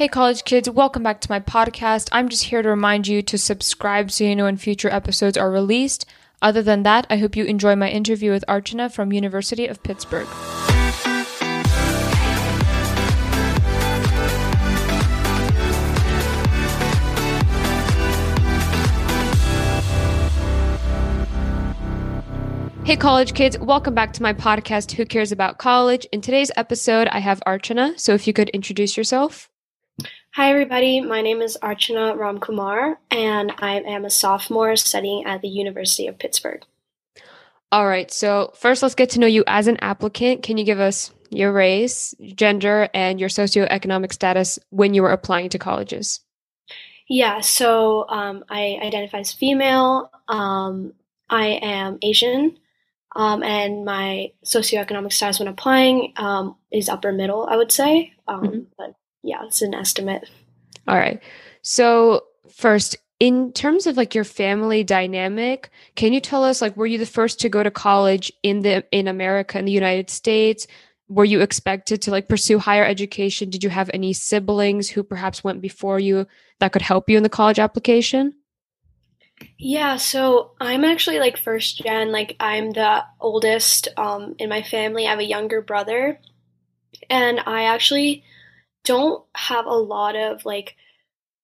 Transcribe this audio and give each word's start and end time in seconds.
Hey, 0.00 0.08
college 0.08 0.44
kids, 0.44 0.70
welcome 0.70 1.02
back 1.02 1.20
to 1.20 1.30
my 1.30 1.40
podcast. 1.40 2.08
I'm 2.10 2.30
just 2.30 2.44
here 2.44 2.62
to 2.62 2.70
remind 2.70 3.06
you 3.06 3.20
to 3.20 3.36
subscribe 3.36 4.10
so 4.10 4.24
you 4.24 4.34
know 4.34 4.44
when 4.44 4.56
future 4.56 4.88
episodes 4.88 5.36
are 5.36 5.50
released. 5.50 6.06
Other 6.40 6.62
than 6.62 6.84
that, 6.84 7.06
I 7.10 7.18
hope 7.18 7.36
you 7.36 7.44
enjoy 7.44 7.76
my 7.76 7.90
interview 7.90 8.30
with 8.30 8.42
Archana 8.48 8.90
from 8.90 9.12
University 9.12 9.66
of 9.66 9.82
Pittsburgh. 9.82 10.26
Hey, 22.86 22.96
college 22.96 23.34
kids, 23.34 23.58
welcome 23.58 23.94
back 23.94 24.14
to 24.14 24.22
my 24.22 24.32
podcast, 24.32 24.92
Who 24.92 25.04
Cares 25.04 25.30
About 25.30 25.58
College? 25.58 26.06
In 26.10 26.22
today's 26.22 26.50
episode, 26.56 27.06
I 27.08 27.18
have 27.18 27.42
Archana. 27.46 28.00
So 28.00 28.14
if 28.14 28.26
you 28.26 28.32
could 28.32 28.48
introduce 28.48 28.96
yourself. 28.96 29.49
Hi, 30.40 30.48
everybody. 30.48 31.02
My 31.02 31.20
name 31.20 31.42
is 31.42 31.58
Archana 31.62 32.16
Ramkumar, 32.16 32.96
and 33.10 33.52
I 33.58 33.80
am 33.80 34.06
a 34.06 34.10
sophomore 34.10 34.74
studying 34.74 35.26
at 35.26 35.42
the 35.42 35.48
University 35.48 36.06
of 36.06 36.18
Pittsburgh. 36.18 36.62
All 37.70 37.86
right. 37.86 38.10
So, 38.10 38.50
first, 38.54 38.82
let's 38.82 38.94
get 38.94 39.10
to 39.10 39.20
know 39.20 39.26
you 39.26 39.44
as 39.46 39.66
an 39.66 39.76
applicant. 39.82 40.42
Can 40.42 40.56
you 40.56 40.64
give 40.64 40.80
us 40.80 41.12
your 41.28 41.52
race, 41.52 42.14
gender, 42.36 42.88
and 42.94 43.20
your 43.20 43.28
socioeconomic 43.28 44.14
status 44.14 44.58
when 44.70 44.94
you 44.94 45.02
were 45.02 45.12
applying 45.12 45.50
to 45.50 45.58
colleges? 45.58 46.20
Yeah. 47.06 47.42
So, 47.42 48.08
um, 48.08 48.42
I 48.48 48.78
identify 48.82 49.18
as 49.18 49.34
female. 49.34 50.10
Um, 50.26 50.94
I 51.28 51.48
am 51.60 51.98
Asian. 52.00 52.56
Um, 53.14 53.42
and 53.42 53.84
my 53.84 54.32
socioeconomic 54.46 55.12
status 55.12 55.38
when 55.38 55.48
applying 55.48 56.14
um, 56.16 56.56
is 56.72 56.88
upper 56.88 57.12
middle, 57.12 57.46
I 57.46 57.58
would 57.58 57.72
say. 57.72 58.14
Um, 58.26 58.42
mm-hmm. 58.42 58.60
But 58.78 58.94
yeah, 59.22 59.44
it's 59.44 59.62
an 59.62 59.74
estimate. 59.74 60.28
All 60.88 60.96
right. 60.96 61.22
So, 61.62 62.24
first, 62.52 62.96
in 63.18 63.52
terms 63.52 63.86
of 63.86 63.96
like 63.96 64.14
your 64.14 64.24
family 64.24 64.82
dynamic, 64.82 65.70
can 65.94 66.12
you 66.12 66.20
tell 66.20 66.42
us 66.42 66.62
like 66.62 66.76
were 66.76 66.86
you 66.86 66.98
the 66.98 67.06
first 67.06 67.40
to 67.40 67.48
go 67.48 67.62
to 67.62 67.70
college 67.70 68.32
in 68.42 68.60
the 68.60 68.84
in 68.90 69.06
America 69.06 69.58
in 69.58 69.66
the 69.66 69.72
United 69.72 70.10
States? 70.10 70.66
Were 71.08 71.24
you 71.24 71.40
expected 71.40 72.02
to 72.02 72.10
like 72.10 72.28
pursue 72.28 72.58
higher 72.58 72.84
education? 72.84 73.50
Did 73.50 73.62
you 73.62 73.70
have 73.70 73.90
any 73.92 74.12
siblings 74.12 74.88
who 74.88 75.02
perhaps 75.02 75.44
went 75.44 75.60
before 75.60 76.00
you 76.00 76.26
that 76.60 76.72
could 76.72 76.82
help 76.82 77.10
you 77.10 77.16
in 77.16 77.22
the 77.22 77.28
college 77.28 77.58
application? 77.58 78.34
Yeah, 79.58 79.96
so 79.96 80.52
I'm 80.60 80.84
actually 80.84 81.18
like 81.18 81.36
first 81.36 81.82
gen, 81.82 82.12
like 82.12 82.36
I'm 82.40 82.70
the 82.70 83.04
oldest 83.20 83.88
um 83.98 84.34
in 84.38 84.48
my 84.48 84.62
family. 84.62 85.06
I 85.06 85.10
have 85.10 85.18
a 85.18 85.24
younger 85.24 85.60
brother 85.60 86.18
and 87.10 87.40
I 87.44 87.64
actually 87.64 88.24
don't 88.84 89.24
have 89.34 89.66
a 89.66 89.70
lot 89.70 90.16
of 90.16 90.44
like 90.44 90.76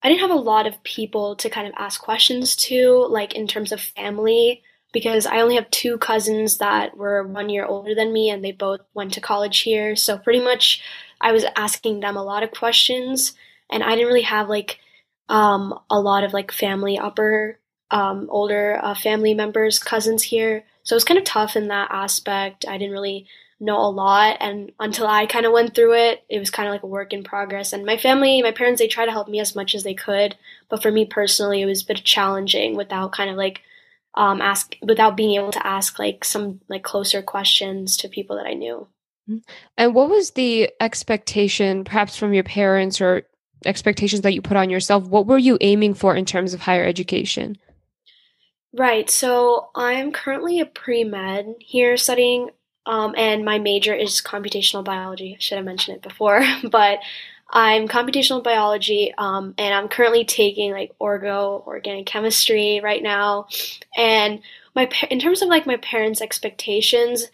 I 0.02 0.08
didn't 0.08 0.20
have 0.20 0.30
a 0.30 0.34
lot 0.34 0.66
of 0.66 0.82
people 0.84 1.36
to 1.36 1.50
kind 1.50 1.66
of 1.66 1.74
ask 1.76 2.00
questions 2.00 2.54
to 2.56 3.06
like 3.10 3.34
in 3.34 3.46
terms 3.46 3.72
of 3.72 3.80
family 3.80 4.62
because 4.92 5.26
I 5.26 5.40
only 5.40 5.56
have 5.56 5.70
two 5.70 5.98
cousins 5.98 6.58
that 6.58 6.96
were 6.96 7.26
1 7.26 7.48
year 7.50 7.66
older 7.66 7.94
than 7.94 8.12
me 8.12 8.30
and 8.30 8.44
they 8.44 8.52
both 8.52 8.80
went 8.94 9.12
to 9.14 9.20
college 9.20 9.60
here. 9.60 9.96
So 9.96 10.18
pretty 10.18 10.40
much 10.40 10.82
I 11.20 11.32
was 11.32 11.44
asking 11.56 12.00
them 12.00 12.16
a 12.16 12.24
lot 12.24 12.42
of 12.42 12.50
questions 12.52 13.34
and 13.70 13.82
I 13.82 13.90
didn't 13.90 14.08
really 14.08 14.22
have 14.22 14.48
like 14.48 14.78
um 15.28 15.78
a 15.90 16.00
lot 16.00 16.24
of 16.24 16.32
like 16.32 16.52
family 16.52 16.98
upper 16.98 17.58
um, 17.90 18.26
older 18.30 18.78
uh, 18.82 18.94
family 18.94 19.34
members, 19.34 19.78
cousins 19.78 20.22
here. 20.24 20.64
So 20.82 20.94
it 20.94 20.96
was 20.96 21.04
kind 21.04 21.18
of 21.18 21.24
tough 21.24 21.56
in 21.56 21.68
that 21.68 21.88
aspect. 21.90 22.64
I 22.68 22.78
didn't 22.78 22.92
really 22.92 23.26
know 23.58 23.78
a 23.78 23.88
lot. 23.88 24.36
And 24.40 24.72
until 24.78 25.06
I 25.06 25.26
kind 25.26 25.46
of 25.46 25.52
went 25.52 25.74
through 25.74 25.94
it, 25.94 26.24
it 26.28 26.38
was 26.38 26.50
kind 26.50 26.68
of 26.68 26.72
like 26.72 26.82
a 26.82 26.88
work 26.88 27.12
in 27.12 27.24
progress. 27.24 27.72
And 27.72 27.84
my 27.84 27.96
family, 27.96 28.42
my 28.42 28.52
parents, 28.52 28.80
they 28.80 28.88
try 28.88 29.06
to 29.06 29.12
help 29.12 29.28
me 29.28 29.40
as 29.40 29.56
much 29.56 29.74
as 29.74 29.82
they 29.82 29.94
could. 29.94 30.36
But 30.68 30.82
for 30.82 30.90
me 30.90 31.06
personally, 31.06 31.62
it 31.62 31.66
was 31.66 31.82
a 31.82 31.86
bit 31.86 32.04
challenging 32.04 32.76
without 32.76 33.12
kind 33.12 33.30
of 33.30 33.36
like 33.36 33.62
um, 34.14 34.40
ask, 34.40 34.76
without 34.82 35.16
being 35.16 35.34
able 35.34 35.52
to 35.52 35.66
ask 35.66 35.98
like 35.98 36.24
some 36.24 36.60
like 36.68 36.82
closer 36.82 37.22
questions 37.22 37.96
to 37.98 38.08
people 38.08 38.36
that 38.36 38.46
I 38.46 38.54
knew. 38.54 38.86
Mm-hmm. 39.28 39.38
And 39.76 39.94
what 39.94 40.08
was 40.08 40.32
the 40.32 40.70
expectation, 40.80 41.84
perhaps 41.84 42.16
from 42.16 42.34
your 42.34 42.44
parents 42.44 43.00
or 43.00 43.22
expectations 43.64 44.22
that 44.22 44.34
you 44.34 44.42
put 44.42 44.56
on 44.56 44.70
yourself? 44.70 45.04
What 45.04 45.26
were 45.26 45.38
you 45.38 45.58
aiming 45.60 45.94
for 45.94 46.14
in 46.14 46.24
terms 46.24 46.54
of 46.54 46.60
higher 46.60 46.84
education? 46.84 47.56
Right. 48.72 49.08
So 49.08 49.70
I'm 49.74 50.12
currently 50.12 50.60
a 50.60 50.66
pre 50.66 51.04
med 51.04 51.54
here 51.60 51.96
studying, 51.96 52.50
um, 52.86 53.14
and 53.16 53.44
my 53.44 53.58
major 53.58 53.94
is 53.94 54.22
computational 54.22 54.84
biology. 54.84 55.34
I 55.36 55.40
should 55.40 55.56
have 55.56 55.64
mentioned 55.64 55.96
it 55.96 56.02
before, 56.02 56.42
but 56.70 57.00
I'm 57.50 57.86
computational 57.88 58.42
biology, 58.42 59.12
um, 59.18 59.54
and 59.58 59.72
I'm 59.74 59.88
currently 59.88 60.24
taking 60.24 60.72
like 60.72 60.92
orgo, 61.00 61.64
organic 61.66 62.06
chemistry 62.06 62.80
right 62.82 63.02
now. 63.02 63.46
And 63.96 64.40
my 64.74 64.88
in 65.10 65.20
terms 65.20 65.42
of 65.42 65.48
like 65.48 65.66
my 65.66 65.76
parents' 65.76 66.20
expectations, 66.20 67.26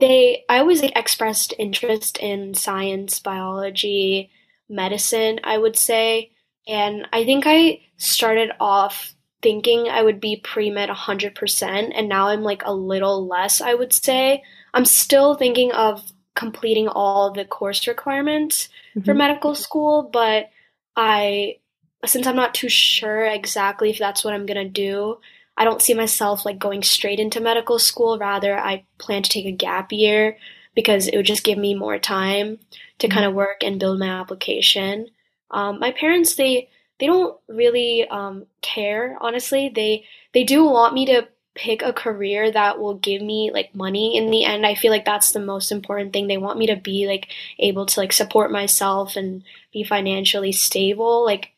they 0.00 0.44
I 0.48 0.58
always 0.58 0.82
like 0.82 0.96
expressed 0.96 1.54
interest 1.58 2.18
in 2.18 2.54
science, 2.54 3.20
biology, 3.20 4.30
medicine. 4.68 5.40
I 5.44 5.58
would 5.58 5.76
say, 5.76 6.32
and 6.66 7.06
I 7.12 7.24
think 7.24 7.44
I 7.46 7.80
started 7.98 8.50
off 8.60 9.14
thinking 9.42 9.88
I 9.88 10.02
would 10.02 10.20
be 10.20 10.36
pre 10.36 10.70
med 10.70 10.88
100%, 10.88 11.92
and 11.94 12.08
now 12.08 12.28
I'm 12.28 12.42
like 12.42 12.62
a 12.64 12.74
little 12.74 13.26
less, 13.26 13.60
I 13.60 13.74
would 13.74 13.92
say. 13.92 14.42
I'm 14.74 14.84
still 14.84 15.34
thinking 15.34 15.72
of 15.72 16.12
completing 16.34 16.88
all 16.88 17.32
the 17.32 17.44
course 17.44 17.86
requirements 17.86 18.68
mm-hmm. 18.94 19.04
for 19.04 19.14
medical 19.14 19.54
school, 19.54 20.08
but 20.12 20.50
I, 20.96 21.58
since 22.04 22.26
I'm 22.26 22.36
not 22.36 22.54
too 22.54 22.68
sure 22.68 23.24
exactly 23.24 23.90
if 23.90 23.98
that's 23.98 24.24
what 24.24 24.34
I'm 24.34 24.46
gonna 24.46 24.68
do, 24.68 25.18
I 25.56 25.64
don't 25.64 25.82
see 25.82 25.94
myself 25.94 26.46
like 26.46 26.58
going 26.58 26.82
straight 26.82 27.20
into 27.20 27.40
medical 27.40 27.78
school. 27.78 28.18
Rather, 28.18 28.58
I 28.58 28.84
plan 28.98 29.22
to 29.22 29.30
take 29.30 29.46
a 29.46 29.52
gap 29.52 29.92
year 29.92 30.38
because 30.74 31.06
it 31.06 31.16
would 31.16 31.26
just 31.26 31.44
give 31.44 31.58
me 31.58 31.74
more 31.74 31.98
time 31.98 32.58
to 32.98 33.06
mm-hmm. 33.06 33.14
kind 33.14 33.26
of 33.26 33.34
work 33.34 33.62
and 33.62 33.78
build 33.78 33.98
my 33.98 34.08
application. 34.08 35.08
Um, 35.50 35.78
my 35.78 35.92
parents, 35.92 36.34
they 36.36 36.70
they 37.02 37.06
don't 37.06 37.36
really 37.48 38.06
um, 38.08 38.46
care 38.60 39.18
honestly 39.20 39.68
they 39.74 40.04
they 40.32 40.44
do 40.44 40.64
want 40.64 40.94
me 40.94 41.04
to 41.06 41.26
pick 41.54 41.82
a 41.82 41.92
career 41.92 42.50
that 42.50 42.78
will 42.78 42.94
give 42.94 43.20
me 43.20 43.50
like 43.52 43.74
money 43.74 44.16
in 44.16 44.30
the 44.30 44.42
end 44.44 44.64
i 44.64 44.74
feel 44.74 44.90
like 44.90 45.04
that's 45.04 45.32
the 45.32 45.40
most 45.40 45.70
important 45.70 46.12
thing. 46.12 46.26
They 46.26 46.38
want 46.38 46.58
me 46.58 46.66
to 46.68 46.76
be 46.76 47.06
like 47.06 47.28
able 47.58 47.86
to 47.86 48.00
like 48.00 48.12
support 48.12 48.50
myself 48.50 49.16
and 49.16 49.42
be 49.72 49.84
financially 49.84 50.52
stable 50.52 51.24
like 51.24 51.52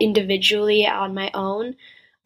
individually 0.00 0.86
on 0.86 1.14
my 1.14 1.30
own. 1.34 1.76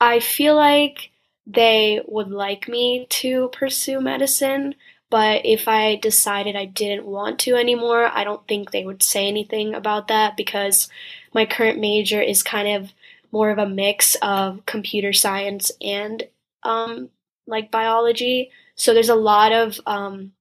I 0.01 0.21
feel 0.21 0.57
like 0.57 1.11
they 1.47 2.01
would 2.07 2.31
like 2.31 2.69
me 2.69 3.07
to 3.11 3.51
pursue 3.53 4.01
medicine 4.01 4.75
but 5.13 5.45
if 5.45 5.69
I 5.69 5.97
decided 5.97 6.57
I 6.57 6.65
didn't 6.65 7.05
want 7.05 7.39
to 7.41 7.55
anymore, 7.55 8.07
I 8.07 8.25
don't 8.25 8.49
think 8.49 8.71
they 8.71 8.87
would 8.87 9.03
say 9.03 9.29
anything 9.29 9.75
about 9.75 10.09
that 10.09 10.39
because 10.39 10.89
my 11.35 11.45
current 11.45 11.79
major 11.79 12.19
is 12.19 12.43
kind 12.43 12.67
of 12.67 12.95
more 13.31 13.51
of 13.51 13.59
a 13.59 13.69
mix 13.69 14.17
of 14.23 14.65
computer 14.65 15.13
science 15.13 15.71
and 15.83 16.23
um, 16.63 17.11
like 17.47 17.71
biology. 17.71 18.51
So 18.75 18.95
there's 18.95 19.09
a 19.09 19.15
lot 19.15 19.53
of 19.53 19.81
um, 19.87 20.33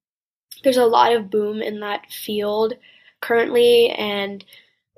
there's 0.63 0.77
a 0.77 0.85
lot 0.85 1.13
of 1.13 1.29
boom 1.29 1.61
in 1.61 1.79
that 1.79 2.11
field 2.11 2.73
currently, 3.19 3.89
and 3.89 4.43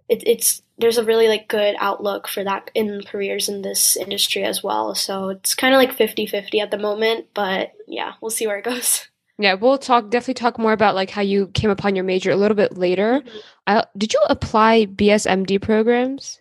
it, 0.09 0.23
it's 0.27 0.61
there's 0.77 0.97
a 0.97 1.05
really 1.05 1.27
like 1.27 1.47
good 1.47 1.75
outlook 1.79 2.27
for 2.27 2.43
that 2.43 2.71
in 2.73 3.03
careers 3.03 3.47
in 3.47 3.61
this 3.61 3.95
industry 3.95 4.43
as 4.43 4.63
well. 4.63 4.95
So 4.95 5.29
it's 5.29 5.53
kind 5.53 5.73
of 5.73 5.77
like 5.77 5.95
50-50 5.95 6.59
at 6.61 6.71
the 6.71 6.77
moment, 6.77 7.27
but 7.33 7.73
yeah, 7.87 8.13
we'll 8.21 8.31
see 8.31 8.47
where 8.47 8.57
it 8.57 8.65
goes. 8.65 9.07
Yeah, 9.39 9.55
we'll 9.55 9.79
talk 9.79 10.11
definitely 10.11 10.35
talk 10.35 10.59
more 10.59 10.73
about 10.73 10.93
like 10.93 11.09
how 11.09 11.23
you 11.23 11.47
came 11.47 11.71
upon 11.71 11.95
your 11.95 12.05
major 12.05 12.29
a 12.29 12.35
little 12.35 12.55
bit 12.55 12.77
later. 12.77 13.19
Mm-hmm. 13.19 13.37
Uh, 13.65 13.81
did 13.97 14.13
you 14.13 14.21
apply 14.29 14.85
BSMD 14.85 15.59
programs? 15.59 16.39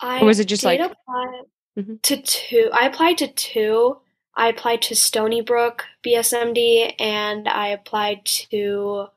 I 0.00 0.20
or 0.20 0.26
was 0.26 0.38
it 0.38 0.44
just 0.44 0.62
like 0.62 0.78
apply 0.78 1.42
mm-hmm. 1.76 1.94
to 2.02 2.16
two? 2.22 2.70
I 2.72 2.86
applied 2.86 3.18
to 3.18 3.28
two. 3.28 3.98
I 4.34 4.48
applied 4.48 4.82
to 4.82 4.96
Stony 4.96 5.40
Brook 5.40 5.84
BSMD 6.04 6.94
and 6.98 7.48
I 7.48 7.68
applied 7.68 8.24
to 8.26 9.08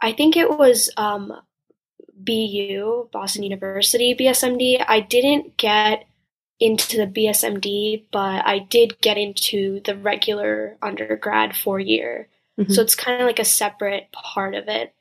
I 0.00 0.12
think 0.12 0.36
it 0.36 0.58
was 0.58 0.90
um, 0.96 1.32
BU, 2.16 3.08
Boston 3.12 3.42
University 3.42 4.14
BSMD. 4.14 4.84
I 4.86 5.00
didn't 5.00 5.56
get 5.56 6.04
into 6.58 6.96
the 6.96 7.06
BSMD, 7.06 8.04
but 8.10 8.46
I 8.46 8.58
did 8.58 9.00
get 9.00 9.18
into 9.18 9.80
the 9.80 9.96
regular 9.96 10.76
undergrad 10.82 11.56
four 11.56 11.78
year. 11.78 12.28
Mm-hmm. 12.58 12.72
So 12.72 12.82
it's 12.82 12.94
kind 12.94 13.20
of 13.20 13.26
like 13.26 13.38
a 13.38 13.44
separate 13.44 14.10
part 14.12 14.54
of 14.54 14.68
it. 14.68 14.94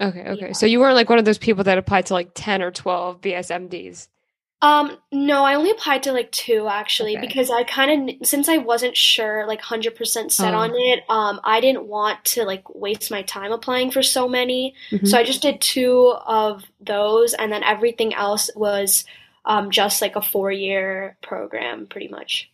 Okay, 0.00 0.22
okay. 0.22 0.46
Yeah. 0.48 0.52
So 0.52 0.66
you 0.66 0.80
weren't 0.80 0.96
like 0.96 1.08
one 1.08 1.20
of 1.20 1.24
those 1.24 1.38
people 1.38 1.64
that 1.64 1.78
applied 1.78 2.06
to 2.06 2.14
like 2.14 2.30
10 2.34 2.62
or 2.62 2.72
12 2.72 3.20
BSMDs. 3.20 4.08
Um, 4.64 4.96
no, 5.12 5.44
I 5.44 5.54
only 5.56 5.70
applied 5.70 6.02
to 6.04 6.12
like 6.12 6.32
two 6.32 6.66
actually 6.68 7.16
Okay. 7.18 7.26
because 7.26 7.50
I 7.50 7.64
kind 7.64 8.10
of 8.22 8.26
since 8.26 8.48
I 8.48 8.56
wasn't 8.56 8.96
sure 8.96 9.46
like 9.46 9.60
100% 9.60 10.32
set 10.32 10.54
on 10.54 10.70
Oh. 10.72 10.74
it, 10.76 11.00
um, 11.10 11.38
I 11.44 11.60
didn't 11.60 11.86
want 11.86 12.24
to 12.26 12.44
like 12.44 12.62
waste 12.74 13.10
my 13.10 13.22
time 13.22 13.52
applying 13.52 13.90
for 13.90 14.02
so 14.02 14.26
many. 14.26 14.74
So 14.90 14.96
Mhm. 14.96 15.14
I 15.14 15.22
just 15.22 15.42
did 15.42 15.60
two 15.60 16.14
of 16.26 16.64
those 16.80 17.34
and 17.34 17.52
then 17.52 17.62
everything 17.62 18.14
else 18.14 18.50
was 18.56 19.04
um 19.44 19.70
just 19.70 20.00
like 20.00 20.16
a 20.16 20.22
four-year 20.22 21.18
program 21.22 21.86
pretty 21.86 22.08
much. 22.08 22.50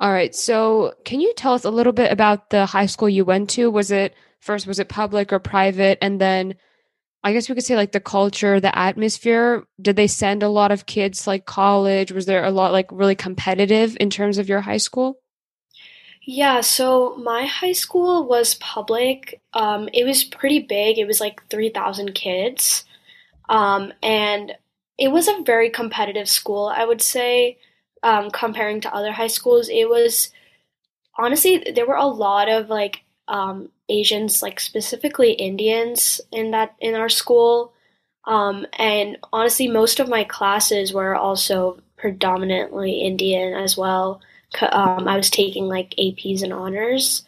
All 0.00 0.12
right. 0.12 0.34
So, 0.34 0.92
can 1.06 1.20
you 1.20 1.32
tell 1.34 1.54
us 1.54 1.64
a 1.64 1.70
little 1.70 1.92
bit 1.94 2.12
about 2.12 2.50
the 2.50 2.66
high 2.66 2.86
school 2.86 3.08
you 3.08 3.24
went 3.24 3.48
to? 3.50 3.70
Was 3.70 3.90
it 3.90 4.14
first, 4.40 4.66
was 4.66 4.78
it 4.78 4.88
public 4.90 5.32
or 5.32 5.38
private? 5.38 5.96
And 6.02 6.20
then 6.20 6.56
I 7.24 7.32
guess 7.32 7.48
we 7.48 7.54
could 7.54 7.64
say 7.64 7.74
like 7.74 7.92
the 7.92 8.00
culture, 8.00 8.60
the 8.60 8.76
atmosphere. 8.78 9.64
Did 9.80 9.96
they 9.96 10.06
send 10.06 10.42
a 10.42 10.48
lot 10.50 10.70
of 10.70 10.84
kids 10.84 11.26
like 11.26 11.46
college? 11.46 12.12
Was 12.12 12.26
there 12.26 12.44
a 12.44 12.50
lot 12.50 12.72
like 12.72 12.88
really 12.92 13.14
competitive 13.14 13.96
in 13.98 14.10
terms 14.10 14.36
of 14.36 14.48
your 14.48 14.60
high 14.60 14.76
school? 14.76 15.18
Yeah, 16.26 16.60
so 16.60 17.16
my 17.16 17.46
high 17.46 17.72
school 17.72 18.26
was 18.26 18.54
public. 18.56 19.40
Um, 19.54 19.88
it 19.92 20.04
was 20.04 20.22
pretty 20.22 20.60
big. 20.60 20.98
It 20.98 21.06
was 21.06 21.20
like 21.20 21.46
3,000 21.48 22.14
kids. 22.14 22.84
Um, 23.48 23.92
and 24.02 24.52
it 24.98 25.08
was 25.08 25.26
a 25.26 25.42
very 25.44 25.70
competitive 25.70 26.28
school, 26.28 26.72
I 26.74 26.84
would 26.84 27.02
say, 27.02 27.58
um, 28.02 28.30
comparing 28.30 28.82
to 28.82 28.94
other 28.94 29.12
high 29.12 29.28
schools. 29.28 29.68
It 29.70 29.88
was 29.88 30.30
honestly, 31.16 31.72
there 31.74 31.86
were 31.86 31.96
a 31.96 32.06
lot 32.06 32.48
of 32.50 32.68
like 32.68 33.02
um, 33.28 33.70
Asians, 33.88 34.42
like 34.42 34.60
specifically 34.60 35.32
Indians 35.32 36.20
in 36.32 36.50
that 36.52 36.74
in 36.80 36.94
our 36.94 37.08
school. 37.08 37.72
Um, 38.26 38.66
and 38.78 39.18
honestly, 39.32 39.68
most 39.68 40.00
of 40.00 40.08
my 40.08 40.24
classes 40.24 40.92
were 40.92 41.14
also 41.14 41.78
predominantly 41.96 43.00
Indian 43.00 43.54
as 43.54 43.76
well. 43.76 44.20
Um, 44.60 45.08
I 45.08 45.16
was 45.16 45.30
taking 45.30 45.66
like 45.66 45.94
APs 45.98 46.42
and 46.42 46.52
honors. 46.52 47.24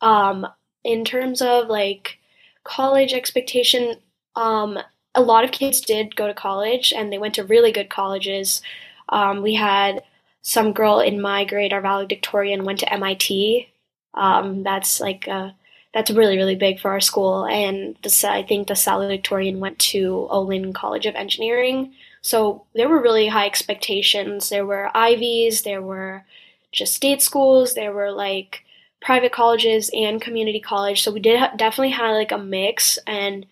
Um, 0.00 0.46
in 0.84 1.04
terms 1.04 1.42
of 1.42 1.68
like 1.68 2.18
college 2.64 3.12
expectation, 3.12 3.96
um, 4.34 4.78
a 5.14 5.20
lot 5.20 5.44
of 5.44 5.52
kids 5.52 5.80
did 5.80 6.16
go 6.16 6.26
to 6.26 6.34
college 6.34 6.92
and 6.92 7.12
they 7.12 7.18
went 7.18 7.34
to 7.34 7.44
really 7.44 7.72
good 7.72 7.90
colleges. 7.90 8.62
Um, 9.08 9.42
we 9.42 9.54
had 9.54 10.02
some 10.42 10.72
girl 10.72 10.98
in 11.00 11.20
my 11.20 11.44
grade, 11.44 11.72
our 11.72 11.80
valedictorian, 11.80 12.64
went 12.64 12.80
to 12.80 12.92
MIT. 12.92 13.68
Um, 14.14 14.62
that's 14.62 15.00
like 15.00 15.28
uh, 15.28 15.50
that's 15.94 16.10
really 16.10 16.36
really 16.36 16.56
big 16.56 16.80
for 16.80 16.90
our 16.90 17.00
school, 17.00 17.46
and 17.46 17.96
the, 18.02 18.10
sa- 18.10 18.32
I 18.32 18.42
think 18.42 18.68
the 18.68 18.74
salutatorian 18.74 19.58
went 19.58 19.78
to 19.90 20.26
Olin 20.30 20.72
College 20.72 21.06
of 21.06 21.14
Engineering. 21.14 21.92
So 22.22 22.64
there 22.74 22.88
were 22.88 23.02
really 23.02 23.28
high 23.28 23.46
expectations. 23.46 24.48
There 24.48 24.66
were 24.66 24.90
Ivies, 24.96 25.62
there 25.62 25.82
were 25.82 26.24
just 26.72 26.94
state 26.94 27.20
schools, 27.22 27.74
there 27.74 27.92
were 27.92 28.12
like 28.12 28.64
private 29.00 29.32
colleges 29.32 29.90
and 29.92 30.22
community 30.22 30.60
college. 30.60 31.02
So 31.02 31.10
we 31.12 31.20
did 31.20 31.38
ha- 31.40 31.52
definitely 31.56 31.90
had 31.90 32.12
like 32.12 32.32
a 32.32 32.38
mix, 32.38 32.98
and 33.06 33.46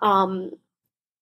um, 0.00 0.52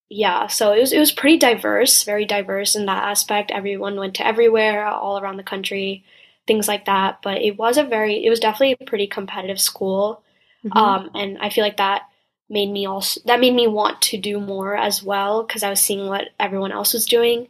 yeah, 0.09 0.47
so 0.47 0.73
it 0.73 0.81
was 0.81 0.93
it 0.93 0.99
was 0.99 1.12
pretty 1.12 1.38
diverse, 1.38 2.05
very 2.05 2.25
diverse 2.25 2.77
in 2.77 2.87
that 2.87 3.05
aspect. 3.05 3.50
Everyone 3.50 3.97
went 3.97 4.15
to 4.17 4.27
everywhere, 4.27 4.87
all 4.87 5.19
around 5.19 5.37
the 5.38 5.43
country, 5.43 6.05
things 6.47 6.69
like 6.69 6.87
that. 6.87 7.20
But 7.23 7.38
it 7.43 7.59
was 7.59 7.79
a 7.79 7.85
very, 7.85 8.25
it 8.25 8.31
was 8.31 8.41
definitely 8.41 8.77
a 8.81 8.85
pretty 8.85 9.06
competitive 9.06 9.61
school, 9.61 10.23
Mhm. 10.65 10.77
um, 10.77 11.11
and 11.15 11.39
I 11.39 11.51
feel 11.51 11.65
like 11.65 11.77
that 11.77 12.03
made 12.49 12.71
me 12.71 12.87
also 12.87 13.21
that 13.25 13.41
made 13.41 13.55
me 13.55 13.67
want 13.67 14.01
to 14.03 14.19
do 14.19 14.39
more 14.41 14.77
as 14.77 15.03
well 15.03 15.43
because 15.43 15.63
I 15.63 15.71
was 15.71 15.81
seeing 15.81 16.07
what 16.09 16.29
everyone 16.39 16.73
else 16.73 16.93
was 16.93 17.07
doing. 17.07 17.49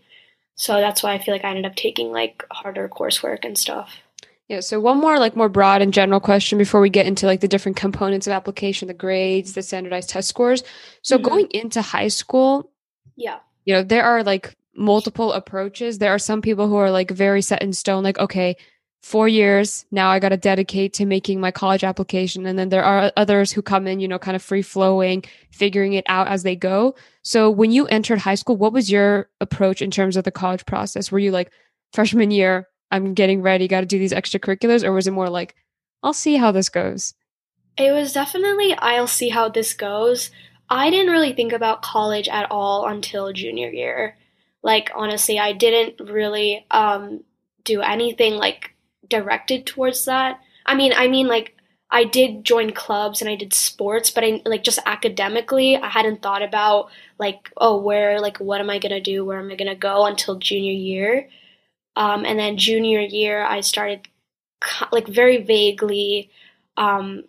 So 0.57 0.75
that's 0.75 1.03
why 1.03 1.15
I 1.15 1.19
feel 1.19 1.35
like 1.35 1.45
I 1.45 1.51
ended 1.51 1.67
up 1.67 1.75
taking 1.77 2.13
like 2.13 2.45
harder 2.51 2.89
coursework 2.89 3.45
and 3.45 3.59
stuff. 3.59 3.97
Yeah, 4.49 4.61
so 4.61 4.79
one 4.79 4.99
more 4.99 5.19
like 5.19 5.37
more 5.37 5.49
broad 5.49 5.81
and 5.83 5.93
general 5.93 6.21
question 6.21 6.59
before 6.59 6.81
we 6.81 6.91
get 6.91 7.07
into 7.07 7.27
like 7.27 7.41
the 7.41 7.49
different 7.49 7.77
components 7.77 8.27
of 8.27 8.33
application, 8.33 8.89
the 8.89 8.95
grades, 8.95 9.55
the 9.55 9.63
standardized 9.63 10.11
test 10.11 10.29
scores. 10.29 10.63
So 11.03 11.19
Mhm. 11.19 11.23
going 11.23 11.47
into 11.53 11.81
high 11.83 12.09
school, 12.09 12.71
Yeah. 13.17 13.39
you 13.65 13.75
know, 13.75 13.83
there 13.83 14.05
are 14.05 14.23
like 14.23 14.55
multiple 14.77 15.33
approaches. 15.33 15.99
There 15.99 16.13
are 16.13 16.19
some 16.19 16.43
people 16.43 16.69
who 16.69 16.77
are 16.77 16.91
like 16.91 17.11
very 17.11 17.41
set 17.43 17.63
in 17.63 17.73
stone, 17.73 18.05
like, 18.05 18.19
okay, 18.19 18.57
four 19.05 19.29
years, 19.29 19.85
now 19.91 20.09
I 20.09 20.19
got 20.19 20.31
to 20.31 20.39
dedicate 20.39 20.95
to 20.95 21.05
making 21.05 21.39
my 21.39 21.51
college 21.51 21.85
application. 21.85 22.47
And 22.47 22.59
then 22.59 22.71
there 22.71 22.83
are 22.83 23.13
others 23.19 23.53
who 23.53 23.61
come 23.61 23.87
in, 23.87 24.01
you 24.01 24.09
know, 24.09 24.19
kind 24.19 24.35
of 24.35 24.43
free 24.43 24.63
flowing, 24.63 25.25
figuring 25.51 25.93
it 25.93 26.07
out 26.09 26.27
as 26.29 26.43
they 26.43 26.57
go. 26.57 26.95
So 27.21 27.51
when 27.51 27.71
you 27.71 27.87
entered 27.89 28.21
high 28.21 28.35
school, 28.35 28.57
what 28.57 28.73
was 28.73 28.91
your 28.91 29.29
approach 29.43 29.83
in 29.83 29.91
terms 29.91 30.17
of 30.17 30.25
the 30.25 30.31
college 30.31 30.65
process? 30.65 31.13
Were 31.13 31.19
you 31.19 31.33
like, 31.33 31.53
freshman 31.93 32.31
year, 32.31 32.67
I'm 32.91 33.13
getting 33.13 33.43
ready, 33.43 33.69
got 33.69 33.81
to 33.81 33.87
do 33.87 33.99
these 33.99 34.15
extracurriculars? 34.15 34.83
Or 34.83 34.93
was 34.93 35.07
it 35.07 35.11
more 35.11 35.29
like, 35.29 35.55
I'll 36.03 36.15
see 36.15 36.37
how 36.37 36.51
this 36.51 36.71
goes? 36.71 37.13
It 37.77 37.93
was 37.93 38.15
definitely 38.15 38.73
I'll 38.73 39.07
see 39.07 39.29
how 39.29 39.51
this 39.51 39.75
goes. 39.75 40.31
I 40.71 40.89
didn't 40.89 41.13
really 41.13 41.35
think 41.35 41.53
about 41.53 41.83
college 41.83 42.29
at 42.31 42.51
all 42.51 42.87
until 42.87 43.35
junior 43.35 43.69
year. 43.69 44.17
Like 44.63 44.91
honestly, 44.95 45.39
I 45.39 45.53
didn't 45.53 46.09
really 46.09 46.65
um 46.71 47.23
do 47.65 47.83
anything 47.83 48.37
like 48.37 48.74
directed 49.15 49.67
towards 49.67 50.05
that. 50.07 50.41
I 50.67 50.75
mean, 50.75 50.93
I 50.95 51.09
mean 51.09 51.27
like 51.29 51.57
I 51.91 52.05
did 52.05 52.45
join 52.45 52.73
clubs 52.73 53.21
and 53.21 53.31
I 53.31 53.37
did 53.37 53.55
sports, 53.55 54.11
but 54.11 54.25
I 54.25 54.43
like 54.45 54.65
just 54.65 54.81
academically, 54.87 55.77
I 55.77 55.89
hadn't 55.89 56.23
thought 56.23 56.43
about 56.43 56.91
like 57.19 57.51
oh, 57.57 57.77
where 57.81 58.21
like 58.21 58.39
what 58.39 58.61
am 58.61 58.71
I 58.71 58.79
to 58.79 59.01
do? 59.01 59.25
Where 59.25 59.39
am 59.39 59.51
I 59.51 59.57
to 59.57 59.75
go 59.75 60.07
until 60.07 60.37
junior 60.39 60.73
year? 60.73 61.29
Um 61.97 62.25
and 62.25 62.39
then 62.39 62.57
junior 62.57 63.01
year 63.01 63.45
I 63.45 63.61
started 63.61 64.09
like 64.93 65.07
very 65.07 65.39
vaguely 65.43 66.31
um 66.77 67.25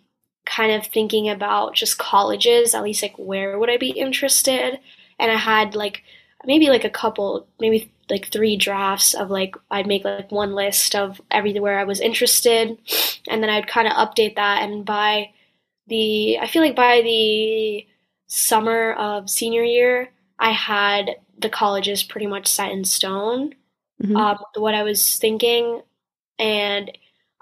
kind 0.46 0.72
of 0.72 0.86
thinking 0.86 1.28
about 1.28 1.74
just 1.74 1.98
colleges, 1.98 2.74
at 2.74 2.82
least 2.84 3.02
like 3.02 3.16
where 3.18 3.58
would 3.58 3.70
I 3.70 3.76
be 3.78 3.90
interested? 3.90 4.78
And 5.18 5.30
I 5.30 5.36
had 5.36 5.74
like 5.74 6.02
maybe 6.44 6.68
like 6.68 6.84
a 6.84 6.90
couple, 6.90 7.48
maybe 7.60 7.92
like 8.10 8.26
three 8.32 8.56
drafts 8.56 9.14
of 9.14 9.30
like 9.30 9.56
I'd 9.70 9.86
make 9.86 10.04
like 10.04 10.30
one 10.32 10.54
list 10.54 10.94
of 10.94 11.20
everywhere 11.30 11.78
I 11.78 11.84
was 11.84 12.00
interested, 12.00 12.78
and 13.28 13.42
then 13.42 13.50
I'd 13.50 13.68
kind 13.68 13.88
of 13.88 13.94
update 13.94 14.36
that. 14.36 14.62
And 14.62 14.84
by 14.84 15.30
the, 15.88 16.38
I 16.40 16.46
feel 16.48 16.62
like 16.62 16.76
by 16.76 17.02
the 17.02 17.86
summer 18.28 18.92
of 18.94 19.30
senior 19.30 19.62
year, 19.64 20.10
I 20.38 20.50
had 20.52 21.16
the 21.38 21.50
colleges 21.50 22.02
pretty 22.02 22.26
much 22.26 22.46
set 22.48 22.72
in 22.72 22.84
stone 22.84 23.54
Mhm. 24.02 24.16
um, 24.16 24.38
what 24.56 24.74
I 24.74 24.82
was 24.82 25.18
thinking, 25.18 25.82
and 26.38 26.90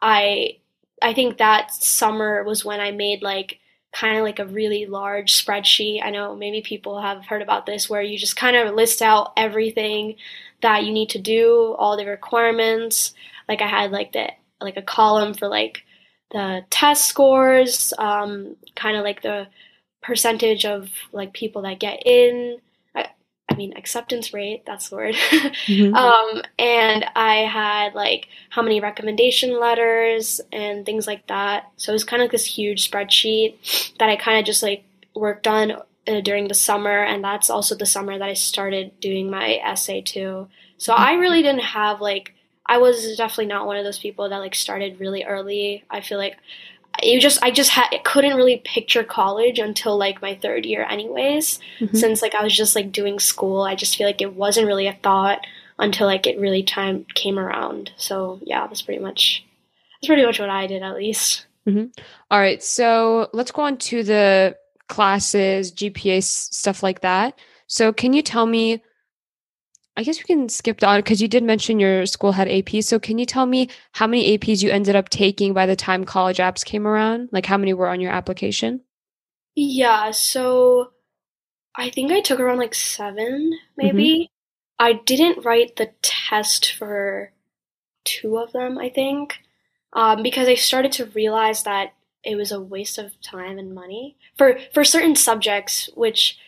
I 0.02 0.58
I 1.02 1.12
think 1.14 1.38
that 1.38 1.72
summer 1.72 2.44
was 2.44 2.64
when 2.64 2.80
I 2.80 2.90
made 2.92 3.22
like 3.22 3.60
kind 3.92 4.16
of 4.18 4.24
like 4.24 4.38
a 4.38 4.46
really 4.46 4.86
large 4.86 5.32
spreadsheet. 5.34 6.02
I 6.04 6.10
know 6.10 6.34
maybe 6.36 6.62
people 6.62 7.00
have 7.00 7.26
heard 7.26 7.42
about 7.42 7.66
this 7.66 7.88
where 7.90 8.02
you 8.02 8.18
just 8.18 8.36
kind 8.36 8.56
of 8.56 8.74
list 8.74 9.02
out 9.02 9.32
everything 9.36 10.16
that 10.62 10.84
you 10.84 10.92
need 10.92 11.10
to 11.10 11.18
do, 11.18 11.74
all 11.78 11.96
the 11.96 12.06
requirements. 12.06 13.14
Like 13.48 13.60
I 13.62 13.68
had 13.68 13.90
like 13.92 14.12
the 14.12 14.30
like 14.60 14.76
a 14.76 14.82
column 14.82 15.34
for 15.34 15.48
like 15.48 15.82
the 16.30 16.64
test 16.70 17.06
scores, 17.06 17.92
um, 17.98 18.56
kind 18.74 18.96
of 18.96 19.04
like 19.04 19.22
the 19.22 19.46
percentage 20.02 20.64
of 20.64 20.90
like 21.12 21.32
people 21.32 21.62
that 21.62 21.78
get 21.80 22.02
in. 22.06 22.58
I, 22.94 23.08
I 23.50 23.54
mean 23.56 23.76
acceptance 23.76 24.32
rate. 24.34 24.64
That's 24.66 24.88
the 24.88 24.96
word. 24.96 25.14
Mhm. 25.66 25.94
Um, 25.94 26.42
and 26.58 27.04
I 27.16 27.36
had 27.36 27.94
like 27.94 28.28
how 28.50 28.62
many 28.62 28.80
recommendation 28.80 29.58
letters 29.58 30.40
and 30.52 30.84
things 30.84 31.06
like 31.06 31.26
that. 31.28 31.70
So 31.76 31.92
it 31.92 31.94
was 31.94 32.04
kind 32.04 32.22
of 32.22 32.30
this 32.30 32.44
huge 32.44 32.90
spreadsheet 32.90 33.96
that 33.98 34.08
I 34.08 34.16
kind 34.16 34.38
of 34.38 34.44
just 34.44 34.62
like 34.62 34.84
worked 35.14 35.46
on 35.46 35.72
uh, 36.06 36.20
during 36.20 36.48
the 36.48 36.54
summer, 36.54 37.02
and 37.04 37.22
that's 37.24 37.50
also 37.50 37.74
the 37.74 37.86
summer 37.86 38.18
that 38.18 38.28
I 38.28 38.34
started 38.34 38.98
doing 39.00 39.30
my 39.30 39.56
essay 39.64 40.00
too. 40.02 40.48
So 40.76 40.92
I 40.92 41.14
really 41.14 41.42
didn't 41.42 41.62
have 41.62 42.00
like 42.00 42.34
I 42.66 42.78
was 42.78 43.16
definitely 43.16 43.46
not 43.46 43.66
one 43.66 43.76
of 43.76 43.84
those 43.84 43.98
people 43.98 44.28
that 44.28 44.38
like 44.38 44.54
started 44.54 44.98
really 45.00 45.24
early. 45.24 45.84
I 45.90 46.00
feel 46.00 46.18
like 46.18 46.36
you 47.02 47.20
just 47.20 47.42
I 47.42 47.50
just 47.50 47.70
had 47.70 47.88
couldn't 48.04 48.36
really 48.36 48.62
picture 48.64 49.02
college 49.04 49.58
until 49.58 49.96
like 49.98 50.22
my 50.22 50.34
third 50.36 50.64
year 50.64 50.86
anyways 50.88 51.58
Mhm. 51.80 51.96
since 51.96 52.22
like 52.22 52.34
I 52.34 52.42
was 52.44 52.56
just 52.56 52.74
like 52.76 52.92
doing 52.92 53.18
school, 53.18 53.62
I 53.62 53.74
just 53.74 53.96
feel 53.96 54.06
like 54.06 54.22
it 54.22 54.34
wasn't 54.34 54.66
really 54.66 54.86
a 54.86 54.98
thought 55.02 55.40
until 55.78 56.06
like 56.06 56.26
it 56.26 56.38
really 56.38 56.62
time 56.62 57.04
came 57.14 57.38
around. 57.38 57.90
So 57.96 58.38
yeah, 58.42 58.66
that's 58.66 58.82
pretty 58.82 59.00
much 59.02 59.44
that's 60.00 60.06
pretty 60.08 60.24
much 60.24 60.38
what 60.38 60.50
I 60.50 60.66
did 60.66 60.82
at 60.82 60.96
least. 60.96 61.46
All 62.30 62.38
right, 62.38 62.62
so 62.62 63.28
let's 63.32 63.50
go 63.50 63.62
on 63.62 63.78
to 63.78 64.02
the 64.04 64.56
classes, 64.88 65.72
GPA, 65.72 66.22
stuff 66.22 66.82
like 66.82 67.00
that. 67.00 67.38
So, 67.66 67.92
can 67.92 68.12
you 68.12 68.22
tell 68.22 68.46
me? 68.46 68.82
I 69.96 70.02
guess 70.02 70.18
we 70.18 70.24
can 70.24 70.48
skip 70.48 70.82
on 70.82 70.98
because 70.98 71.22
you 71.22 71.28
did 71.28 71.44
mention 71.44 71.78
your 71.78 72.04
school 72.06 72.32
had 72.32 72.48
AP. 72.48 72.82
So, 72.82 72.98
can 72.98 73.18
you 73.18 73.26
tell 73.26 73.46
me 73.46 73.68
how 73.92 74.06
many 74.06 74.36
APs 74.36 74.62
you 74.62 74.70
ended 74.70 74.96
up 74.96 75.08
taking 75.08 75.52
by 75.52 75.66
the 75.66 75.76
time 75.76 76.04
college 76.04 76.38
apps 76.38 76.64
came 76.64 76.86
around? 76.86 77.28
Like, 77.32 77.46
how 77.46 77.56
many 77.56 77.74
were 77.74 77.88
on 77.88 78.00
your 78.00 78.12
application? 78.12 78.80
Yeah, 79.54 80.10
so 80.10 80.90
I 81.76 81.90
think 81.90 82.12
I 82.12 82.20
took 82.20 82.40
around 82.40 82.58
like 82.58 82.74
seven, 82.74 83.52
maybe. 83.76 84.30
I 84.78 84.94
didn't 84.94 85.44
write 85.44 85.76
the 85.76 85.92
test 86.02 86.72
for 86.72 87.32
two 88.04 88.38
of 88.38 88.52
them, 88.52 88.78
I 88.78 88.88
think, 88.88 89.38
um, 89.92 90.22
because 90.22 90.48
I 90.48 90.54
started 90.54 90.92
to 90.92 91.06
realize 91.06 91.62
that 91.62 91.93
it 92.24 92.36
was 92.36 92.52
a 92.52 92.60
waste 92.60 92.98
of 92.98 93.20
time 93.20 93.58
and 93.58 93.74
money 93.74 94.16
for 94.36 94.58
for 94.72 94.84
certain 94.84 95.16
subjects, 95.16 95.90
which, 95.94 96.38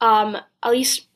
um, 0.00 0.36
at 0.62 0.70
least 0.70 1.06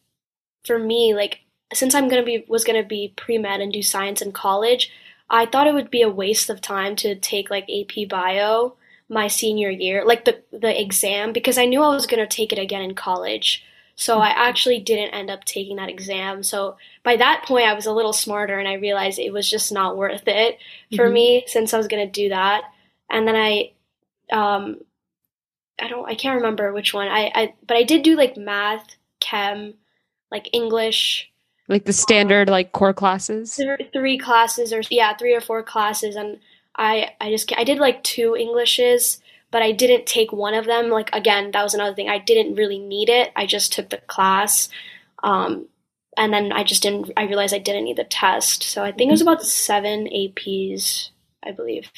for 0.64 0.78
me, 0.78 1.14
like 1.14 1.40
since 1.72 1.94
I'm 1.94 2.08
gonna 2.08 2.22
be 2.22 2.44
was 2.48 2.64
gonna 2.64 2.84
be 2.84 3.12
pre 3.16 3.38
med 3.38 3.60
and 3.60 3.72
do 3.72 3.82
science 3.82 4.22
in 4.22 4.32
college, 4.32 4.90
I 5.30 5.46
thought 5.46 5.66
it 5.66 5.74
would 5.74 5.90
be 5.90 6.02
a 6.02 6.10
waste 6.10 6.50
of 6.50 6.60
time 6.60 6.96
to 6.96 7.14
take 7.14 7.50
like 7.50 7.68
AP 7.70 8.08
Bio 8.08 8.76
my 9.08 9.28
senior 9.28 9.70
year, 9.70 10.04
like 10.04 10.24
the 10.24 10.42
the 10.52 10.80
exam, 10.80 11.32
because 11.32 11.58
I 11.58 11.66
knew 11.66 11.82
I 11.82 11.94
was 11.94 12.06
gonna 12.06 12.26
take 12.26 12.52
it 12.52 12.58
again 12.58 12.82
in 12.82 12.94
college. 12.94 13.64
So 13.94 14.18
I 14.18 14.28
actually 14.30 14.80
didn't 14.80 15.14
end 15.14 15.30
up 15.30 15.44
taking 15.44 15.76
that 15.76 15.88
exam. 15.88 16.42
So 16.42 16.76
by 17.02 17.16
that 17.16 17.44
point, 17.46 17.66
I 17.66 17.74
was 17.74 17.86
a 17.86 17.92
little 17.92 18.12
smarter 18.12 18.58
and 18.58 18.66
I 18.66 18.74
realized 18.74 19.18
it 19.18 19.32
was 19.32 19.48
just 19.48 19.70
not 19.70 19.96
worth 19.96 20.26
it 20.26 20.58
for 20.96 21.04
mm-hmm. 21.04 21.14
me 21.14 21.44
since 21.46 21.74
I 21.74 21.78
was 21.78 21.88
going 21.88 22.04
to 22.06 22.10
do 22.10 22.30
that. 22.30 22.62
And 23.10 23.28
then 23.28 23.36
I, 23.36 23.72
um, 24.32 24.78
I 25.80 25.88
don't, 25.88 26.08
I 26.08 26.14
can't 26.14 26.36
remember 26.36 26.72
which 26.72 26.94
one. 26.94 27.08
I, 27.08 27.30
I, 27.34 27.54
but 27.66 27.76
I 27.76 27.82
did 27.82 28.02
do 28.02 28.16
like 28.16 28.36
math, 28.36 28.96
chem, 29.20 29.74
like 30.30 30.48
English, 30.52 31.30
like 31.68 31.84
the 31.84 31.92
standard 31.92 32.48
um, 32.48 32.52
like 32.52 32.72
core 32.72 32.94
classes. 32.94 33.54
Th- 33.54 33.90
three 33.92 34.18
classes 34.18 34.72
or 34.72 34.82
yeah, 34.90 35.16
three 35.16 35.34
or 35.34 35.40
four 35.40 35.62
classes, 35.62 36.16
and 36.16 36.38
I, 36.76 37.10
I 37.20 37.30
just, 37.30 37.52
I 37.56 37.64
did 37.64 37.78
like 37.78 38.02
two 38.02 38.34
Englishes 38.34 39.20
but 39.52 39.62
I 39.62 39.70
didn't 39.70 40.06
take 40.06 40.32
one 40.32 40.54
of 40.54 40.64
them. 40.64 40.88
Like 40.88 41.10
again, 41.12 41.52
that 41.52 41.62
was 41.62 41.74
another 41.74 41.94
thing. 41.94 42.08
I 42.08 42.18
didn't 42.18 42.56
really 42.56 42.80
need 42.80 43.08
it. 43.08 43.30
I 43.36 43.46
just 43.46 43.72
took 43.72 43.90
the 43.90 43.98
class. 43.98 44.68
Um, 45.22 45.68
and 46.16 46.32
then 46.32 46.52
I 46.52 46.64
just 46.64 46.82
didn't 46.82 47.12
I 47.16 47.24
realized 47.24 47.54
I 47.54 47.58
didn't 47.58 47.84
need 47.84 47.98
the 47.98 48.04
test. 48.04 48.64
So 48.64 48.82
I 48.82 48.90
think 48.90 49.08
it 49.08 49.12
was 49.12 49.20
about 49.20 49.42
7 49.42 50.06
APs, 50.06 51.10
I 51.44 51.52
believe. 51.52 51.90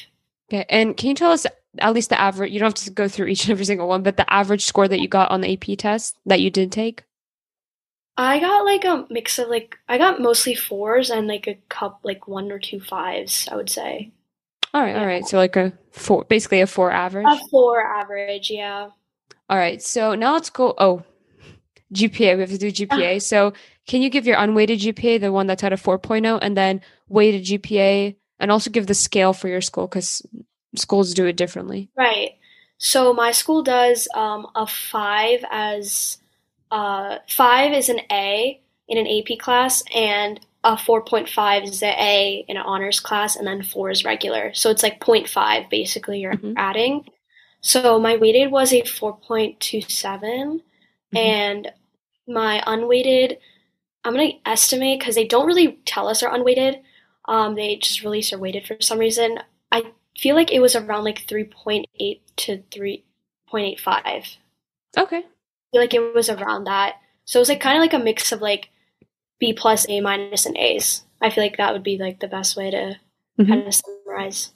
Okay. 0.49 0.65
And 0.69 0.95
can 0.95 1.09
you 1.09 1.15
tell 1.15 1.31
us 1.31 1.47
at 1.79 1.93
least 1.93 2.09
the 2.09 2.19
average 2.19 2.51
you 2.51 2.59
don't 2.59 2.77
have 2.77 2.85
to 2.85 2.91
go 2.91 3.07
through 3.07 3.27
each 3.27 3.43
and 3.43 3.51
every 3.51 3.65
single 3.65 3.87
one, 3.87 4.03
but 4.03 4.17
the 4.17 4.31
average 4.31 4.65
score 4.65 4.87
that 4.87 4.99
you 4.99 5.07
got 5.07 5.31
on 5.31 5.41
the 5.41 5.53
AP 5.53 5.77
test 5.77 6.17
that 6.25 6.41
you 6.41 6.49
did 6.49 6.71
take? 6.71 7.03
I 8.17 8.39
got 8.39 8.63
like 8.63 8.85
a 8.85 9.05
mix 9.09 9.39
of 9.39 9.49
like 9.49 9.77
I 9.89 9.97
got 9.97 10.21
mostly 10.21 10.55
fours 10.55 11.09
and 11.09 11.27
like 11.27 11.47
a 11.47 11.55
cup 11.69 11.99
like 12.03 12.27
one 12.27 12.51
or 12.51 12.59
two 12.59 12.79
fives, 12.79 13.47
I 13.51 13.55
would 13.55 13.69
say. 13.69 14.11
All 14.73 14.81
right, 14.81 14.95
yeah. 14.95 14.99
all 14.99 15.05
right. 15.05 15.25
So 15.25 15.37
like 15.37 15.55
a 15.55 15.73
four, 15.91 16.23
basically 16.25 16.61
a 16.61 16.67
four 16.67 16.91
average. 16.91 17.25
A 17.27 17.39
four 17.49 17.81
average, 17.81 18.49
yeah. 18.49 18.89
All 19.49 19.57
right. 19.57 19.81
So 19.81 20.15
now 20.15 20.33
let's 20.33 20.49
go. 20.49 20.73
Oh, 20.77 21.03
GPA. 21.93 22.35
We 22.35 22.41
have 22.41 22.49
to 22.49 22.57
do 22.57 22.71
GPA. 22.71 23.21
so 23.21 23.53
can 23.87 24.01
you 24.01 24.09
give 24.09 24.25
your 24.25 24.37
unweighted 24.37 24.79
GPA, 24.79 25.21
the 25.21 25.31
one 25.31 25.47
that's 25.47 25.63
at 25.63 25.73
a 25.73 25.77
4.0, 25.77 26.39
and 26.41 26.57
then 26.57 26.81
weighted 27.07 27.43
GPA, 27.43 28.15
and 28.39 28.51
also 28.51 28.69
give 28.69 28.87
the 28.87 28.93
scale 28.93 29.33
for 29.33 29.47
your 29.47 29.61
school 29.61 29.87
because 29.87 30.25
schools 30.77 31.13
do 31.13 31.25
it 31.25 31.37
differently. 31.37 31.89
Right. 31.95 32.31
So 32.77 33.13
my 33.13 33.31
school 33.31 33.63
does 33.63 34.07
um, 34.13 34.47
a 34.55 34.67
five 34.67 35.43
as 35.51 36.17
uh, 36.71 37.19
five 37.27 37.73
is 37.73 37.89
an 37.89 38.01
A 38.11 38.59
in 38.87 38.97
an 38.97 39.07
AP 39.07 39.39
class, 39.39 39.83
and 39.93 40.39
a 40.63 40.75
4.5 40.75 41.63
is 41.63 41.79
the 41.79 42.01
A 42.01 42.43
in 42.47 42.57
an 42.57 42.63
honors 42.63 42.99
class, 42.99 43.35
and 43.35 43.47
then 43.47 43.63
four 43.63 43.91
is 43.91 44.03
regular. 44.03 44.53
So 44.53 44.69
it's 44.71 44.83
like 44.83 44.99
0.5 44.99 45.69
basically 45.69 46.19
you're 46.19 46.33
mm-hmm. 46.33 46.53
adding. 46.57 47.07
So 47.61 47.99
my 47.99 48.17
weighted 48.17 48.51
was 48.51 48.73
a 48.73 48.81
4.27, 48.81 49.59
mm-hmm. 50.21 51.17
and 51.17 51.71
my 52.27 52.63
unweighted, 52.65 53.37
I'm 54.03 54.13
going 54.13 54.31
to 54.31 54.49
estimate 54.49 54.99
because 54.99 55.15
they 55.15 55.27
don't 55.27 55.47
really 55.47 55.79
tell 55.85 56.07
us 56.07 56.23
our 56.23 56.33
unweighted. 56.33 56.79
Um, 57.25 57.55
they 57.55 57.77
just 57.77 58.03
release 58.03 58.33
our 58.33 58.39
weighted 58.39 58.67
for 58.67 58.77
some 58.79 58.99
reason. 58.99 59.39
I 59.71 59.83
feel 60.17 60.35
like 60.35 60.51
it 60.51 60.59
was 60.59 60.75
around 60.75 61.03
like 61.03 61.25
3.8 61.27 62.19
to 62.37 62.63
3.85. 62.71 64.37
Okay. 64.97 65.17
I 65.17 65.21
feel 65.71 65.81
like 65.81 65.93
it 65.93 66.13
was 66.13 66.29
around 66.29 66.65
that. 66.65 66.95
So 67.25 67.39
it 67.39 67.41
was 67.41 67.49
like 67.49 67.59
kind 67.59 67.77
of 67.77 67.81
like 67.81 67.93
a 67.93 68.03
mix 68.03 68.31
of 68.31 68.41
like 68.41 68.69
B 69.39 69.53
plus, 69.53 69.85
A 69.89 70.01
minus, 70.01 70.45
and 70.45 70.57
A's. 70.57 71.03
I 71.21 71.29
feel 71.29 71.43
like 71.43 71.57
that 71.57 71.73
would 71.73 71.83
be 71.83 71.97
like 71.97 72.19
the 72.19 72.27
best 72.27 72.55
way 72.55 72.71
to 72.71 72.97
mm-hmm. 73.39 73.45
kind 73.45 73.67
of 73.67 73.73
summarize. 73.73 74.51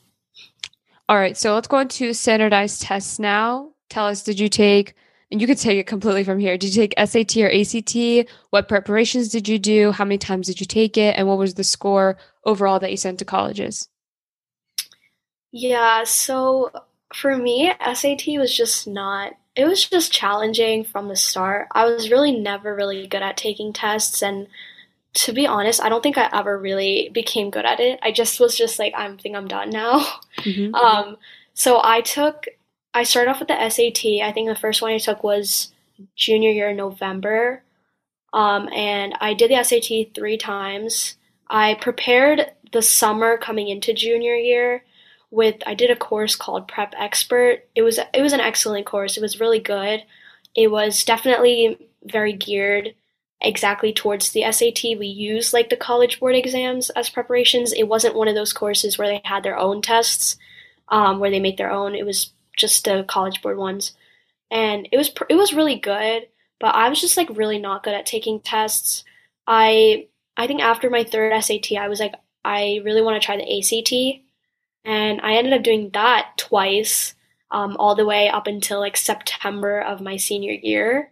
All 1.08 1.18
right, 1.18 1.36
so 1.36 1.56
let's 1.56 1.68
go 1.68 1.80
into 1.80 2.14
standardized 2.14 2.84
tests 2.84 3.18
now. 3.18 3.72
Tell 3.90 4.06
us, 4.06 4.24
did 4.24 4.40
you 4.40 4.48
take, 4.48 4.94
and 5.32 5.42
you 5.42 5.48
could 5.48 5.58
take 5.58 5.80
it 5.80 5.88
completely 5.88 6.24
from 6.24 6.38
here. 6.38 6.58
Did 6.58 6.76
you 6.76 6.88
take 6.88 6.94
SAT 7.04 7.38
or 7.38 7.52
ACT? 7.52 8.30
What 8.52 8.68
preparations 8.68 9.30
did 9.30 9.48
you 9.48 9.58
do? 9.58 9.92
How 9.92 10.06
many 10.06 10.20
times 10.20 10.46
did 10.46 10.60
you 10.60 10.68
take 10.68 10.98
it? 10.98 11.16
And 11.18 11.28
what 11.28 11.40
was 11.40 11.56
the 11.56 11.64
score 11.64 12.18
overall 12.46 12.80
that 12.80 12.92
you 12.92 12.98
sent 12.98 13.18
to 13.20 13.26
colleges? 13.26 13.90
Yeah, 15.52 16.04
so 16.04 16.72
for 17.14 17.36
me, 17.36 17.72
SAT 17.94 18.28
was 18.38 18.56
just 18.56 18.88
not, 18.88 19.34
it 19.56 19.66
was 19.66 19.86
just 19.86 20.12
challenging 20.12 20.84
from 20.84 21.08
the 21.08 21.16
start. 21.16 21.68
I 21.72 21.86
was 21.86 22.12
really 22.12 22.38
never 22.38 22.76
really 22.76 23.08
good 23.08 23.24
at 23.24 23.38
taking 23.38 23.74
tests 23.74 24.22
and 24.22 24.48
to 25.12 25.34
be 25.34 25.48
honest, 25.48 25.84
I 25.84 25.90
don't 25.90 26.04
think 26.04 26.18
I 26.18 26.30
ever 26.32 26.58
really 26.58 27.10
became 27.12 27.50
good 27.50 27.66
at 27.66 27.80
it. 27.80 28.00
I 28.04 28.12
just 28.12 28.40
was 28.40 28.56
just 28.56 28.78
like, 28.78 28.94
I 28.96 29.12
think 29.16 29.36
I'm 29.36 29.48
done 29.48 29.70
now. 29.70 30.06
Mm-hmm. 30.40 30.74
Um, 30.74 31.18
so 31.54 31.82
I 31.84 32.00
took, 32.00 32.46
I 32.94 33.04
started 33.04 33.30
off 33.30 33.40
with 33.40 33.50
the 33.50 33.70
SAT. 33.70 34.24
I 34.24 34.32
think 34.32 34.48
the 34.48 34.56
first 34.56 34.82
one 34.82 34.94
I 34.94 34.98
took 34.98 35.22
was 35.22 35.74
junior 36.16 36.52
year 36.52 36.72
November. 36.72 37.62
Um, 38.32 38.70
and 38.72 39.16
I 39.20 39.34
did 39.34 39.52
the 39.52 39.62
SAT 39.62 40.16
three 40.16 40.38
times. 40.38 41.18
I 41.50 41.74
prepared 41.74 42.54
the 42.72 42.82
summer 42.82 43.38
coming 43.38 43.68
into 43.68 43.94
junior 43.94 44.36
year 44.36 44.84
with 45.32 45.56
I 45.66 45.74
did 45.74 45.92
a 45.92 45.96
course 45.96 46.36
called 46.36 46.68
Prep 46.68 46.94
Expert. 46.98 47.68
It 47.76 47.82
was 47.82 48.00
it 48.14 48.22
was 48.22 48.34
an 48.34 48.40
excellent 48.40 48.86
course. 48.86 49.18
It 49.18 49.22
was 49.22 49.40
really 49.40 49.60
good. 49.60 50.04
It 50.56 50.72
was 50.72 51.04
definitely 51.04 51.78
very 52.04 52.34
geared 52.34 52.96
exactly 53.42 53.94
towards 53.94 54.32
the 54.32 54.52
SAT. 54.52 54.98
We 54.98 55.08
used 55.08 55.54
like 55.54 55.70
the 55.70 55.78
college 55.78 56.20
board 56.20 56.36
exams 56.36 56.90
as 56.92 57.10
preparations. 57.10 57.74
It 57.74 57.84
wasn't 57.84 58.16
one 58.16 58.28
of 58.28 58.36
those 58.36 58.54
courses 58.54 58.98
where 58.98 59.08
they 59.08 59.22
had 59.24 59.44
their 59.44 59.58
own 59.58 59.82
tests, 59.82 60.38
um, 60.90 61.20
where 61.20 61.32
they 61.32 61.40
make 61.40 61.58
their 61.58 61.72
own. 61.72 61.96
It 61.96 62.06
was 62.06 62.32
just 62.58 62.86
the 62.86 63.06
college 63.08 63.42
board 63.42 63.58
ones, 63.58 63.94
and 64.52 64.88
it 64.92 64.98
was 64.98 65.12
it 65.30 65.36
was 65.36 65.54
really 65.54 65.76
good. 65.76 66.28
But 66.60 66.76
I 66.76 66.90
was 66.90 67.00
just 67.00 67.18
like 67.18 67.30
really 67.38 67.60
not 67.60 67.84
good 67.84 67.94
at 67.94 68.06
taking 68.06 68.40
tests. 68.40 69.04
I 69.48 70.08
I 70.36 70.48
think 70.48 70.62
after 70.62 70.90
my 70.90 71.04
third 71.04 71.34
SAT, 71.44 71.74
I 71.78 71.88
was 71.88 72.00
like 72.00 72.16
I 72.44 72.82
really 72.84 73.02
want 73.02 73.22
to 73.22 73.26
try 73.26 73.38
the 73.38 73.60
ACT, 73.60 74.24
and 74.86 75.22
I 75.22 75.34
ended 75.36 75.54
up 75.54 75.64
doing 75.64 75.90
that 75.94 76.32
twice, 76.38 77.16
um, 77.52 77.76
all 77.78 77.96
the 77.96 78.06
way 78.06 78.30
up 78.30 78.48
until 78.48 78.80
like 78.80 78.98
September 78.98 79.82
of 79.82 80.02
my 80.02 80.18
senior 80.18 80.54
year. 80.54 81.12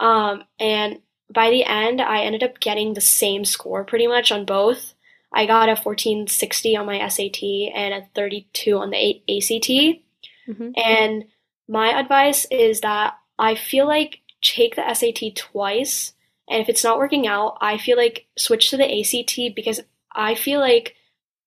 Um, 0.00 0.44
and 0.58 1.00
by 1.32 1.50
the 1.50 1.64
end, 1.64 2.00
I 2.00 2.22
ended 2.22 2.42
up 2.42 2.60
getting 2.60 2.94
the 2.94 3.00
same 3.00 3.44
score 3.44 3.84
pretty 3.84 4.06
much 4.06 4.30
on 4.30 4.44
both. 4.44 4.94
I 5.32 5.46
got 5.46 5.68
a 5.68 5.72
1460 5.72 6.76
on 6.76 6.86
my 6.86 7.08
SAT 7.08 7.42
and 7.74 7.94
a 7.94 8.06
32 8.14 8.76
on 8.76 8.90
the 8.90 9.22
ACT. 9.28 10.02
Mm-hmm. 10.48 10.70
And 10.76 11.24
my 11.68 11.98
advice 11.98 12.46
is 12.50 12.80
that 12.80 13.14
I 13.38 13.54
feel 13.54 13.86
like 13.86 14.20
take 14.42 14.76
the 14.76 14.94
SAT 14.94 15.36
twice. 15.36 16.12
And 16.50 16.60
if 16.60 16.68
it's 16.68 16.84
not 16.84 16.98
working 16.98 17.26
out, 17.26 17.56
I 17.60 17.78
feel 17.78 17.96
like 17.96 18.26
switch 18.36 18.70
to 18.70 18.76
the 18.76 19.00
ACT 19.00 19.54
because 19.56 19.80
I 20.14 20.34
feel 20.34 20.60
like 20.60 20.96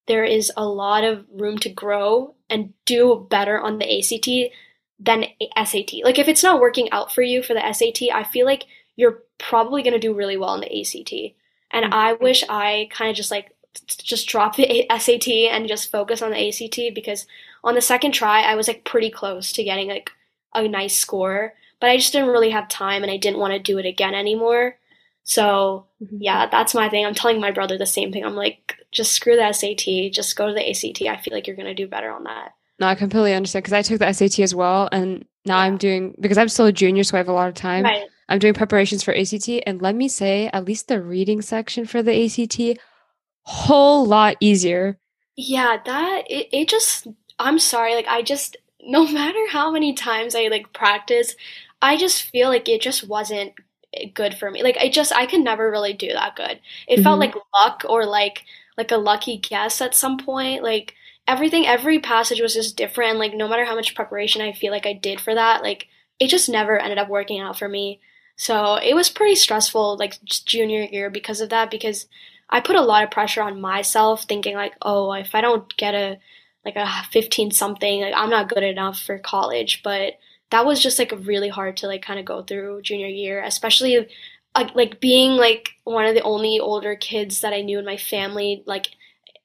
there 0.07 0.23
is 0.23 0.51
a 0.55 0.65
lot 0.65 1.03
of 1.03 1.25
room 1.31 1.57
to 1.59 1.69
grow 1.69 2.35
and 2.49 2.73
do 2.85 3.25
better 3.29 3.59
on 3.59 3.79
the 3.79 3.99
ACT 3.99 4.53
than 4.99 5.25
SAT. 5.65 6.03
Like 6.03 6.19
if 6.19 6.27
it's 6.27 6.43
not 6.43 6.59
working 6.59 6.91
out 6.91 7.13
for 7.13 7.21
you 7.21 7.41
for 7.41 7.53
the 7.53 7.73
SAT, 7.73 8.09
I 8.13 8.23
feel 8.23 8.45
like 8.45 8.65
you're 8.95 9.23
probably 9.37 9.83
going 9.83 9.93
to 9.93 9.99
do 9.99 10.13
really 10.13 10.37
well 10.37 10.53
in 10.55 10.61
the 10.61 10.79
ACT. 10.81 11.35
And 11.71 11.85
mm-hmm. 11.85 11.93
I 11.93 12.13
wish 12.13 12.43
I 12.49 12.87
kind 12.91 13.09
of 13.09 13.15
just 13.15 13.31
like 13.31 13.51
just 13.97 14.27
drop 14.27 14.55
the 14.55 14.85
SAT 14.97 15.27
and 15.27 15.67
just 15.67 15.91
focus 15.91 16.21
on 16.21 16.31
the 16.31 16.47
ACT 16.47 16.95
because 16.95 17.25
on 17.63 17.75
the 17.75 17.81
second 17.81 18.13
try 18.13 18.41
I 18.41 18.55
was 18.55 18.67
like 18.67 18.85
pretty 18.85 19.09
close 19.09 19.51
to 19.53 19.63
getting 19.63 19.89
like 19.89 20.11
a 20.53 20.67
nice 20.67 20.95
score, 20.95 21.53
but 21.81 21.89
I 21.89 21.97
just 21.97 22.13
didn't 22.13 22.29
really 22.29 22.51
have 22.51 22.69
time 22.69 23.03
and 23.03 23.11
I 23.11 23.17
didn't 23.17 23.39
want 23.39 23.53
to 23.53 23.59
do 23.59 23.77
it 23.77 23.85
again 23.85 24.13
anymore. 24.13 24.77
So, 25.25 25.87
mm-hmm. 26.01 26.17
yeah, 26.19 26.47
that's 26.47 26.73
my 26.73 26.87
thing. 26.87 27.05
I'm 27.05 27.15
telling 27.15 27.41
my 27.41 27.51
brother 27.51 27.77
the 27.77 27.85
same 27.85 28.13
thing. 28.13 28.23
I'm 28.23 28.35
like 28.35 28.75
just 28.91 29.11
screw 29.11 29.35
the 29.35 29.51
SAT, 29.51 30.13
just 30.13 30.35
go 30.35 30.47
to 30.47 30.53
the 30.53 30.69
ACT. 30.69 31.01
I 31.01 31.21
feel 31.21 31.33
like 31.33 31.47
you're 31.47 31.55
going 31.55 31.65
to 31.65 31.73
do 31.73 31.87
better 31.87 32.11
on 32.11 32.23
that. 32.23 32.53
No, 32.79 32.87
I 32.87 32.95
completely 32.95 33.33
understand 33.33 33.63
because 33.63 33.73
I 33.73 33.81
took 33.81 33.99
the 33.99 34.13
SAT 34.13 34.39
as 34.39 34.53
well 34.53 34.87
and 34.91 35.25
now 35.45 35.57
yeah. 35.57 35.63
I'm 35.63 35.77
doing 35.77 36.15
because 36.19 36.37
I'm 36.37 36.49
still 36.49 36.65
a 36.65 36.71
junior 36.71 37.03
so 37.03 37.17
I 37.17 37.19
have 37.19 37.27
a 37.27 37.33
lot 37.33 37.47
of 37.47 37.55
time. 37.55 37.83
Right. 37.83 38.05
I'm 38.27 38.39
doing 38.39 38.53
preparations 38.53 39.03
for 39.03 39.15
ACT, 39.15 39.47
and 39.67 39.81
let 39.81 39.95
me 39.95 40.07
say, 40.07 40.49
at 40.51 40.65
least 40.65 40.87
the 40.87 41.01
reading 41.01 41.41
section 41.41 41.85
for 41.85 42.01
the 42.01 42.25
ACT, 42.25 42.79
whole 43.43 44.05
lot 44.05 44.35
easier. 44.39 44.97
Yeah, 45.35 45.77
that 45.85 46.23
it, 46.27 46.49
it 46.51 46.69
just 46.69 47.07
I'm 47.37 47.59
sorry, 47.59 47.93
like 47.93 48.07
I 48.07 48.21
just 48.21 48.57
no 48.81 49.07
matter 49.07 49.39
how 49.49 49.71
many 49.71 49.93
times 49.93 50.35
I 50.35 50.47
like 50.47 50.73
practice, 50.73 51.35
I 51.81 51.97
just 51.97 52.23
feel 52.23 52.49
like 52.49 52.67
it 52.69 52.81
just 52.81 53.07
wasn't 53.07 53.53
good 54.13 54.35
for 54.35 54.51
me. 54.51 54.63
Like 54.63 54.77
I 54.77 54.89
just 54.89 55.11
I 55.13 55.25
could 55.25 55.41
never 55.41 55.69
really 55.69 55.93
do 55.93 56.11
that 56.13 56.35
good. 56.35 56.59
It 56.87 56.95
mm-hmm. 56.95 57.03
felt 57.03 57.19
like 57.19 57.35
luck 57.53 57.83
or 57.87 58.05
like 58.05 58.43
like 58.77 58.91
a 58.91 58.97
lucky 58.97 59.37
guess 59.37 59.81
at 59.81 59.95
some 59.95 60.17
point. 60.17 60.63
Like 60.63 60.93
everything 61.27 61.65
every 61.65 61.99
passage 61.99 62.41
was 62.41 62.53
just 62.53 62.77
different. 62.77 63.19
Like 63.19 63.33
no 63.33 63.47
matter 63.47 63.65
how 63.65 63.75
much 63.75 63.95
preparation 63.95 64.41
I 64.41 64.53
feel 64.53 64.71
like 64.71 64.85
I 64.85 64.93
did 64.93 65.19
for 65.21 65.33
that, 65.33 65.63
like 65.63 65.87
it 66.19 66.27
just 66.27 66.49
never 66.49 66.79
ended 66.79 66.97
up 66.97 67.09
working 67.09 67.39
out 67.39 67.57
for 67.57 67.67
me. 67.67 67.99
So 68.37 68.75
it 68.75 68.95
was 68.95 69.09
pretty 69.09 69.35
stressful 69.35 69.97
like 69.97 70.21
junior 70.23 70.83
year 70.83 71.09
because 71.09 71.41
of 71.41 71.49
that 71.49 71.71
because 71.71 72.07
I 72.49 72.59
put 72.59 72.75
a 72.75 72.81
lot 72.81 73.03
of 73.03 73.11
pressure 73.11 73.41
on 73.41 73.61
myself 73.61 74.23
thinking 74.23 74.55
like, 74.55 74.73
oh, 74.81 75.11
if 75.13 75.33
I 75.33 75.41
don't 75.41 75.75
get 75.77 75.95
a 75.95 76.19
like 76.63 76.75
a 76.75 76.87
15 77.11 77.51
something, 77.51 78.01
like 78.01 78.13
I'm 78.15 78.29
not 78.29 78.49
good 78.49 78.63
enough 78.63 78.99
for 78.99 79.19
college, 79.19 79.81
but 79.83 80.13
that 80.51 80.65
was 80.65 80.81
just 80.81 80.99
like 80.99 81.13
really 81.21 81.49
hard 81.49 81.77
to 81.77 81.87
like 81.87 82.01
kind 82.01 82.19
of 82.19 82.25
go 82.25 82.41
through 82.41 82.81
junior 82.81 83.07
year, 83.07 83.41
especially 83.43 84.07
uh, 84.55 84.69
like 84.73 84.99
being 84.99 85.31
like 85.31 85.69
one 85.83 86.05
of 86.05 86.15
the 86.15 86.21
only 86.21 86.59
older 86.59 86.95
kids 86.95 87.41
that 87.41 87.53
I 87.53 87.61
knew 87.61 87.79
in 87.79 87.85
my 87.85 87.97
family, 87.97 88.63
like 88.65 88.87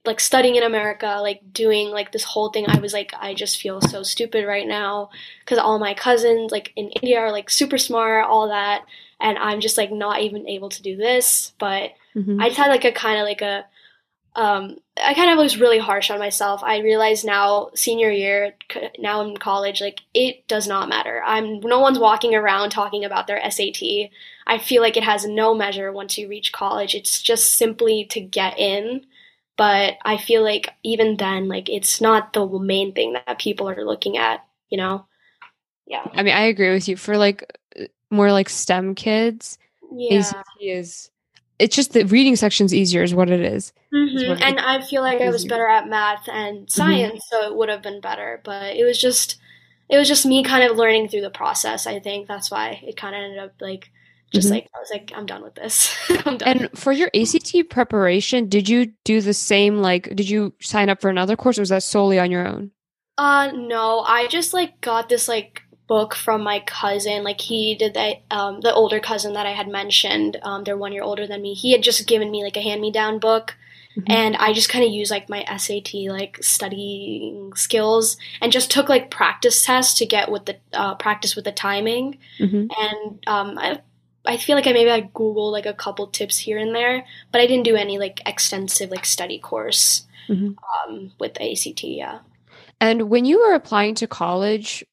like 0.05 0.21
studying 0.21 0.57
in 0.57 0.63
America, 0.63 1.19
like 1.21 1.41
doing 1.53 1.89
like 1.89 2.13
this 2.13 2.25
whole 2.25 2.51
thing. 2.51 2.65
I 2.69 2.79
was 2.79 2.93
like, 2.93 3.13
I 3.19 3.35
just 3.35 3.61
feel 3.61 3.81
so 3.81 4.03
stupid 4.03 4.47
right 4.47 4.67
now 4.67 5.11
because 5.41 5.59
all 5.59 5.79
my 5.79 5.93
cousins 5.95 6.51
like 6.51 6.73
in 6.77 6.89
India 6.91 7.19
are 7.19 7.33
like 7.33 7.51
super 7.51 7.77
smart, 7.77 8.27
all 8.27 8.49
that, 8.49 8.85
and 9.21 9.37
I'm 9.37 9.61
just 9.61 9.77
like 9.77 9.93
not 9.93 10.21
even 10.21 10.49
able 10.49 10.71
to 10.71 10.83
do 10.83 10.97
this. 10.97 11.53
But 11.59 11.93
mm-hmm. 12.15 12.41
I 12.41 12.49
just 12.49 12.59
had 12.59 12.69
like 12.69 12.85
a 12.85 12.93
kind 12.93 13.19
of 13.19 13.25
like 13.25 13.43
a 13.43 13.67
um, 14.37 14.77
I 15.03 15.15
kind 15.15 15.31
of 15.31 15.39
was 15.39 15.59
really 15.59 15.79
harsh 15.79 16.11
on 16.11 16.19
myself. 16.19 16.63
I 16.63 16.79
realize 16.79 17.25
now, 17.25 17.71
senior 17.75 18.11
year, 18.11 18.55
now 18.99 19.23
in 19.23 19.37
college, 19.37 19.81
like 19.81 20.03
it 20.15 20.47
does 20.47 20.69
not 20.69 20.89
matter. 20.89 21.23
I'm 21.25 21.61
no 21.61 21.81
one's 21.81 21.99
walking 21.99 22.35
around 22.35 22.71
talking 22.71 23.05
about 23.05 23.27
their 23.27 23.41
SAT. 23.51 24.11
I 24.47 24.59
feel 24.59 24.83
like 24.83 24.97
it 24.97 25.05
has 25.05 25.27
no 25.27 25.55
measure 25.55 25.93
once 25.93 26.17
you 26.17 26.29
reach 26.29 26.53
college. 26.53 26.95
It's 26.95 27.21
just 27.21 27.55
simply 27.55 28.05
to 28.11 28.21
get 28.21 28.59
in. 28.59 29.05
But 29.57 29.95
I 30.05 30.17
feel 30.17 30.43
like 30.43 30.71
even 30.83 31.17
then, 31.17 31.49
like 31.49 31.69
it's 31.69 32.01
not 32.01 32.33
the 32.33 32.47
main 32.47 32.93
thing 32.93 33.15
that 33.15 33.39
people 33.39 33.69
are 33.69 33.85
looking 33.85 34.17
at. 34.17 34.45
You 34.69 34.79
know? 34.79 35.07
Yeah. 35.87 36.07
I 36.15 36.23
mean, 36.23 36.35
I 36.35 36.43
agree 36.43 36.71
with 36.71 36.89
you. 36.89 36.97
For 36.97 37.19
like 37.19 37.59
more 38.11 38.31
like 38.31 38.49
STEM 38.49 38.95
kids, 38.95 39.59
yeah. 39.93 40.19
ACT 40.19 40.47
is 40.61 41.10
it's 41.61 41.77
just 41.77 41.93
the 41.93 42.05
reading 42.05 42.37
section's 42.37 42.75
easier 42.75 43.03
is 43.03 43.15
what 43.15 43.31
it 43.31 43.41
is. 43.41 43.73
Mm-hmm. 43.95 44.31
What 44.31 44.43
and 44.43 44.59
it, 44.59 44.65
I 44.65 44.81
feel 44.81 45.03
like 45.03 45.21
I 45.21 45.29
was 45.29 45.45
better 45.45 45.69
at 45.69 45.89
math 45.89 46.29
and 46.29 46.61
mm-hmm. 46.61 46.69
science, 46.69 47.25
mm-hmm. 47.27 47.45
so 47.45 47.51
it 47.51 47.57
would 47.57 47.69
have 47.69 47.83
been 47.83 48.01
better. 48.01 48.41
But 48.45 48.77
it 48.77 48.85
was 48.85 48.99
just 48.99 49.39
it 49.89 49.99
was 49.99 50.09
just 50.09 50.25
me 50.25 50.43
kind 50.43 50.65
of 50.65 50.77
learning 50.77 51.09
through 51.09 51.21
the 51.21 51.31
process. 51.31 51.87
I 51.87 52.01
think 52.01 52.27
that's 52.27 52.51
why 52.51 52.81
it 52.83 52.97
kind 52.97 53.15
of 53.15 53.23
ended 53.23 53.39
up 53.39 53.53
like 53.61 53.91
just 54.33 54.47
mm-hmm. 54.47 54.55
like 54.55 54.69
I 54.75 54.79
was 54.79 54.91
like 54.91 55.13
I'm 55.15 55.27
done 55.27 55.43
with 55.43 55.55
this. 55.55 55.95
done. 56.09 56.39
And 56.43 56.71
for 56.75 56.93
your 56.93 57.11
ACT 57.15 57.69
preparation, 57.69 58.49
did 58.49 58.69
you 58.69 58.93
do 59.05 59.21
the 59.21 59.35
same 59.35 59.79
like 59.79 60.15
did 60.17 60.31
you 60.31 60.55
sign 60.61 60.89
up 60.89 61.01
for 61.01 61.11
another 61.11 61.37
course 61.37 61.59
or 61.59 61.63
was 61.63 61.69
that 61.69 61.83
solely 61.83 62.19
on 62.19 62.31
your 62.31 62.49
own? 62.49 62.71
Uh 63.19 63.51
no, 63.55 64.01
I 64.01 64.29
just 64.29 64.55
like 64.55 64.81
got 64.81 65.11
this 65.11 65.29
like 65.29 65.63
book 65.91 66.15
from 66.15 66.45
my 66.45 66.61
cousin. 66.61 67.25
Like 67.25 67.41
he 67.41 67.75
did 67.75 67.95
that, 67.95 68.23
um, 68.31 68.61
the 68.61 68.73
older 68.73 69.01
cousin 69.01 69.33
that 69.33 69.45
I 69.45 69.51
had 69.51 69.67
mentioned. 69.67 70.39
Um, 70.41 70.63
they're 70.63 70.77
one 70.77 70.93
year 70.93 71.03
older 71.03 71.27
than 71.27 71.43
me. 71.43 71.53
He 71.53 71.73
had 71.73 71.83
just 71.83 72.07
given 72.07 72.31
me 72.31 72.45
like 72.45 72.57
a 72.57 72.63
hand 72.63 72.81
me 72.81 72.93
down 72.93 73.19
book. 73.19 73.57
Mm-hmm. 73.99 74.13
And 74.13 74.37
I 74.37 74.53
just 74.53 74.69
kind 74.69 74.85
of 74.85 74.93
used 74.93 75.11
like 75.11 75.29
my 75.29 75.45
SAT 75.57 75.95
like 76.07 76.39
studying 76.43 77.53
skills 77.57 78.17
and 78.41 78.53
just 78.53 78.71
took 78.71 78.89
like 78.89 79.11
practice 79.11 79.65
tests 79.65 79.99
to 79.99 80.07
get 80.07 80.31
with 80.31 80.47
the 80.47 80.59
uh, 80.73 80.95
practice 80.95 81.35
with 81.35 81.45
the 81.45 81.51
timing. 81.51 82.19
Mm-hmm. 82.39 82.69
And 82.79 83.25
um, 83.27 83.59
I 83.59 83.81
I 84.25 84.37
feel 84.37 84.55
like 84.55 84.69
I 84.69 84.73
maybe 84.73 84.93
I 84.93 85.03
googled 85.03 85.51
like 85.51 85.67
a 85.67 85.75
couple 85.75 86.07
tips 86.07 86.39
here 86.39 86.59
and 86.59 86.73
there, 86.73 87.05
but 87.33 87.41
I 87.41 87.49
didn't 87.49 87.65
do 87.65 87.75
any 87.75 87.99
like 87.99 88.21
extensive 88.27 88.93
like 88.93 89.05
study 89.05 89.41
course 89.41 90.07
mm-hmm. 90.29 90.53
um, 90.89 91.11
with 91.19 91.35
the 91.35 91.51
ACT. 91.51 91.83
Yeah. 91.83 92.21
And 92.81 93.11
when 93.11 93.25
you 93.25 93.41
were 93.41 93.55
applying 93.55 93.97
to 93.97 94.07
college, 94.07 94.85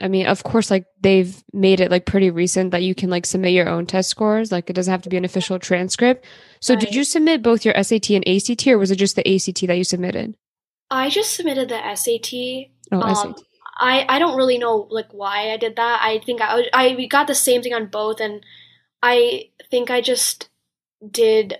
I 0.00 0.08
mean, 0.08 0.26
of 0.26 0.42
course, 0.42 0.70
like 0.70 0.86
they've 1.00 1.42
made 1.52 1.80
it 1.80 1.90
like 1.90 2.06
pretty 2.06 2.30
recent 2.30 2.70
that 2.70 2.82
you 2.82 2.94
can 2.94 3.10
like 3.10 3.26
submit 3.26 3.52
your 3.52 3.68
own 3.68 3.86
test 3.86 4.10
scores. 4.10 4.50
Like 4.50 4.70
it 4.70 4.74
doesn't 4.74 4.90
have 4.90 5.02
to 5.02 5.08
be 5.08 5.16
an 5.16 5.24
official 5.24 5.58
transcript. 5.58 6.24
So 6.60 6.74
right. 6.74 6.80
did 6.80 6.94
you 6.94 7.04
submit 7.04 7.42
both 7.42 7.64
your 7.64 7.74
SAT 7.82 8.10
and 8.10 8.26
ACT 8.26 8.66
or 8.68 8.78
was 8.78 8.90
it 8.90 8.96
just 8.96 9.16
the 9.16 9.34
ACT 9.34 9.66
that 9.66 9.76
you 9.76 9.84
submitted? 9.84 10.34
I 10.90 11.08
just 11.08 11.34
submitted 11.34 11.68
the 11.68 11.94
SAT. 11.94 12.70
Oh, 12.92 13.00
um, 13.00 13.14
SAT. 13.14 13.44
I, 13.78 14.04
I 14.08 14.18
don't 14.18 14.36
really 14.36 14.58
know 14.58 14.86
like 14.90 15.08
why 15.12 15.52
I 15.52 15.56
did 15.56 15.76
that. 15.76 16.00
I 16.02 16.18
think 16.18 16.40
I 16.42 16.66
I 16.72 17.06
got 17.06 17.26
the 17.26 17.34
same 17.34 17.62
thing 17.62 17.74
on 17.74 17.86
both 17.86 18.20
and 18.20 18.44
I 19.02 19.50
think 19.70 19.90
I 19.90 20.00
just 20.00 20.50
did 21.08 21.58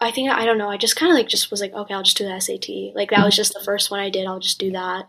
I 0.00 0.10
think 0.10 0.30
I 0.30 0.44
don't 0.44 0.58
know. 0.58 0.70
I 0.70 0.76
just 0.76 0.96
kind 0.96 1.10
of 1.10 1.16
like 1.16 1.28
just 1.28 1.50
was 1.50 1.60
like 1.60 1.72
okay, 1.74 1.94
I'll 1.94 2.02
just 2.02 2.16
do 2.16 2.24
the 2.24 2.40
SAT. 2.40 2.94
Like 2.94 3.10
that 3.10 3.24
was 3.24 3.36
just 3.36 3.52
the 3.52 3.64
first 3.64 3.90
one 3.90 4.00
I 4.00 4.10
did. 4.10 4.26
I'll 4.26 4.40
just 4.40 4.58
do 4.58 4.72
that. 4.72 5.06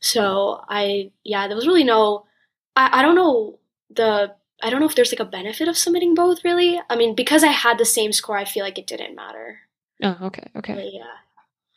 So 0.00 0.62
I, 0.68 1.10
yeah, 1.24 1.46
there 1.46 1.56
was 1.56 1.66
really 1.66 1.84
no, 1.84 2.24
I, 2.76 3.00
I 3.00 3.02
don't 3.02 3.14
know 3.14 3.58
the, 3.90 4.34
I 4.62 4.70
don't 4.70 4.80
know 4.80 4.86
if 4.86 4.94
there's 4.94 5.12
like 5.12 5.20
a 5.20 5.24
benefit 5.24 5.68
of 5.68 5.76
submitting 5.76 6.14
both 6.14 6.44
really. 6.44 6.80
I 6.90 6.96
mean, 6.96 7.14
because 7.14 7.44
I 7.44 7.48
had 7.48 7.78
the 7.78 7.84
same 7.84 8.12
score, 8.12 8.36
I 8.36 8.44
feel 8.44 8.64
like 8.64 8.78
it 8.78 8.86
didn't 8.86 9.14
matter. 9.14 9.58
Oh, 10.02 10.16
okay. 10.22 10.48
Okay. 10.56 10.74
But 10.74 10.92
yeah. 10.92 11.04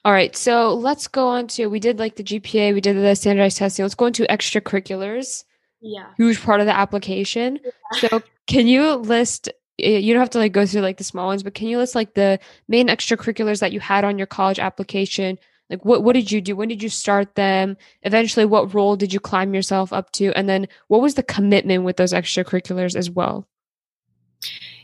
All 0.04 0.12
right. 0.12 0.36
So 0.36 0.74
let's 0.74 1.08
go 1.08 1.28
on 1.28 1.48
to, 1.48 1.68
we 1.68 1.80
did 1.80 2.00
like 2.00 2.16
the 2.16 2.24
GPA, 2.24 2.74
we 2.74 2.82
did 2.82 2.96
the 2.96 3.16
standardized 3.16 3.58
testing. 3.58 3.84
Let's 3.84 3.96
go 3.96 4.08
into 4.08 4.24
extracurriculars. 4.24 5.44
Yeah. 5.80 6.08
Huge 6.18 6.42
part 6.42 6.60
of 6.60 6.68
the 6.68 6.76
application. 6.76 7.60
Yeah. 7.64 8.10
So 8.10 8.24
can 8.48 8.68
you 8.68 8.96
list 8.96 9.50
you 9.78 10.14
don't 10.14 10.22
have 10.22 10.30
to 10.32 10.38
like 10.38 10.52
go 10.52 10.66
through 10.66 10.82
like 10.82 10.98
the 10.98 11.04
small 11.04 11.28
ones, 11.28 11.44
but 11.44 11.54
can 11.54 11.68
you 11.68 11.78
list 11.78 11.96
like 11.96 12.14
the 12.14 12.40
main 12.68 12.88
extracurriculars 12.88 13.60
that 13.60 13.72
you 13.72 13.80
had 13.80 14.04
on 14.04 14.18
your 14.18 14.28
college 14.28 14.60
application 14.60 15.40
like 15.72 15.86
what 15.86 16.04
what 16.04 16.14
did 16.14 16.32
you 16.32 16.42
do? 16.42 16.56
When 16.56 16.68
did 16.68 16.84
you 16.84 16.90
start 16.90 17.36
them? 17.36 17.78
Eventually 18.04 18.46
what 18.46 18.74
role 18.74 18.98
did 18.98 19.14
you 19.14 19.20
climb 19.20 19.54
yourself 19.56 19.94
up 19.94 20.12
to? 20.14 20.32
And 20.38 20.48
then 20.48 20.68
what 20.90 21.02
was 21.02 21.16
the 21.16 21.24
commitment 21.24 21.86
with 21.86 21.96
those 21.96 22.14
extracurriculars 22.14 22.96
as 22.96 23.10
well? 23.10 23.48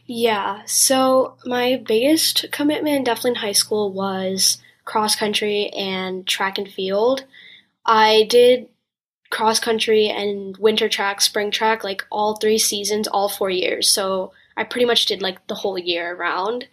Yeah 0.06 0.62
so 0.66 1.36
my 1.46 1.84
biggest 1.86 2.46
commitment 2.52 3.06
definitely 3.06 3.32
in 3.32 3.36
high 3.36 3.52
school 3.52 3.92
was 3.92 4.60
cross 4.86 5.16
country 5.16 5.70
and 5.72 6.26
track 6.26 6.58
and 6.58 6.72
field. 6.72 7.26
I 7.86 8.26
did 8.30 8.70
cross 9.30 9.60
country 9.60 10.08
and 10.08 10.56
winter 10.56 10.88
track 10.88 11.20
spring 11.20 11.52
track 11.52 11.84
like 11.84 12.06
all 12.10 12.38
three 12.38 12.58
seasons 12.58 13.10
all 13.10 13.28
four 13.28 13.50
years. 13.50 13.90
So 13.90 14.32
i 14.56 14.64
pretty 14.64 14.86
much 14.86 15.06
did 15.06 15.22
like 15.22 15.46
the 15.48 15.56
whole 15.56 15.78
year 15.78 16.16
around 16.16 16.68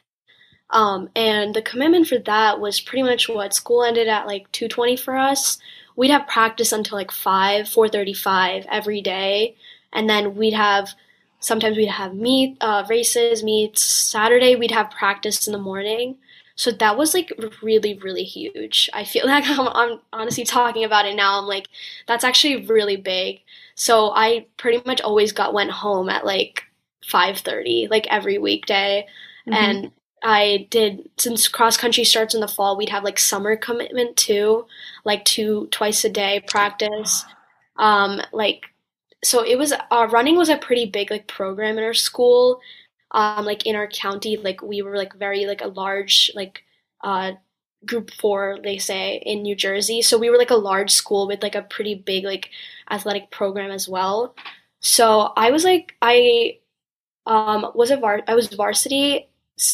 um, 0.71 1.09
and 1.15 1.55
the 1.55 1.63
commitment 1.63 2.09
for 2.09 2.19
that 2.19 2.61
was 2.61 2.81
pretty 2.81 3.03
much 3.03 3.29
what 3.29 3.55
school 3.55 3.85
ended 3.85 4.09
at 4.09 4.27
like 4.27 4.51
2:20 4.53 4.99
for 4.99 5.17
us. 5.17 5.59
We'd 5.97 6.11
have 6.11 6.27
practice 6.27 6.73
until 6.73 6.99
like 6.99 7.13
5, 7.13 7.69
4:35 7.69 8.67
every 8.71 9.01
day, 9.01 9.57
and 9.93 10.09
then 10.09 10.35
we'd 10.35 10.55
have 10.55 10.95
sometimes 11.41 11.77
we'd 11.77 11.87
have 11.87 12.15
meet 12.15 12.57
uh, 12.61 12.85
races, 12.89 13.43
meets. 13.45 13.83
Saturday 13.83 14.57
we'd 14.57 14.71
have 14.71 14.91
practice 14.91 15.47
in 15.47 15.53
the 15.53 15.59
morning. 15.59 16.17
So 16.57 16.71
that 16.71 16.97
was 16.97 17.15
like 17.15 17.33
really, 17.63 17.95
really 17.99 18.23
huge. 18.23 18.89
I 18.93 19.05
feel 19.05 19.27
like 19.29 19.45
I'm, 19.47 19.69
I'm 19.69 20.01
honestly 20.13 20.45
talking 20.45 20.85
about 20.85 21.07
it 21.07 21.15
now. 21.15 21.39
I'm 21.39 21.47
like, 21.47 21.69
that's 22.07 22.25
actually 22.25 22.67
really 22.67 22.97
big. 22.97 23.41
So 23.75 24.13
I 24.15 24.47
pretty 24.57 24.83
much 24.87 25.01
always 25.01 25.33
got 25.33 25.55
went 25.55 25.71
home 25.71 26.09
at 26.09 26.25
like 26.25 26.65
5:30, 27.09 27.91
like 27.91 28.07
every 28.09 28.39
weekday, 28.39 29.07
mm-hmm. 29.47 29.53
and 29.53 29.93
I 30.25 30.67
did 30.71 31.11
since 31.19 31.49
cross 31.49 31.77
country 31.77 32.05
starts 32.05 32.35
in 32.35 32.41
the 32.41 32.49
fall, 32.49 32.77
we'd 32.77 32.89
have 32.89 33.05
like 33.05 33.19
summer 33.19 33.57
commitment 33.57 34.17
too, 34.17 34.67
like 35.05 35.25
two 35.27 35.69
twice 35.71 36.05
a 36.05 36.11
day 36.11 36.43
practice. 36.49 37.25
Um, 37.77 38.23
like 38.33 38.65
so 39.23 39.45
it 39.45 39.59
was 39.59 39.73
uh, 39.91 40.09
running 40.11 40.37
was 40.37 40.49
a 40.49 40.57
pretty 40.57 40.87
big 40.87 41.11
like 41.11 41.29
program 41.29 41.79
in 41.79 41.85
our 41.85 41.95
school. 41.95 42.61
Um, 43.11 43.45
like 43.45 43.67
in 43.67 43.77
our 43.77 43.87
county, 43.87 44.37
like 44.39 44.63
we 44.63 44.83
were 44.83 44.97
like 44.97 45.15
very 45.15 45.47
like 45.47 45.61
a 45.63 45.69
large 45.69 46.31
like 46.35 46.65
uh 47.03 47.33
group 47.87 48.11
four 48.13 48.59
they 48.63 48.79
say 48.79 49.23
in 49.27 49.43
New 49.43 49.55
Jersey. 49.55 50.03
So 50.03 50.19
we 50.19 50.31
were 50.31 50.39
like 50.39 50.51
a 50.51 50.57
large 50.57 50.91
school 50.91 51.27
with 51.27 51.43
like 51.43 51.55
a 51.55 51.63
pretty 51.63 51.95
big 51.95 52.25
like 52.25 52.51
athletic 52.91 53.31
program 53.31 53.71
as 53.71 53.89
well. 53.89 54.35
So 54.81 55.33
I 55.37 55.51
was 55.51 55.65
like 55.65 55.95
I 56.03 56.59
um 57.27 57.73
was 57.75 57.91
a 57.91 57.99
var 57.99 58.23
I 58.29 58.35
was 58.35 58.49
varsity 58.49 59.29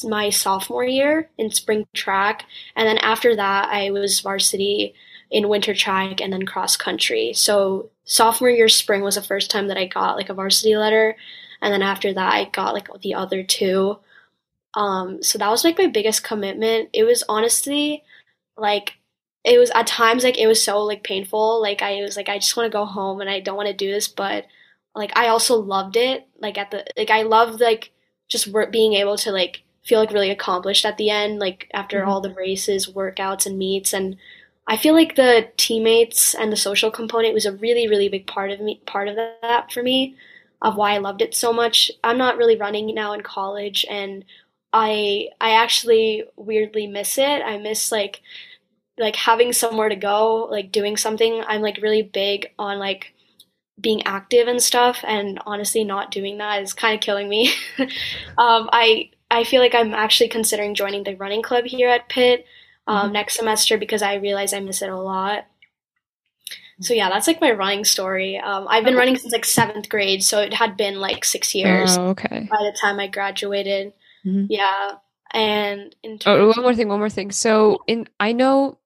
my 0.05 0.31
sophomore 0.31 0.85
year 0.85 1.31
in 1.39 1.51
spring 1.51 1.87
track. 1.95 2.45
And 2.77 2.87
then 2.87 2.99
after 2.99 3.35
that, 3.37 3.69
I 3.71 3.91
was 3.91 4.21
varsity 4.21 4.95
in 5.31 5.49
winter 5.49 5.75
track 5.75 6.21
and 6.21 6.33
then 6.33 6.45
cross 6.45 6.77
country. 6.77 7.33
So 7.33 7.91
sophomore 8.05 8.51
year 8.51 8.69
spring 8.69 9.03
was 9.03 9.15
the 9.15 9.23
first 9.23 9.51
time 9.51 9.69
that 9.69 9.77
I 9.77 9.87
got 9.87 10.17
like 10.17 10.29
a 10.29 10.35
varsity 10.35 10.77
letter. 10.77 11.17
And 11.63 11.73
then 11.73 11.83
after 11.83 12.13
that, 12.13 12.35
I 12.35 12.45
got 12.47 12.75
like 12.75 12.89
the 13.03 13.15
other 13.15 13.43
two. 13.43 13.99
Um, 14.75 15.23
so 15.23 15.39
that 15.39 15.51
was 15.51 15.65
like 15.65 15.79
my 15.79 15.87
biggest 15.87 16.25
commitment. 16.25 16.91
It 16.93 17.05
was 17.05 17.25
honestly 17.29 18.03
like, 18.57 18.95
it 19.45 19.59
was 19.59 19.71
at 19.71 19.87
times 19.87 20.25
like 20.25 20.39
it 20.39 20.47
was 20.47 20.63
so 20.63 20.83
like 20.83 21.03
painful. 21.03 21.61
Like 21.63 21.81
I 21.81 22.03
was 22.03 22.17
like, 22.17 22.29
I 22.29 22.39
just 22.39 22.57
want 22.57 22.67
to 22.67 22.77
go 22.77 22.85
home 22.85 23.21
and 23.21 23.31
I 23.31 23.41
don't 23.41 23.57
want 23.57 23.69
to 23.69 23.75
do 23.75 23.91
this, 23.91 24.09
but 24.09 24.47
like 24.95 25.17
I 25.17 25.29
also 25.29 25.57
loved 25.57 25.97
it. 25.97 26.27
Like 26.39 26.59
at 26.59 26.71
the 26.71 26.85
like 26.97 27.11
I 27.11 27.23
loved 27.23 27.61
like 27.61 27.93
just 28.29 28.49
being 28.71 28.95
able 28.95 29.17
to 29.19 29.33
like 29.33 29.63
feel 29.83 30.01
like 30.01 30.13
really 30.13 30.31
accomplished 30.31 30.85
at 30.85 30.97
the 30.97 31.11
end, 31.11 31.39
like 31.39 31.71
after 31.73 32.01
mm-hmm. 32.01 32.09
all 32.09 32.21
the 32.21 32.35
races, 32.35 32.89
workouts, 32.89 33.47
and 33.47 33.59
meets. 33.59 33.93
And 33.93 34.17
I 34.67 34.77
feel 34.77 34.95
like 34.95 35.17
the 35.17 35.49
teammates 35.57 36.35
and 36.35 36.53
the 36.53 36.57
social 36.57 36.91
component 36.91 37.35
was 37.35 37.47
a 37.47 37.53
really, 37.53 37.89
really 37.89 38.09
big 38.09 38.27
part 38.27 38.51
of 38.51 38.61
me, 38.61 38.81
part 38.87 39.09
of 39.09 39.17
that 39.17 39.73
for 39.73 39.83
me, 39.83 40.17
of 40.63 40.77
why 40.77 40.93
I 40.93 40.99
loved 40.99 41.23
it 41.23 41.35
so 41.35 41.53
much. 41.53 41.91
I'm 42.05 42.19
not 42.19 42.37
really 42.37 42.57
running 42.57 42.95
now 42.95 43.13
in 43.13 43.23
college, 43.23 43.87
and 43.89 44.25
I 44.73 45.29
I 45.41 45.53
actually 45.53 46.25
weirdly 46.37 46.87
miss 46.87 47.19
it. 47.19 47.43
I 47.43 47.59
miss 47.59 47.91
like 47.91 48.21
like 48.99 49.17
having 49.17 49.53
somewhere 49.53 49.89
to 49.89 49.97
go, 49.97 50.47
like 50.51 50.73
doing 50.73 50.97
something. 50.97 51.43
I'm 51.47 51.63
like 51.63 51.79
really 51.83 52.03
big 52.03 52.51
on 52.59 52.79
like 52.79 53.15
being 53.81 54.03
active 54.07 54.47
and 54.49 54.63
stuff 54.63 54.99
and 55.07 55.41
honestly 55.47 55.85
not 55.85 56.11
doing 56.11 56.39
that 56.39 56.63
is 56.63 56.73
kind 56.73 56.95
of 56.95 57.01
killing 57.01 57.29
me 57.29 57.51
um, 58.39 58.69
i 58.73 59.09
i 59.31 59.45
feel 59.45 59.61
like 59.61 59.75
i'm 59.75 59.95
actually 59.95 60.29
considering 60.29 60.75
joining 60.75 61.05
the 61.05 61.15
running 61.17 61.43
club 61.43 61.65
here 61.65 61.89
at 61.89 62.09
pitt 62.09 62.45
um, 62.87 63.05
mm-hmm. 63.05 63.13
next 63.15 63.37
semester 63.37 63.79
because 63.79 64.03
i 64.03 64.15
realize 64.15 64.53
i 64.53 64.61
miss 64.61 64.83
it 64.83 64.91
a 64.91 64.97
lot 64.97 65.47
so 66.81 66.95
yeah 66.95 67.09
that's 67.09 67.27
like 67.27 67.41
my 67.41 67.51
running 67.53 67.85
story 67.85 68.39
um, 68.39 68.67
i've 68.69 68.85
been 68.85 68.97
running 68.97 69.17
since 69.17 69.33
like 69.33 69.45
seventh 69.45 69.89
grade 69.89 70.23
so 70.23 70.41
it 70.41 70.55
had 70.55 70.77
been 70.77 70.99
like 70.99 71.25
six 71.25 71.55
years 71.55 71.97
oh, 71.99 72.09
okay 72.09 72.49
by 72.51 72.59
the 72.59 72.77
time 72.81 72.99
i 72.99 73.07
graduated 73.07 73.93
mm-hmm. 74.25 74.47
yeah 74.49 74.93
and 75.33 75.95
in 76.03 76.19
oh, 76.27 76.49
one 76.49 76.63
more 76.63 76.75
thing 76.75 76.89
one 76.89 76.99
more 76.99 77.11
thing 77.11 77.31
so 77.31 77.83
in 77.87 78.09
i 78.19 78.33
know 78.33 78.79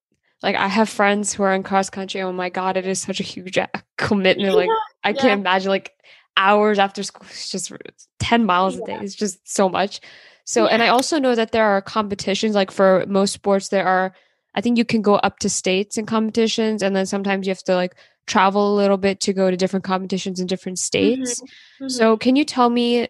like 0.44 0.56
I 0.56 0.68
have 0.68 0.90
friends 0.90 1.32
who 1.32 1.42
are 1.42 1.54
in 1.54 1.62
cross 1.62 1.88
country. 1.88 2.20
Oh 2.20 2.30
my 2.30 2.50
god, 2.50 2.76
it 2.76 2.86
is 2.86 3.00
such 3.00 3.18
a 3.18 3.22
huge 3.22 3.58
commitment. 3.96 4.50
Yeah, 4.50 4.54
like 4.54 4.68
I 5.02 5.08
yeah. 5.08 5.14
can't 5.14 5.40
imagine 5.40 5.70
like 5.70 5.92
hours 6.36 6.78
after 6.78 7.02
school. 7.02 7.26
It's 7.30 7.48
just 7.48 7.72
ten 8.18 8.44
miles 8.44 8.76
yeah. 8.76 8.82
a 8.82 8.86
day. 8.86 8.98
It's 9.04 9.14
just 9.14 9.48
so 9.50 9.70
much. 9.70 10.02
So, 10.44 10.66
and 10.66 10.82
I 10.82 10.88
also 10.88 11.18
know 11.18 11.34
that 11.34 11.52
there 11.52 11.64
are 11.64 11.80
competitions. 11.82 12.54
Like 12.54 12.70
for 12.70 13.04
most 13.08 13.32
sports, 13.32 13.68
there 13.68 13.86
are. 13.86 14.14
I 14.56 14.60
think 14.60 14.78
you 14.78 14.84
can 14.84 15.02
go 15.02 15.16
up 15.16 15.40
to 15.40 15.48
states 15.48 15.98
in 15.98 16.06
competitions, 16.06 16.82
and 16.82 16.94
then 16.94 17.06
sometimes 17.06 17.46
you 17.46 17.50
have 17.50 17.64
to 17.64 17.74
like 17.74 17.96
travel 18.26 18.74
a 18.74 18.76
little 18.76 18.96
bit 18.96 19.20
to 19.20 19.32
go 19.32 19.50
to 19.50 19.56
different 19.56 19.84
competitions 19.84 20.38
in 20.38 20.46
different 20.46 20.78
states. 20.78 21.40
Mm-hmm. 21.40 21.84
Mm-hmm. 21.84 21.88
So, 21.88 22.16
can 22.16 22.36
you 22.36 22.44
tell 22.44 22.70
me, 22.70 23.08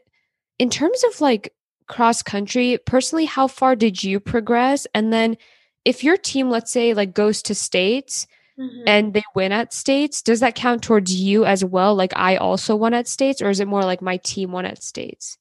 in 0.58 0.70
terms 0.70 1.04
of 1.04 1.20
like 1.20 1.52
cross 1.86 2.22
country, 2.22 2.78
personally, 2.86 3.26
how 3.26 3.46
far 3.46 3.76
did 3.76 4.02
you 4.02 4.20
progress? 4.20 4.86
And 4.94 5.12
then 5.12 5.36
if 5.84 6.02
your 6.02 6.16
team, 6.16 6.50
let's 6.50 6.70
say, 6.70 6.94
like 6.94 7.14
goes 7.14 7.42
to 7.42 7.54
states 7.54 8.26
mm-hmm. 8.58 8.84
and 8.86 9.12
they 9.12 9.22
win 9.34 9.52
at 9.52 9.72
states, 9.72 10.22
does 10.22 10.40
that 10.40 10.54
count 10.54 10.82
towards 10.82 11.14
you 11.14 11.44
as 11.44 11.64
well? 11.64 11.94
Like 11.94 12.12
I 12.16 12.36
also 12.36 12.74
won 12.76 12.94
at 12.94 13.08
states, 13.08 13.42
or 13.42 13.50
is 13.50 13.60
it 13.60 13.68
more 13.68 13.84
like 13.84 14.00
my 14.00 14.16
team 14.18 14.52
won 14.52 14.64
at 14.64 14.82
states? 14.82 15.36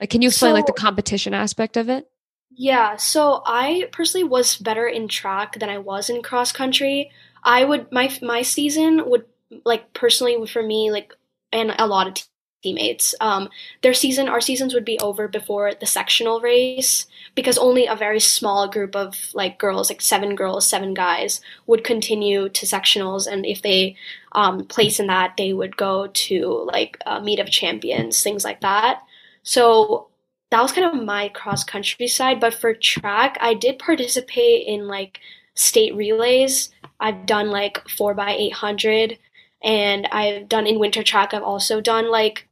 Like, 0.00 0.10
can 0.10 0.22
you 0.22 0.28
explain 0.28 0.50
so, 0.50 0.54
like 0.54 0.66
the 0.66 0.72
competition 0.72 1.34
aspect 1.34 1.76
of 1.76 1.88
it? 1.88 2.08
Yeah, 2.50 2.96
so 2.96 3.42
I 3.46 3.88
personally 3.92 4.24
was 4.24 4.56
better 4.56 4.86
in 4.86 5.08
track 5.08 5.58
than 5.58 5.68
I 5.68 5.78
was 5.78 6.10
in 6.10 6.22
cross 6.22 6.52
country. 6.52 7.10
I 7.42 7.64
would 7.64 7.90
my 7.92 8.12
my 8.22 8.42
season 8.42 9.08
would 9.08 9.24
like 9.64 9.92
personally 9.92 10.46
for 10.46 10.62
me 10.62 10.90
like 10.90 11.14
and 11.52 11.74
a 11.78 11.86
lot 11.86 12.06
of 12.06 12.14
teammates. 12.62 13.14
Um, 13.20 13.48
their 13.82 13.94
season, 13.94 14.28
our 14.28 14.40
seasons 14.40 14.74
would 14.74 14.84
be 14.84 14.98
over 14.98 15.28
before 15.28 15.72
the 15.74 15.86
sectional 15.86 16.40
race 16.40 17.06
because 17.34 17.56
only 17.56 17.86
a 17.86 17.94
very 17.94 18.20
small 18.20 18.68
group 18.68 18.96
of 18.96 19.14
like 19.34 19.58
girls, 19.58 19.90
like 19.90 20.00
seven 20.00 20.34
girls, 20.34 20.66
seven 20.66 20.94
guys, 20.94 21.40
would 21.66 21.84
continue 21.84 22.48
to 22.48 22.66
sectionals, 22.66 23.26
and 23.30 23.46
if 23.46 23.62
they 23.62 23.96
um, 24.32 24.64
place 24.64 24.98
in 24.98 25.06
that, 25.06 25.34
they 25.36 25.52
would 25.52 25.76
go 25.76 26.08
to 26.08 26.64
like 26.66 26.98
a 27.06 27.20
meet 27.20 27.38
of 27.38 27.50
champions, 27.50 28.22
things 28.22 28.44
like 28.44 28.60
that. 28.60 29.02
So 29.48 30.08
that 30.50 30.60
was 30.60 30.72
kind 30.72 30.86
of 30.86 31.02
my 31.02 31.30
cross 31.30 31.64
country 31.64 32.06
side. 32.06 32.38
But 32.38 32.52
for 32.52 32.74
track, 32.74 33.38
I 33.40 33.54
did 33.54 33.78
participate 33.78 34.66
in 34.66 34.86
like 34.86 35.20
state 35.54 35.94
relays. 35.96 36.68
I've 37.00 37.24
done 37.24 37.48
like 37.50 37.88
four 37.88 38.12
by 38.12 38.32
eight 38.32 38.52
hundred 38.52 39.18
and 39.64 40.06
I've 40.12 40.50
done 40.50 40.66
in 40.66 40.78
winter 40.78 41.02
track. 41.02 41.32
I've 41.32 41.42
also 41.42 41.80
done 41.80 42.10
like 42.10 42.46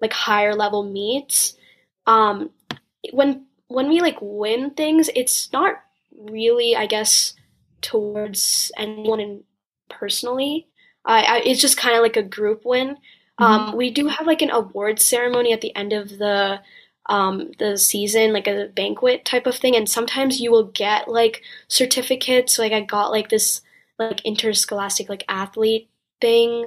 like 0.00 0.12
higher 0.12 0.54
level 0.54 0.84
meets 0.84 1.56
um 2.06 2.50
when 3.12 3.46
when 3.68 3.88
we 3.88 4.00
like 4.00 4.18
win 4.20 4.70
things 4.70 5.10
it's 5.16 5.50
not 5.52 5.76
really 6.30 6.76
i 6.76 6.86
guess 6.86 7.34
towards 7.80 8.70
anyone 8.76 9.20
in 9.20 9.42
personally 9.88 10.68
I, 11.04 11.22
I 11.22 11.42
it's 11.46 11.60
just 11.60 11.76
kind 11.78 11.96
of 11.96 12.02
like 12.02 12.16
a 12.16 12.22
group 12.22 12.64
win 12.64 12.98
mm-hmm. 13.40 13.44
um 13.44 13.76
we 13.76 13.90
do 13.90 14.08
have 14.08 14.26
like 14.26 14.42
an 14.42 14.50
awards 14.50 15.04
ceremony 15.04 15.52
at 15.52 15.60
the 15.60 15.74
end 15.76 15.92
of 15.92 16.08
the 16.18 16.60
um 17.08 17.52
the 17.58 17.76
season 17.76 18.32
like 18.32 18.48
a 18.48 18.68
banquet 18.74 19.24
type 19.24 19.46
of 19.46 19.56
thing 19.56 19.76
and 19.76 19.88
sometimes 19.88 20.40
you 20.40 20.50
will 20.50 20.64
get 20.64 21.08
like 21.08 21.42
certificates 21.68 22.58
like 22.58 22.72
i 22.72 22.80
got 22.80 23.10
like 23.10 23.28
this 23.28 23.60
like 23.98 24.24
interscholastic 24.24 25.08
like 25.08 25.24
athlete 25.28 25.88
thing 26.20 26.66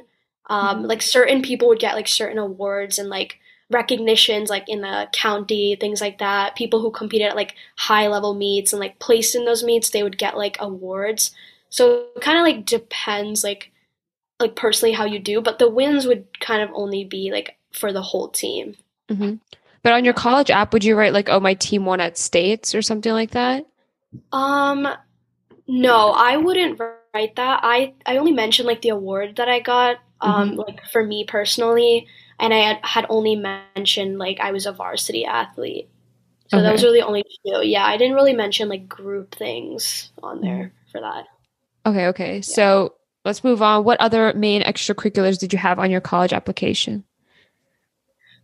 um, 0.50 0.80
mm-hmm. 0.80 0.86
Like 0.88 1.02
certain 1.02 1.42
people 1.42 1.68
would 1.68 1.80
get 1.80 1.96
like 1.96 2.08
certain 2.08 2.40
awards 2.40 2.98
and 2.98 3.08
like 3.10 3.40
recognitions 3.70 4.50
like 4.50 4.68
in 4.68 4.82
the 4.82 5.08
county 5.14 5.78
things 5.80 6.02
like 6.02 6.18
that 6.18 6.56
people 6.56 6.82
who 6.82 6.90
competed 6.90 7.28
at 7.28 7.36
like 7.36 7.54
high 7.78 8.08
level 8.08 8.34
meets 8.34 8.74
and 8.74 8.80
like 8.80 8.98
placed 8.98 9.36
in 9.36 9.46
those 9.46 9.64
meets 9.64 9.92
they 9.92 10.02
would 10.02 10.18
get 10.18 10.36
like 10.36 10.58
awards 10.60 11.32
so 11.70 12.08
it 12.16 12.22
kind 12.22 12.40
of 12.40 12.44
like 12.44 12.66
depends 12.66 13.44
like 13.44 13.72
like 14.40 14.56
personally 14.56 14.94
how 14.94 15.06
you 15.06 15.20
do 15.20 15.42
but 15.42 15.60
the 15.60 15.70
wins 15.70 16.06
would 16.06 16.26
kind 16.40 16.62
of 16.62 16.70
only 16.74 17.04
be 17.04 17.32
like 17.32 17.58
for 17.72 17.92
the 17.94 18.02
whole 18.02 18.30
team 18.30 18.76
mm-hmm. 19.10 19.36
but 19.84 19.94
on 19.94 20.06
your 20.06 20.14
college 20.14 20.50
app 20.50 20.74
would 20.74 20.84
you 20.84 20.96
write 20.96 21.14
like 21.14 21.30
oh 21.30 21.40
my 21.40 21.54
team 21.54 21.86
won 21.86 22.00
at 22.00 22.18
states 22.18 22.74
or 22.74 22.82
something 22.82 23.12
like 23.12 23.32
that 23.32 23.66
um 24.32 24.88
no 25.68 26.12
i 26.12 26.38
wouldn't 26.38 26.80
write 26.80 27.36
that 27.36 27.60
i 27.64 27.94
i 28.06 28.18
only 28.18 28.32
mentioned 28.32 28.68
like 28.68 28.82
the 28.82 28.90
award 28.90 29.36
that 29.36 29.50
i 29.50 29.60
got 29.60 29.98
um, 30.22 30.52
mm-hmm. 30.52 30.60
like 30.60 30.86
for 30.92 31.04
me 31.04 31.26
personally, 31.26 32.08
and 32.40 32.54
I 32.54 32.58
had, 32.58 32.80
had 32.84 33.06
only 33.10 33.36
mentioned 33.36 34.18
like 34.18 34.40
I 34.40 34.52
was 34.52 34.66
a 34.66 34.72
varsity 34.72 35.26
athlete. 35.26 35.90
So 36.48 36.58
okay. 36.58 36.68
those 36.68 36.84
were 36.84 36.92
the 36.92 37.02
only 37.02 37.24
two. 37.24 37.66
Yeah, 37.66 37.86
I 37.86 37.98
didn't 37.98 38.16
really 38.16 38.34
mention 38.34 38.70
like 38.70 38.88
group 38.88 39.36
things 39.36 40.12
on 40.24 40.42
there 40.42 40.56
mm-hmm. 40.56 40.92
for 40.92 41.02
that. 41.02 41.26
Okay, 41.86 42.08
okay. 42.08 42.36
Yeah. 42.36 42.42
So 42.42 42.96
let's 43.30 43.44
move 43.44 43.62
on. 43.62 43.84
What 43.84 44.02
other 44.02 44.34
main 44.34 44.64
extracurriculars 44.64 45.38
did 45.40 45.54
you 45.54 45.60
have 45.60 45.78
on 45.78 45.92
your 45.92 46.02
college 46.02 46.34
application? 46.34 47.04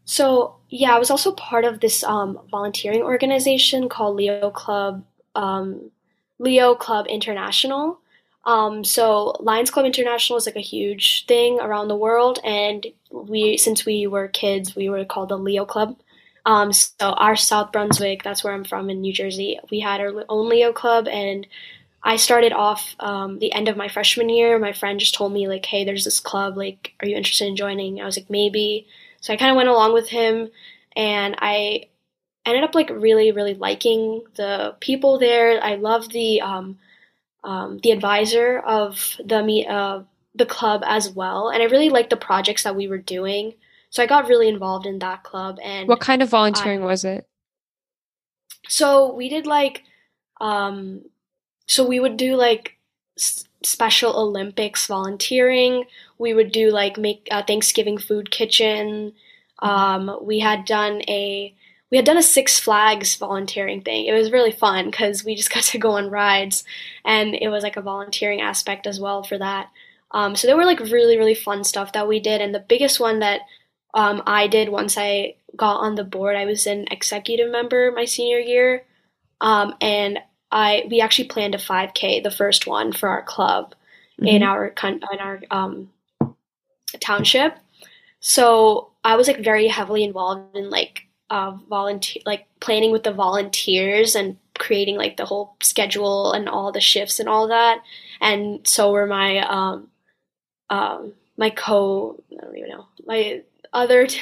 So 0.06 0.58
yeah, 0.70 0.96
I 0.96 1.00
was 1.00 1.10
also 1.10 1.32
part 1.32 1.66
of 1.66 1.80
this 1.80 2.04
um, 2.04 2.40
volunteering 2.52 3.02
organization 3.02 3.90
called 3.90 4.16
Leo 4.16 4.52
Club, 4.52 5.04
um, 5.34 5.90
Leo 6.38 6.76
Club 6.76 7.08
International. 7.08 8.00
Um, 8.46 8.84
so 8.84 9.36
Lions 9.40 9.72
Club 9.72 9.88
International 9.88 10.38
is 10.38 10.46
like 10.46 10.56
a 10.56 10.62
huge 10.62 11.26
thing 11.26 11.60
around 11.60 11.88
the 11.88 11.96
world, 11.96 12.40
and 12.44 12.86
we 13.12 13.58
since 13.58 13.86
we 13.88 14.06
were 14.06 14.28
kids, 14.28 14.76
we 14.76 14.88
were 14.88 15.04
called 15.04 15.30
the 15.30 15.38
Leo 15.38 15.66
Club. 15.66 15.98
Um, 16.46 16.72
so 16.72 16.92
our 17.00 17.36
South 17.36 17.72
Brunswick, 17.72 18.22
that's 18.22 18.44
where 18.44 18.54
I'm 18.54 18.64
from 18.64 18.92
in 18.92 19.02
New 19.02 19.14
Jersey, 19.14 19.60
we 19.72 19.80
had 19.80 20.00
our 20.00 20.26
own 20.30 20.48
Leo 20.48 20.72
Club, 20.72 21.08
and 21.08 21.48
I 22.06 22.18
started 22.18 22.54
off 22.54 22.96
um, 23.00 23.40
the 23.40 23.52
end 23.52 23.68
of 23.68 23.76
my 23.76 23.88
freshman 23.88 24.30
year. 24.30 24.60
My 24.60 24.74
friend 24.74 25.00
just 25.00 25.16
told 25.16 25.34
me 25.34 25.48
like, 25.48 25.66
"Hey, 25.66 25.84
there's 25.84 26.06
this 26.06 26.20
club. 26.20 26.56
Like, 26.56 26.94
are 27.02 27.08
you 27.08 27.18
interested 27.18 27.48
in 27.48 27.56
joining?" 27.56 28.00
I 28.00 28.06
was 28.06 28.16
like, 28.16 28.30
"Maybe." 28.30 28.88
So 29.22 29.34
I 29.34 29.38
kind 29.38 29.50
of 29.50 29.58
went 29.58 29.70
along 29.70 29.94
with 29.94 30.08
him, 30.08 30.50
and 30.96 31.36
I 31.40 31.88
ended 32.46 32.64
up 32.64 32.76
like 32.76 32.92
really, 32.92 33.32
really 33.32 33.56
liking 33.56 34.24
the 34.36 34.76
people 34.80 35.18
there. 35.18 35.62
I 35.64 35.76
love 35.76 36.10
the 36.10 36.42
um, 36.42 36.78
um, 37.44 37.80
the 37.82 37.92
advisor 37.92 38.60
of 38.60 39.18
the 39.26 39.66
uh, 39.68 40.04
the 40.36 40.46
club 40.46 40.84
as 40.86 41.10
well, 41.10 41.50
and 41.50 41.64
I 41.64 41.66
really 41.66 41.90
liked 41.90 42.12
the 42.12 42.18
projects 42.18 42.64
that 42.64 42.76
we 42.76 42.88
were 42.88 43.00
doing. 43.00 43.56
So 43.90 44.04
I 44.04 44.08
got 44.08 44.28
really 44.28 44.50
involved 44.50 44.86
in 44.86 45.00
that 45.00 45.24
club. 45.24 45.58
And 45.64 45.88
what 45.88 46.02
kind 46.02 46.22
of 46.22 46.30
volunteering 46.30 46.84
I, 46.84 46.86
was 46.86 47.06
it? 47.06 47.26
So 48.68 49.14
we 49.14 49.30
did 49.30 49.48
like, 49.48 49.84
um, 50.42 51.04
so 51.68 51.86
we 51.86 52.00
would 52.00 52.18
do 52.18 52.36
like 52.36 52.78
s- 53.18 53.46
Special 53.64 54.14
Olympics 54.16 54.86
volunteering. 54.88 55.86
We 56.20 56.34
would 56.34 56.52
do 56.52 56.70
like 56.72 56.98
make 56.98 57.28
a 57.32 57.44
Thanksgiving 57.44 57.98
food 57.98 58.30
kitchen. 58.32 59.14
Um, 59.60 60.20
we 60.22 60.40
had 60.40 60.66
done 60.66 61.02
a 61.08 61.56
we 61.92 61.98
had 61.98 62.06
done 62.06 62.18
a 62.18 62.24
Six 62.24 62.60
Flags 62.60 63.16
volunteering 63.16 63.82
thing. 63.82 64.06
It 64.06 64.14
was 64.14 64.32
really 64.32 64.52
fun 64.52 64.86
because 64.92 65.24
we 65.24 65.36
just 65.36 65.52
got 65.54 65.64
to 65.66 65.78
go 65.80 65.92
on 65.92 66.10
rides, 66.12 66.64
and 67.04 67.36
it 67.36 67.50
was 67.50 67.64
like 67.64 67.78
a 67.78 67.82
volunteering 67.82 68.42
aspect 68.42 68.88
as 68.88 69.00
well 69.00 69.24
for 69.24 69.38
that. 69.38 69.70
Um, 70.12 70.36
so 70.36 70.48
there 70.48 70.56
were 70.58 70.66
like 70.66 70.80
really 70.80 71.18
really 71.18 71.36
fun 71.36 71.64
stuff 71.64 71.94
that 71.94 72.08
we 72.08 72.20
did, 72.20 72.42
and 72.42 72.54
the 72.54 72.60
biggest 72.60 73.00
one 73.00 73.20
that 73.20 73.42
um, 73.94 74.22
I 74.28 74.48
did 74.48 74.70
once 74.70 74.98
I 74.98 75.36
got 75.56 75.78
on 75.78 75.96
the 75.96 76.04
board, 76.04 76.36
I 76.36 76.46
was 76.46 76.68
an 76.68 76.86
executive 76.92 77.52
member 77.52 77.92
my 77.92 78.06
senior 78.06 78.40
year, 78.40 78.84
um, 79.42 79.76
and 79.82 80.20
I 80.56 80.88
we 80.90 81.02
actually 81.02 81.28
planned 81.28 81.54
a 81.54 81.60
5K, 81.60 82.24
the 82.24 82.32
first 82.32 82.66
one 82.66 82.94
for 82.94 83.10
our 83.10 83.22
club 83.22 83.76
mm-hmm. 84.20 84.28
in 84.28 84.42
our 84.42 84.68
in 84.68 85.20
our 85.20 85.42
um, 85.52 85.92
township. 87.02 87.58
so 88.22 88.90
I 89.04 89.18
was 89.18 89.28
like 89.28 89.44
very 89.44 89.68
heavily 89.68 90.04
involved 90.04 90.56
in 90.56 90.70
like 90.70 91.04
uh, 91.30 91.52
volunteer, 91.70 92.24
like 92.26 92.48
planning 92.62 92.92
with 92.92 93.04
the 93.04 93.12
volunteers 93.12 94.16
and 94.16 94.38
creating 94.58 94.96
like 94.96 95.18
the 95.18 95.26
whole 95.26 95.58
schedule 95.62 96.32
and 96.32 96.48
all 96.48 96.72
the 96.72 96.80
shifts 96.80 97.20
and 97.20 97.28
all 97.28 97.50
that. 97.50 97.82
And 98.22 98.66
so 98.66 98.92
were 98.94 99.08
my 99.08 99.40
um, 99.40 99.90
um, 100.70 101.14
my 101.38 101.50
co, 101.50 102.24
I 102.32 102.46
don't 102.46 102.58
even 102.58 102.70
know, 102.70 102.88
my 103.06 103.42
other 103.74 104.08
t- 104.08 104.22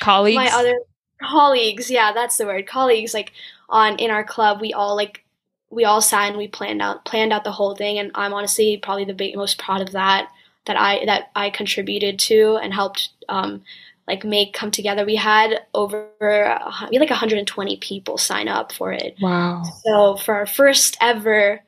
colleagues, 0.00 0.36
my 0.36 0.50
other 0.52 0.78
colleagues. 1.22 1.90
Yeah, 1.90 2.12
that's 2.12 2.36
the 2.36 2.44
word, 2.44 2.66
colleagues. 2.66 3.14
Like 3.14 3.32
on 3.70 3.98
in 3.98 4.10
our 4.10 4.22
club, 4.22 4.60
we 4.60 4.74
all 4.74 4.94
like 4.94 5.24
we 5.72 5.84
all 5.84 6.02
sat 6.02 6.28
and 6.28 6.36
we 6.36 6.46
planned 6.46 6.82
out 6.82 7.04
planned 7.04 7.32
out 7.32 7.44
the 7.44 7.52
whole 7.52 7.74
thing. 7.74 7.98
And 7.98 8.10
I'm 8.14 8.34
honestly 8.34 8.76
probably 8.76 9.06
the 9.06 9.14
big, 9.14 9.34
most 9.34 9.58
proud 9.58 9.80
of 9.80 9.92
that 9.92 10.30
that 10.66 10.76
I 10.76 11.04
that 11.06 11.30
I 11.34 11.50
contributed 11.50 12.18
to 12.20 12.58
and 12.62 12.72
helped 12.72 13.08
um, 13.28 13.62
like 14.06 14.24
make 14.24 14.52
come 14.52 14.70
together. 14.70 15.04
We 15.04 15.16
had 15.16 15.60
over 15.74 16.08
we 16.20 16.96
had 16.96 17.00
like 17.00 17.10
120 17.10 17.76
people 17.78 18.18
sign 18.18 18.48
up 18.48 18.72
for 18.72 18.92
it. 18.92 19.16
Wow! 19.20 19.62
So 19.84 20.16
for 20.16 20.34
our 20.34 20.46
first 20.46 20.98
ever 21.00 21.60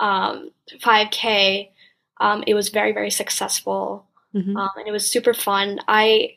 um, 0.00 0.50
5K, 0.80 1.70
um, 2.20 2.42
it 2.46 2.54
was 2.54 2.68
very 2.68 2.92
very 2.92 3.10
successful, 3.10 4.06
mm-hmm. 4.34 4.56
um, 4.56 4.70
and 4.76 4.88
it 4.88 4.92
was 4.92 5.08
super 5.08 5.34
fun. 5.34 5.78
I 5.86 6.36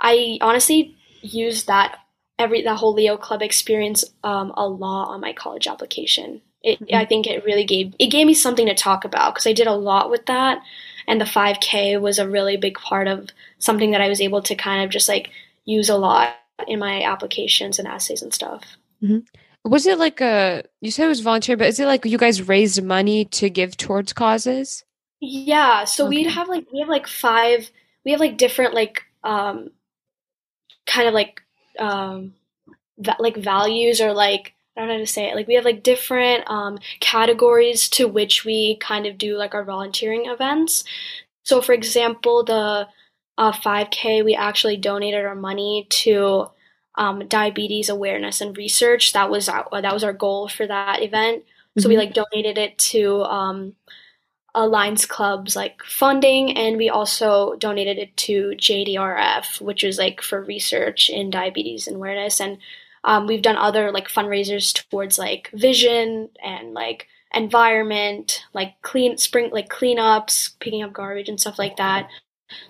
I 0.00 0.38
honestly 0.40 0.96
used 1.22 1.66
that 1.66 1.98
every 2.40 2.62
that 2.62 2.76
whole 2.76 2.94
Leo 2.94 3.16
Club 3.16 3.42
experience 3.42 4.04
um, 4.24 4.52
a 4.56 4.66
lot 4.66 5.08
on 5.08 5.20
my 5.20 5.32
college 5.32 5.68
application. 5.68 6.40
It, 6.62 6.80
mm-hmm. 6.80 6.96
I 6.96 7.04
think 7.04 7.26
it 7.26 7.44
really 7.44 7.64
gave 7.64 7.94
it 7.98 8.08
gave 8.08 8.26
me 8.26 8.34
something 8.34 8.66
to 8.66 8.74
talk 8.74 9.04
about 9.04 9.34
because 9.34 9.46
I 9.46 9.52
did 9.52 9.66
a 9.66 9.74
lot 9.74 10.10
with 10.10 10.26
that 10.26 10.62
and 11.06 11.20
the 11.20 11.24
5K 11.24 12.00
was 12.00 12.18
a 12.18 12.28
really 12.28 12.56
big 12.56 12.74
part 12.74 13.08
of 13.08 13.28
something 13.58 13.90
that 13.92 14.00
I 14.00 14.08
was 14.08 14.20
able 14.20 14.42
to 14.42 14.54
kind 14.54 14.84
of 14.84 14.90
just 14.90 15.08
like 15.08 15.30
use 15.64 15.88
a 15.88 15.96
lot 15.96 16.34
in 16.66 16.78
my 16.78 17.02
applications 17.02 17.78
and 17.78 17.88
essays 17.88 18.22
and 18.22 18.32
stuff. 18.32 18.64
Mm-hmm. 19.02 19.18
Was 19.70 19.86
it 19.86 19.98
like 19.98 20.20
a 20.20 20.64
you 20.80 20.90
said 20.90 21.04
it 21.04 21.08
was 21.08 21.20
volunteer, 21.20 21.56
but 21.56 21.68
is 21.68 21.78
it 21.78 21.86
like 21.86 22.04
you 22.04 22.16
guys 22.16 22.48
raised 22.48 22.82
money 22.82 23.26
to 23.26 23.50
give 23.50 23.76
towards 23.76 24.12
causes? 24.12 24.84
Yeah, 25.20 25.84
so 25.84 26.06
okay. 26.06 26.16
we'd 26.16 26.30
have 26.30 26.48
like 26.48 26.66
we 26.72 26.80
have 26.80 26.88
like 26.88 27.06
five 27.06 27.70
we 28.04 28.12
have 28.12 28.20
like 28.20 28.38
different 28.38 28.72
like 28.72 29.02
um 29.22 29.70
kind 30.86 31.06
of 31.06 31.14
like 31.14 31.42
um 31.80 32.34
va- 32.98 33.16
like 33.18 33.36
values 33.36 34.00
or 34.00 34.12
like 34.12 34.54
I 34.76 34.80
don't 34.80 34.88
know 34.88 34.94
how 34.94 35.00
to 35.00 35.06
say 35.06 35.28
it. 35.28 35.34
Like 35.34 35.48
we 35.48 35.54
have 35.54 35.64
like 35.64 35.82
different 35.82 36.48
um, 36.48 36.78
categories 37.00 37.88
to 37.90 38.06
which 38.06 38.44
we 38.44 38.76
kind 38.76 39.04
of 39.06 39.18
do 39.18 39.36
like 39.36 39.54
our 39.54 39.64
volunteering 39.64 40.26
events. 40.26 40.84
So, 41.42 41.60
for 41.60 41.72
example, 41.72 42.44
the 42.44 42.88
uh, 43.36 43.52
5K, 43.52 44.24
we 44.24 44.34
actually 44.34 44.76
donated 44.76 45.24
our 45.24 45.34
money 45.34 45.86
to 45.90 46.50
um, 46.94 47.26
diabetes 47.26 47.88
awareness 47.88 48.40
and 48.40 48.56
research. 48.56 49.12
That 49.12 49.30
was 49.30 49.48
our, 49.48 49.66
that 49.72 49.92
was 49.92 50.04
our 50.04 50.12
goal 50.12 50.48
for 50.48 50.66
that 50.66 51.02
event. 51.02 51.44
So 51.76 51.82
mm-hmm. 51.82 51.88
we 51.90 51.96
like 51.96 52.14
donated 52.14 52.56
it 52.56 52.78
to 52.78 53.22
um, 53.24 53.74
a 54.54 54.66
Lions 54.66 55.06
Club's 55.06 55.54
like 55.54 55.82
funding, 55.84 56.56
and 56.56 56.76
we 56.76 56.88
also 56.88 57.54
donated 57.56 57.98
it 57.98 58.16
to 58.18 58.52
JDRF, 58.56 59.60
which 59.60 59.84
is 59.84 59.98
like 59.98 60.20
for 60.20 60.42
research 60.42 61.08
in 61.08 61.30
diabetes 61.30 61.86
and 61.86 61.96
awareness. 61.96 62.40
And 62.40 62.58
um, 63.04 63.26
we've 63.26 63.42
done 63.42 63.56
other 63.56 63.92
like 63.92 64.08
fundraisers 64.08 64.74
towards 64.90 65.18
like 65.18 65.50
vision 65.52 66.28
and 66.42 66.74
like 66.74 67.06
environment, 67.32 68.44
like 68.52 68.74
clean 68.82 69.16
spring 69.18 69.50
like 69.52 69.68
cleanups, 69.68 70.58
picking 70.60 70.82
up 70.82 70.92
garbage 70.92 71.28
and 71.28 71.40
stuff 71.40 71.58
like 71.58 71.76
that. 71.76 72.08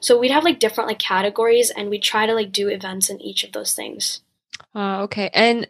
So 0.00 0.18
we'd 0.18 0.30
have 0.30 0.44
like 0.44 0.60
different 0.60 0.88
like 0.88 0.98
categories, 0.98 1.70
and 1.70 1.88
we 1.88 1.98
try 1.98 2.26
to 2.26 2.34
like 2.34 2.52
do 2.52 2.68
events 2.68 3.08
in 3.08 3.20
each 3.20 3.44
of 3.44 3.52
those 3.52 3.74
things. 3.74 4.20
Uh, 4.74 5.02
okay, 5.02 5.30
and 5.32 5.68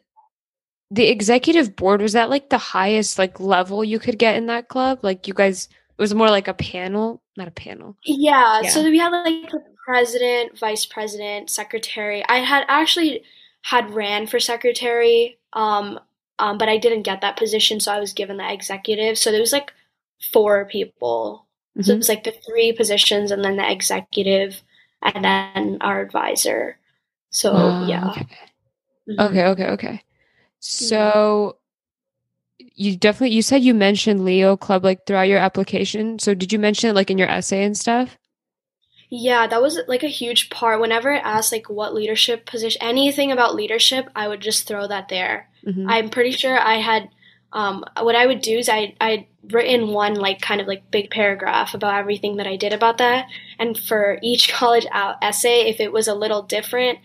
the 0.90 1.08
executive 1.08 1.76
board 1.76 2.02
was 2.02 2.14
that 2.14 2.30
like 2.30 2.50
the 2.50 2.58
highest 2.58 3.18
like 3.18 3.38
level 3.38 3.84
you 3.84 3.98
could 3.98 4.18
get 4.18 4.36
in 4.36 4.46
that 4.46 4.68
club? 4.68 5.00
Like 5.02 5.28
you 5.28 5.34
guys, 5.34 5.68
it 6.00 6.02
was 6.02 6.14
more 6.14 6.30
like 6.30 6.48
a 6.48 6.54
panel, 6.54 7.20
not 7.36 7.46
a 7.46 7.50
panel. 7.50 7.94
Yeah. 8.04 8.62
yeah. 8.62 8.70
So 8.70 8.82
we 8.82 8.96
had 8.96 9.10
like 9.10 9.50
the 9.50 9.62
president, 9.84 10.58
vice 10.58 10.86
president, 10.86 11.50
secretary. 11.50 12.24
I 12.26 12.38
had 12.38 12.64
actually 12.68 13.22
had 13.60 13.92
ran 13.92 14.26
for 14.26 14.40
secretary, 14.40 15.38
um, 15.52 16.00
um, 16.38 16.56
but 16.56 16.70
I 16.70 16.78
didn't 16.78 17.02
get 17.02 17.20
that 17.20 17.36
position, 17.36 17.80
so 17.80 17.92
I 17.92 18.00
was 18.00 18.14
given 18.14 18.38
the 18.38 18.50
executive. 18.50 19.18
So 19.18 19.30
there 19.30 19.42
was 19.42 19.52
like 19.52 19.72
four 20.32 20.64
people. 20.64 21.46
Mm-hmm. 21.76 21.82
So 21.82 21.92
it 21.92 21.96
was 21.98 22.08
like 22.08 22.24
the 22.24 22.34
three 22.48 22.72
positions, 22.72 23.30
and 23.30 23.44
then 23.44 23.56
the 23.56 23.70
executive, 23.70 24.62
and 25.02 25.22
then 25.22 25.76
our 25.82 26.00
advisor. 26.00 26.78
So 27.28 27.52
uh, 27.52 27.86
yeah. 27.86 28.08
Okay. 28.08 28.26
Mm-hmm. 29.06 29.20
okay, 29.20 29.44
okay, 29.48 29.66
okay. 29.66 30.02
So 30.60 31.58
you 32.74 32.96
definitely 32.96 33.34
you 33.34 33.42
said 33.42 33.62
you 33.62 33.74
mentioned 33.74 34.24
Leo 34.24 34.56
Club 34.56 34.84
like 34.84 35.06
throughout 35.06 35.22
your 35.28 35.38
application. 35.38 36.18
So 36.18 36.34
did 36.34 36.52
you 36.52 36.58
mention 36.58 36.90
it 36.90 36.94
like 36.94 37.10
in 37.10 37.18
your 37.18 37.28
essay 37.28 37.64
and 37.64 37.76
stuff? 37.76 38.16
Yeah, 39.10 39.48
that 39.48 39.60
was 39.60 39.80
like 39.88 40.04
a 40.04 40.08
huge 40.08 40.50
part. 40.50 40.80
Whenever 40.80 41.12
it 41.12 41.22
asked 41.24 41.50
like 41.50 41.68
what 41.68 41.92
leadership 41.92 42.46
position, 42.46 42.80
anything 42.80 43.32
about 43.32 43.56
leadership, 43.56 44.08
I 44.14 44.28
would 44.28 44.40
just 44.40 44.68
throw 44.68 44.86
that 44.86 45.08
there. 45.08 45.48
Mm-hmm. 45.66 45.90
I'm 45.90 46.10
pretty 46.10 46.32
sure 46.32 46.58
I 46.58 46.76
had. 46.76 47.10
Um, 47.52 47.84
what 48.00 48.14
I 48.14 48.28
would 48.28 48.42
do 48.42 48.58
is 48.58 48.68
I 48.68 48.94
I'd 49.00 49.26
written 49.50 49.88
one 49.88 50.14
like 50.14 50.40
kind 50.40 50.60
of 50.60 50.68
like 50.68 50.92
big 50.92 51.10
paragraph 51.10 51.74
about 51.74 51.98
everything 51.98 52.36
that 52.36 52.46
I 52.46 52.54
did 52.54 52.72
about 52.72 52.98
that, 52.98 53.26
and 53.58 53.76
for 53.76 54.18
each 54.22 54.52
college 54.52 54.86
out 54.92 55.16
essay, 55.20 55.68
if 55.68 55.80
it 55.80 55.92
was 55.92 56.06
a 56.06 56.14
little 56.14 56.42
different, 56.42 57.00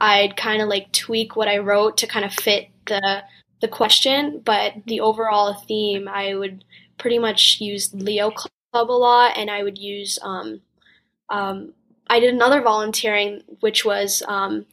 I'd 0.00 0.36
kind 0.36 0.62
of 0.62 0.68
like 0.68 0.92
tweak 0.92 1.34
what 1.34 1.48
I 1.48 1.58
wrote 1.58 1.98
to 1.98 2.06
kind 2.06 2.24
of 2.24 2.32
fit 2.32 2.68
the 2.86 3.24
the 3.60 3.68
question. 3.68 4.40
But 4.44 4.74
the 4.86 5.00
overall 5.00 5.54
theme, 5.54 6.08
I 6.08 6.34
would 6.34 6.64
pretty 6.98 7.18
much 7.18 7.60
use 7.60 7.92
Leo 7.94 8.30
Club 8.30 8.90
a 8.90 8.92
lot, 8.92 9.36
and 9.36 9.50
I 9.50 9.62
would 9.62 9.78
use 9.78 10.18
um, 10.22 10.60
um, 11.28 11.72
I 12.08 12.20
did 12.20 12.34
another 12.34 12.60
volunteering, 12.60 13.42
which 13.60 13.84
was 13.84 14.22
um, 14.26 14.66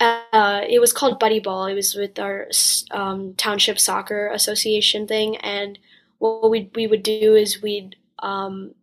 uh, 0.00 0.60
it 0.68 0.80
was 0.80 0.92
called 0.92 1.18
Buddy 1.18 1.40
Ball. 1.40 1.66
It 1.66 1.74
was 1.74 1.94
with 1.94 2.18
our 2.18 2.48
um, 2.90 3.34
township 3.34 3.78
soccer 3.78 4.28
association 4.28 5.06
thing, 5.06 5.36
and 5.38 5.78
what 6.18 6.50
we 6.50 6.70
we 6.74 6.86
would 6.86 7.02
do 7.02 7.34
is 7.34 7.62
we'd 7.62 7.96
um, 8.20 8.74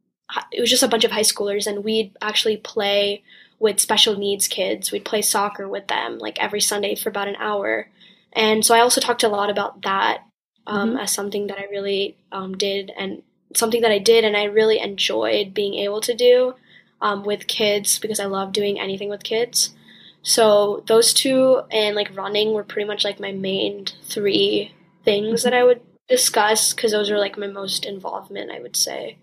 it 0.51 0.59
was 0.59 0.69
just 0.69 0.83
a 0.83 0.87
bunch 0.87 1.03
of 1.03 1.11
high 1.11 1.21
schoolers, 1.21 1.67
and 1.67 1.83
we'd 1.83 2.15
actually 2.21 2.57
play 2.57 3.23
with 3.59 3.79
special 3.79 4.17
needs 4.17 4.47
kids. 4.47 4.91
We'd 4.91 5.05
play 5.05 5.21
soccer 5.21 5.69
with 5.69 5.87
them 5.87 6.17
like 6.17 6.41
every 6.41 6.61
Sunday 6.61 6.95
for 6.95 7.09
about 7.09 7.29
an 7.29 7.37
hour, 7.37 7.87
and 8.33 8.65
so 8.65 8.75
I 8.75 8.79
also 8.79 9.01
talked 9.01 9.23
a 9.23 9.29
lot 9.29 9.49
about 9.49 9.81
that 9.83 10.23
um, 10.67 10.91
mm-hmm. 10.91 10.99
as 10.99 11.11
something 11.11 11.47
that 11.47 11.59
I 11.59 11.65
really 11.65 12.17
um, 12.31 12.57
did 12.57 12.91
and 12.97 13.21
something 13.55 13.81
that 13.81 13.91
I 13.91 13.99
did 13.99 14.23
and 14.23 14.35
I 14.35 14.45
really 14.45 14.79
enjoyed 14.79 15.53
being 15.53 15.75
able 15.75 16.01
to 16.01 16.13
do 16.13 16.55
um, 17.01 17.23
with 17.23 17.47
kids 17.47 17.99
because 17.99 18.19
I 18.19 18.25
love 18.25 18.53
doing 18.53 18.79
anything 18.79 19.09
with 19.09 19.23
kids. 19.23 19.75
So 20.23 20.83
those 20.87 21.13
two 21.13 21.61
and 21.69 21.95
like 21.95 22.15
running 22.15 22.53
were 22.53 22.63
pretty 22.63 22.87
much 22.87 23.03
like 23.03 23.19
my 23.19 23.31
main 23.31 23.85
three 24.03 24.73
things 25.03 25.43
that 25.43 25.53
I 25.53 25.63
would 25.63 25.81
discuss 26.07 26.73
because 26.73 26.91
those 26.91 27.11
are 27.11 27.19
like 27.19 27.37
my 27.37 27.47
most 27.47 27.85
involvement, 27.85 28.51
I 28.51 28.59
would 28.59 28.75
say. 28.75 29.17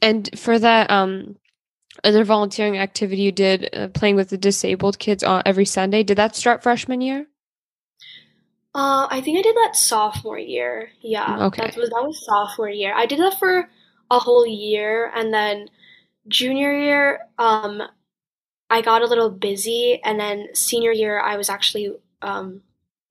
And 0.00 0.30
for 0.38 0.58
that 0.58 0.90
um 0.90 1.36
other 2.04 2.22
volunteering 2.22 2.78
activity 2.78 3.22
you 3.22 3.32
did, 3.32 3.68
uh, 3.74 3.88
playing 3.88 4.14
with 4.14 4.28
the 4.28 4.38
disabled 4.38 5.00
kids 5.00 5.24
on 5.24 5.42
every 5.44 5.64
Sunday, 5.64 6.04
did 6.04 6.18
that 6.18 6.36
start 6.36 6.62
freshman 6.62 7.00
year? 7.00 7.26
Uh, 8.74 9.08
I 9.10 9.20
think 9.20 9.38
I 9.38 9.42
did 9.42 9.56
that 9.56 9.76
sophomore 9.76 10.38
year. 10.38 10.90
Yeah, 11.00 11.46
okay. 11.46 11.62
That 11.62 11.76
was 11.76 11.90
that 11.90 12.04
was 12.04 12.24
sophomore 12.24 12.68
year. 12.68 12.94
I 12.94 13.06
did 13.06 13.18
that 13.18 13.38
for 13.38 13.68
a 14.10 14.18
whole 14.18 14.46
year, 14.46 15.10
and 15.14 15.32
then 15.32 15.68
junior 16.28 16.72
year, 16.78 17.20
um, 17.38 17.82
I 18.70 18.82
got 18.82 19.02
a 19.02 19.06
little 19.06 19.30
busy, 19.30 20.00
and 20.04 20.20
then 20.20 20.48
senior 20.54 20.92
year, 20.92 21.18
I 21.20 21.36
was 21.36 21.48
actually, 21.48 21.94
um, 22.22 22.62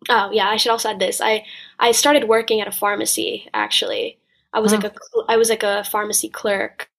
oh 0.09 0.31
yeah, 0.31 0.47
I 0.47 0.57
should 0.57 0.71
also 0.71 0.89
add 0.89 0.99
this. 0.99 1.19
I 1.21 1.43
I 1.79 1.91
started 1.91 2.27
working 2.29 2.61
at 2.61 2.67
a 2.67 2.71
pharmacy. 2.71 3.49
Actually, 3.53 4.19
I 4.53 4.59
was 4.59 4.71
like 4.71 4.83
a 4.83 4.93
I 5.27 5.37
was 5.37 5.49
like 5.49 5.63
a 5.63 5.83
pharmacy 5.83 6.29
clerk. 6.29 6.89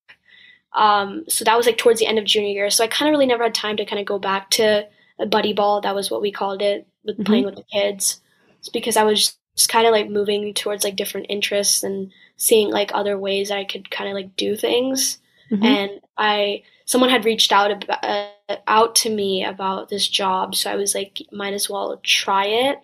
Um, 0.75 1.25
so 1.29 1.44
that 1.44 1.57
was 1.57 1.66
like 1.66 1.79
towards 1.79 2.01
the 2.01 2.07
end 2.07 2.18
of 2.18 2.25
junior 2.25 2.51
year. 2.51 2.71
So 2.71 2.85
I 2.85 2.88
kind 2.88 3.09
of 3.09 3.12
really 3.12 3.27
never 3.27 3.44
had 3.44 3.55
time 3.55 3.77
to 3.79 3.87
kind 3.87 3.99
of 4.01 4.07
go 4.07 4.18
back 4.18 4.51
to 4.51 4.87
a 5.18 5.27
buddy 5.27 5.53
ball. 5.53 5.81
That 5.81 5.94
was 5.94 6.11
what 6.11 6.21
we 6.21 6.31
called 6.31 6.61
it, 6.61 6.87
with 7.05 7.16
mm-hmm. 7.16 7.25
playing 7.25 7.44
with 7.47 7.57
the 7.57 7.64
kids. 7.73 8.21
It's 8.69 8.73
because 8.73 8.97
I 8.97 9.05
was 9.05 9.37
just 9.57 9.69
kind 9.69 9.87
of 9.87 9.93
like 9.93 10.11
moving 10.11 10.53
towards 10.53 10.85
like 10.85 10.97
different 10.97 11.27
interests 11.31 11.83
and 11.83 12.13
seeing 12.37 12.71
like 12.71 12.91
other 12.95 13.19
ways 13.19 13.51
I 13.51 13.65
could 13.65 13.91
kind 13.91 14.09
of 14.09 14.15
like 14.15 14.37
do 14.37 14.57
things. 14.57 15.19
Mm-hmm. 15.51 15.65
And 15.65 15.91
I 16.17 16.63
someone 16.85 17.11
had 17.11 17.25
reached 17.25 17.51
out 17.51 17.71
about, 17.71 18.05
uh, 18.05 18.57
out 18.67 18.95
to 18.97 19.11
me 19.11 19.45
about 19.45 19.89
this 19.89 20.07
job, 20.07 20.55
so 20.55 20.71
I 20.71 20.77
was 20.77 20.95
like, 20.95 21.23
might 21.33 21.55
as 21.55 21.69
well 21.69 21.99
try 22.03 22.47
it. 22.47 22.79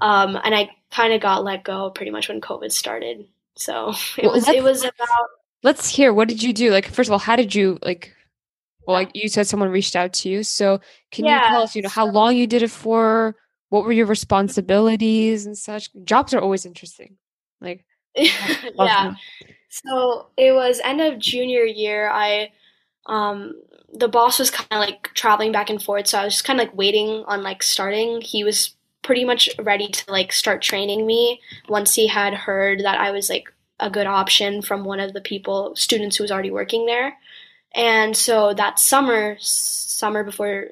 Um, 0.00 0.38
and 0.42 0.54
I 0.54 0.70
kind 0.90 1.12
of 1.12 1.20
got 1.20 1.44
let 1.44 1.64
go 1.64 1.90
pretty 1.90 2.10
much 2.10 2.28
when 2.28 2.40
COVID 2.40 2.72
started. 2.72 3.26
So 3.56 3.92
it 4.16 4.24
well, 4.24 4.32
was 4.32 4.48
it 4.48 4.62
was 4.62 4.82
about. 4.82 5.28
Let's 5.62 5.88
hear. 5.88 6.12
What 6.12 6.28
did 6.28 6.42
you 6.42 6.52
do? 6.52 6.70
Like, 6.70 6.86
first 6.88 7.08
of 7.08 7.12
all, 7.12 7.18
how 7.18 7.36
did 7.36 7.54
you 7.54 7.78
like? 7.82 8.14
well, 8.86 8.94
like 8.94 9.10
you 9.14 9.28
said, 9.28 9.46
someone 9.46 9.70
reached 9.70 9.96
out 9.96 10.12
to 10.12 10.28
you. 10.28 10.42
So 10.42 10.80
can 11.10 11.24
yeah. 11.24 11.42
you 11.42 11.48
tell 11.48 11.62
us, 11.62 11.76
you 11.76 11.82
know, 11.82 11.88
how 11.88 12.06
long 12.06 12.36
you 12.36 12.46
did 12.46 12.62
it 12.62 12.70
for? 12.70 13.36
What 13.74 13.84
were 13.84 13.92
your 13.92 14.06
responsibilities 14.06 15.46
and 15.46 15.58
such? 15.58 15.90
Jobs 16.04 16.32
are 16.32 16.38
always 16.38 16.64
interesting. 16.64 17.16
Like, 17.60 17.84
yeah. 18.14 19.14
So 19.68 20.28
it 20.36 20.54
was 20.54 20.80
end 20.84 21.00
of 21.00 21.18
junior 21.18 21.64
year. 21.64 22.08
I, 22.08 22.52
um, 23.06 23.60
the 23.92 24.06
boss 24.06 24.38
was 24.38 24.52
kind 24.52 24.68
of 24.70 24.78
like 24.78 25.10
traveling 25.14 25.50
back 25.50 25.70
and 25.70 25.82
forth, 25.82 26.06
so 26.06 26.20
I 26.20 26.24
was 26.24 26.34
just 26.34 26.44
kind 26.44 26.60
of 26.60 26.68
like 26.68 26.76
waiting 26.76 27.24
on 27.26 27.42
like 27.42 27.64
starting. 27.64 28.20
He 28.20 28.44
was 28.44 28.76
pretty 29.02 29.24
much 29.24 29.50
ready 29.58 29.88
to 29.88 30.04
like 30.08 30.32
start 30.32 30.62
training 30.62 31.04
me 31.04 31.40
once 31.68 31.96
he 31.96 32.06
had 32.06 32.32
heard 32.32 32.84
that 32.84 33.00
I 33.00 33.10
was 33.10 33.28
like 33.28 33.52
a 33.80 33.90
good 33.90 34.06
option 34.06 34.62
from 34.62 34.84
one 34.84 35.00
of 35.00 35.14
the 35.14 35.20
people 35.20 35.74
students 35.74 36.16
who 36.16 36.22
was 36.22 36.30
already 36.30 36.52
working 36.52 36.86
there. 36.86 37.16
And 37.74 38.16
so 38.16 38.54
that 38.54 38.78
summer, 38.78 39.34
summer 39.40 40.22
before 40.22 40.68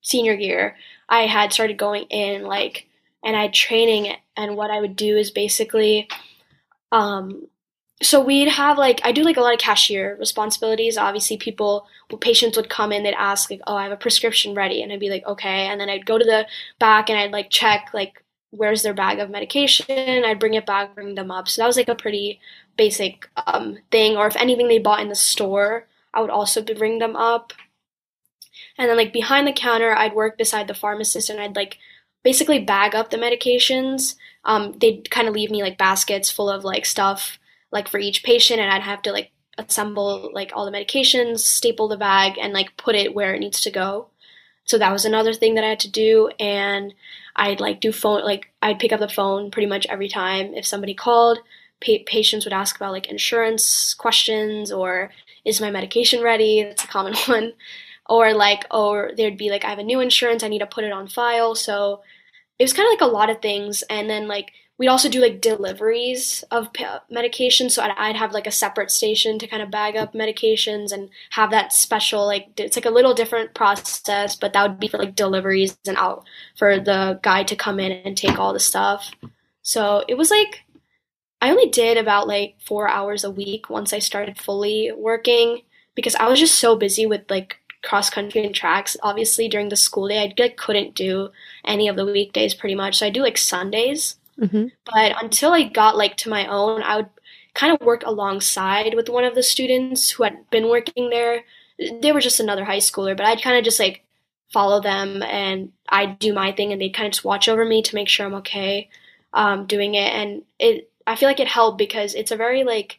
senior 0.00 0.34
year, 0.34 0.76
I 1.08 1.26
had 1.26 1.52
started 1.52 1.78
going 1.78 2.04
in 2.04 2.42
like, 2.42 2.86
and 3.22 3.36
I 3.36 3.42
had 3.42 3.54
training. 3.54 4.14
And 4.36 4.56
what 4.56 4.70
I 4.70 4.80
would 4.80 4.96
do 4.96 5.16
is 5.16 5.30
basically, 5.30 6.08
um, 6.92 7.48
so 8.02 8.22
we'd 8.22 8.48
have 8.48 8.76
like 8.76 9.00
I 9.04 9.12
do 9.12 9.22
like 9.22 9.36
a 9.36 9.40
lot 9.40 9.54
of 9.54 9.60
cashier 9.60 10.16
responsibilities. 10.18 10.98
Obviously, 10.98 11.36
people 11.36 11.86
patients 12.20 12.56
would 12.56 12.68
come 12.68 12.92
in, 12.92 13.02
they'd 13.02 13.14
ask 13.14 13.50
like, 13.50 13.60
"Oh, 13.66 13.76
I 13.76 13.84
have 13.84 13.92
a 13.92 13.96
prescription 13.96 14.54
ready," 14.54 14.82
and 14.82 14.92
I'd 14.92 15.00
be 15.00 15.10
like, 15.10 15.26
"Okay," 15.26 15.66
and 15.68 15.80
then 15.80 15.88
I'd 15.88 16.06
go 16.06 16.18
to 16.18 16.24
the 16.24 16.46
back 16.78 17.08
and 17.08 17.18
I'd 17.18 17.32
like 17.32 17.50
check 17.50 17.90
like 17.94 18.24
where's 18.50 18.82
their 18.82 18.94
bag 18.94 19.18
of 19.18 19.30
medication. 19.30 20.24
I'd 20.24 20.38
bring 20.38 20.54
it 20.54 20.66
back, 20.66 20.94
bring 20.94 21.14
them 21.14 21.30
up. 21.30 21.48
So 21.48 21.62
that 21.62 21.66
was 21.66 21.76
like 21.76 21.88
a 21.88 21.94
pretty 21.94 22.40
basic 22.76 23.28
um, 23.46 23.78
thing. 23.90 24.16
Or 24.16 24.26
if 24.26 24.36
anything 24.36 24.68
they 24.68 24.78
bought 24.78 25.00
in 25.00 25.08
the 25.08 25.14
store, 25.14 25.86
I 26.12 26.20
would 26.20 26.30
also 26.30 26.62
bring 26.62 26.98
them 26.98 27.16
up. 27.16 27.52
And 28.76 28.88
then 28.88 28.96
like 28.96 29.12
behind 29.12 29.46
the 29.46 29.52
counter, 29.52 29.94
I'd 29.94 30.14
work 30.14 30.36
beside 30.36 30.66
the 30.66 30.74
pharmacist 30.74 31.30
and 31.30 31.40
I'd 31.40 31.56
like 31.56 31.78
basically 32.24 32.58
bag 32.58 32.94
up 32.94 33.10
the 33.10 33.16
medications. 33.16 34.16
Um, 34.44 34.72
they'd 34.80 35.08
kind 35.10 35.28
of 35.28 35.34
leave 35.34 35.50
me 35.50 35.62
like 35.62 35.78
baskets 35.78 36.30
full 36.30 36.50
of 36.50 36.64
like 36.64 36.84
stuff 36.86 37.38
like 37.70 37.88
for 37.88 37.98
each 37.98 38.24
patient, 38.24 38.60
and 38.60 38.70
I'd 38.72 38.82
have 38.82 39.02
to 39.02 39.12
like 39.12 39.30
assemble 39.58 40.30
like 40.32 40.52
all 40.54 40.64
the 40.64 40.76
medications, 40.76 41.40
staple 41.40 41.88
the 41.88 41.96
bag, 41.96 42.38
and 42.40 42.52
like 42.52 42.76
put 42.76 42.94
it 42.94 43.14
where 43.14 43.34
it 43.34 43.40
needs 43.40 43.60
to 43.62 43.70
go. 43.70 44.08
So 44.64 44.78
that 44.78 44.92
was 44.92 45.04
another 45.04 45.34
thing 45.34 45.54
that 45.54 45.64
I 45.64 45.68
had 45.68 45.80
to 45.80 45.90
do, 45.90 46.30
and 46.40 46.94
I'd 47.36 47.60
like 47.60 47.80
do 47.80 47.92
phone 47.92 48.24
like 48.24 48.50
I'd 48.62 48.78
pick 48.78 48.92
up 48.92 49.00
the 49.00 49.08
phone 49.08 49.50
pretty 49.50 49.66
much 49.66 49.86
every 49.86 50.08
time 50.08 50.54
if 50.54 50.66
somebody 50.66 50.94
called. 50.94 51.38
Pa- 51.84 52.04
patients 52.06 52.46
would 52.46 52.52
ask 52.54 52.76
about 52.76 52.92
like 52.92 53.08
insurance 53.08 53.94
questions 53.94 54.72
or 54.72 55.10
is 55.44 55.60
my 55.60 55.70
medication 55.70 56.22
ready? 56.22 56.62
That's 56.62 56.84
a 56.84 56.86
common 56.88 57.14
one. 57.26 57.52
Or 58.08 58.34
like, 58.34 58.66
or 58.70 59.12
there'd 59.16 59.38
be 59.38 59.50
like, 59.50 59.64
I 59.64 59.70
have 59.70 59.78
a 59.78 59.84
new 59.84 60.00
insurance, 60.00 60.42
I 60.42 60.48
need 60.48 60.58
to 60.58 60.66
put 60.66 60.84
it 60.84 60.92
on 60.92 61.08
file. 61.08 61.54
So 61.54 62.02
it 62.58 62.64
was 62.64 62.72
kind 62.72 62.86
of 62.86 62.92
like 62.92 63.08
a 63.08 63.12
lot 63.12 63.30
of 63.30 63.40
things. 63.40 63.82
And 63.88 64.08
then 64.10 64.28
like, 64.28 64.52
we'd 64.76 64.88
also 64.88 65.08
do 65.08 65.20
like 65.20 65.40
deliveries 65.40 66.42
of 66.50 66.68
medication. 67.08 67.70
So 67.70 67.82
I'd, 67.82 67.94
I'd, 67.96 68.16
have 68.16 68.32
like 68.32 68.46
a 68.46 68.52
separate 68.52 68.90
station 68.90 69.38
to 69.38 69.46
kind 69.46 69.62
of 69.62 69.70
bag 69.70 69.96
up 69.96 70.14
medications 70.14 70.92
and 70.92 71.10
have 71.30 71.50
that 71.52 71.72
special, 71.72 72.26
like, 72.26 72.48
it's 72.58 72.76
like 72.76 72.84
a 72.84 72.90
little 72.90 73.14
different 73.14 73.54
process, 73.54 74.36
but 74.36 74.52
that 74.52 74.68
would 74.68 74.80
be 74.80 74.88
for 74.88 74.98
like 74.98 75.14
deliveries 75.14 75.76
and 75.86 75.96
out 75.96 76.26
for 76.56 76.80
the 76.80 77.20
guy 77.22 77.44
to 77.44 77.56
come 77.56 77.78
in 77.78 77.92
and 77.92 78.16
take 78.16 78.38
all 78.38 78.52
the 78.52 78.60
stuff. 78.60 79.12
So 79.62 80.04
it 80.08 80.14
was 80.14 80.30
like, 80.30 80.64
I 81.40 81.50
only 81.50 81.68
did 81.68 81.96
about 81.96 82.26
like 82.26 82.56
four 82.64 82.88
hours 82.88 83.22
a 83.22 83.30
week 83.30 83.68
once 83.70 83.92
I 83.92 83.98
started 83.98 84.38
fully 84.38 84.90
working 84.92 85.60
because 85.94 86.14
I 86.16 86.28
was 86.28 86.40
just 86.40 86.58
so 86.58 86.74
busy 86.74 87.06
with 87.06 87.30
like 87.30 87.58
cross 87.84 88.10
country 88.10 88.44
and 88.44 88.54
tracks. 88.54 88.96
Obviously, 89.02 89.48
during 89.48 89.68
the 89.68 89.76
school 89.76 90.08
day, 90.08 90.22
I 90.22 90.34
like, 90.38 90.56
couldn't 90.56 90.94
do 90.94 91.30
any 91.64 91.88
of 91.88 91.96
the 91.96 92.06
weekdays 92.06 92.54
pretty 92.54 92.74
much. 92.74 92.98
So 92.98 93.06
I 93.06 93.10
do 93.10 93.22
like 93.22 93.38
Sundays. 93.38 94.16
Mm-hmm. 94.40 94.66
But 94.92 95.22
until 95.22 95.52
I 95.52 95.64
got 95.64 95.96
like 95.96 96.16
to 96.18 96.30
my 96.30 96.46
own, 96.46 96.82
I 96.82 96.96
would 96.96 97.08
kind 97.54 97.72
of 97.72 97.86
work 97.86 98.02
alongside 98.04 98.94
with 98.94 99.08
one 99.08 99.24
of 99.24 99.34
the 99.34 99.42
students 99.42 100.10
who 100.10 100.24
had 100.24 100.50
been 100.50 100.68
working 100.68 101.10
there. 101.10 101.44
They 101.78 102.12
were 102.12 102.20
just 102.20 102.40
another 102.40 102.64
high 102.64 102.78
schooler, 102.78 103.16
but 103.16 103.26
I'd 103.26 103.42
kind 103.42 103.56
of 103.56 103.64
just 103.64 103.78
like 103.78 104.04
follow 104.52 104.80
them 104.80 105.22
and 105.22 105.72
I'd 105.88 106.18
do 106.18 106.32
my 106.32 106.52
thing 106.52 106.72
and 106.72 106.80
they'd 106.80 106.94
kind 106.94 107.06
of 107.06 107.12
just 107.12 107.24
watch 107.24 107.48
over 107.48 107.64
me 107.64 107.82
to 107.82 107.94
make 107.94 108.08
sure 108.08 108.26
I'm 108.26 108.34
okay 108.34 108.88
um, 109.32 109.66
doing 109.66 109.94
it. 109.94 110.12
And 110.12 110.42
it 110.58 110.90
I 111.06 111.16
feel 111.16 111.28
like 111.28 111.40
it 111.40 111.48
helped 111.48 111.78
because 111.78 112.14
it's 112.14 112.30
a 112.30 112.36
very 112.36 112.64
like 112.64 112.98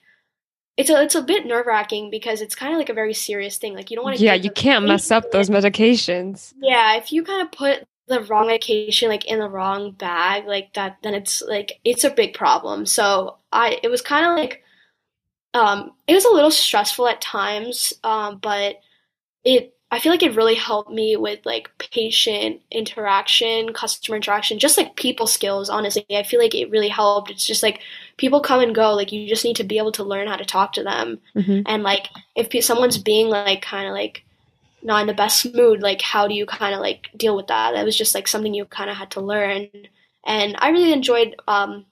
it's 0.77 0.89
a 0.89 1.01
it's 1.01 1.15
a 1.15 1.21
bit 1.21 1.45
nerve 1.45 1.65
wracking 1.65 2.09
because 2.09 2.41
it's 2.41 2.55
kind 2.55 2.73
of 2.73 2.77
like 2.77 2.89
a 2.89 2.93
very 2.93 3.13
serious 3.13 3.57
thing. 3.57 3.75
Like 3.75 3.89
you 3.89 3.95
don't 3.95 4.03
want 4.03 4.17
to. 4.17 4.23
Yeah, 4.23 4.33
you 4.33 4.51
can't 4.51 4.85
mess 4.85 5.11
up 5.11 5.31
those 5.31 5.49
medications. 5.49 6.53
Yeah, 6.59 6.95
if 6.97 7.11
you 7.11 7.23
kind 7.23 7.41
of 7.41 7.51
put 7.51 7.87
the 8.07 8.21
wrong 8.21 8.47
medication 8.47 9.09
like 9.09 9.25
in 9.25 9.39
the 9.39 9.49
wrong 9.49 9.91
bag 9.91 10.45
like 10.45 10.73
that, 10.73 10.97
then 11.01 11.13
it's 11.13 11.41
like 11.41 11.79
it's 11.83 12.03
a 12.03 12.09
big 12.09 12.33
problem. 12.33 12.85
So 12.85 13.37
I 13.51 13.79
it 13.83 13.87
was 13.89 14.01
kind 14.01 14.25
of 14.25 14.37
like 14.37 14.63
um 15.53 15.91
it 16.07 16.13
was 16.13 16.25
a 16.25 16.33
little 16.33 16.51
stressful 16.51 17.07
at 17.07 17.21
times, 17.21 17.93
um, 18.03 18.39
but 18.41 18.81
it 19.45 19.74
I 19.95 19.99
feel 19.99 20.11
like 20.11 20.23
it 20.23 20.35
really 20.35 20.55
helped 20.55 20.91
me 20.91 21.15
with 21.15 21.39
like 21.45 21.69
patient 21.77 22.61
interaction, 22.69 23.71
customer 23.71 24.17
interaction, 24.17 24.59
just 24.59 24.77
like 24.77 24.97
people 24.97 25.25
skills, 25.25 25.69
honestly. 25.69 26.05
I 26.09 26.23
feel 26.23 26.41
like 26.41 26.53
it 26.53 26.69
really 26.69 26.89
helped. 26.89 27.31
It's 27.31 27.47
just 27.47 27.63
like 27.63 27.79
people 28.17 28.41
come 28.41 28.59
and 28.59 28.75
go. 28.75 28.93
Like 28.93 29.13
you 29.13 29.25
just 29.25 29.45
need 29.45 29.55
to 29.55 29.63
be 29.63 29.77
able 29.77 29.93
to 29.93 30.03
learn 30.03 30.27
how 30.27 30.35
to 30.35 30.43
talk 30.43 30.73
to 30.73 30.83
them. 30.83 31.21
Mm-hmm. 31.33 31.61
And 31.65 31.81
like 31.81 32.09
if 32.35 32.61
someone's 32.61 32.97
being 32.97 33.29
like 33.29 33.61
kind 33.61 33.87
of 33.87 33.93
like 33.93 34.25
not 34.83 34.99
in 34.99 35.07
the 35.07 35.13
best 35.13 35.55
mood, 35.55 35.81
like 35.81 36.01
how 36.01 36.27
do 36.27 36.33
you 36.33 36.45
kind 36.45 36.75
of 36.75 36.81
like 36.81 37.07
deal 37.15 37.37
with 37.37 37.47
that? 37.47 37.71
That 37.71 37.85
was 37.85 37.95
just 37.95 38.13
like 38.13 38.27
something 38.27 38.53
you 38.53 38.65
kind 38.65 38.89
of 38.89 38.97
had 38.97 39.11
to 39.11 39.21
learn. 39.21 39.69
And 40.25 40.57
I 40.59 40.71
really 40.71 40.91
enjoyed 40.91 41.37
um 41.47 41.85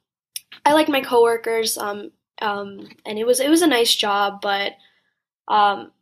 I 0.65 0.73
like 0.73 0.89
my 0.89 0.99
coworkers 0.99 1.77
um 1.77 2.11
um 2.41 2.89
and 3.05 3.17
it 3.17 3.25
was 3.25 3.39
it 3.39 3.49
was 3.49 3.61
a 3.61 3.67
nice 3.67 3.95
job, 3.95 4.41
but 4.41 4.73
um 5.47 5.93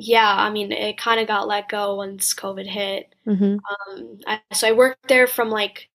yeah, 0.00 0.32
I 0.32 0.50
mean, 0.50 0.70
it 0.70 0.96
kind 0.96 1.18
of 1.18 1.26
got 1.26 1.48
let 1.48 1.68
go 1.68 1.96
once 1.96 2.32
COVID 2.32 2.66
hit. 2.66 3.12
Mm-hmm. 3.26 3.56
Um, 3.58 4.20
I, 4.28 4.40
so 4.52 4.68
I 4.68 4.72
worked 4.72 5.08
there 5.08 5.26
from 5.26 5.50
like 5.50 5.88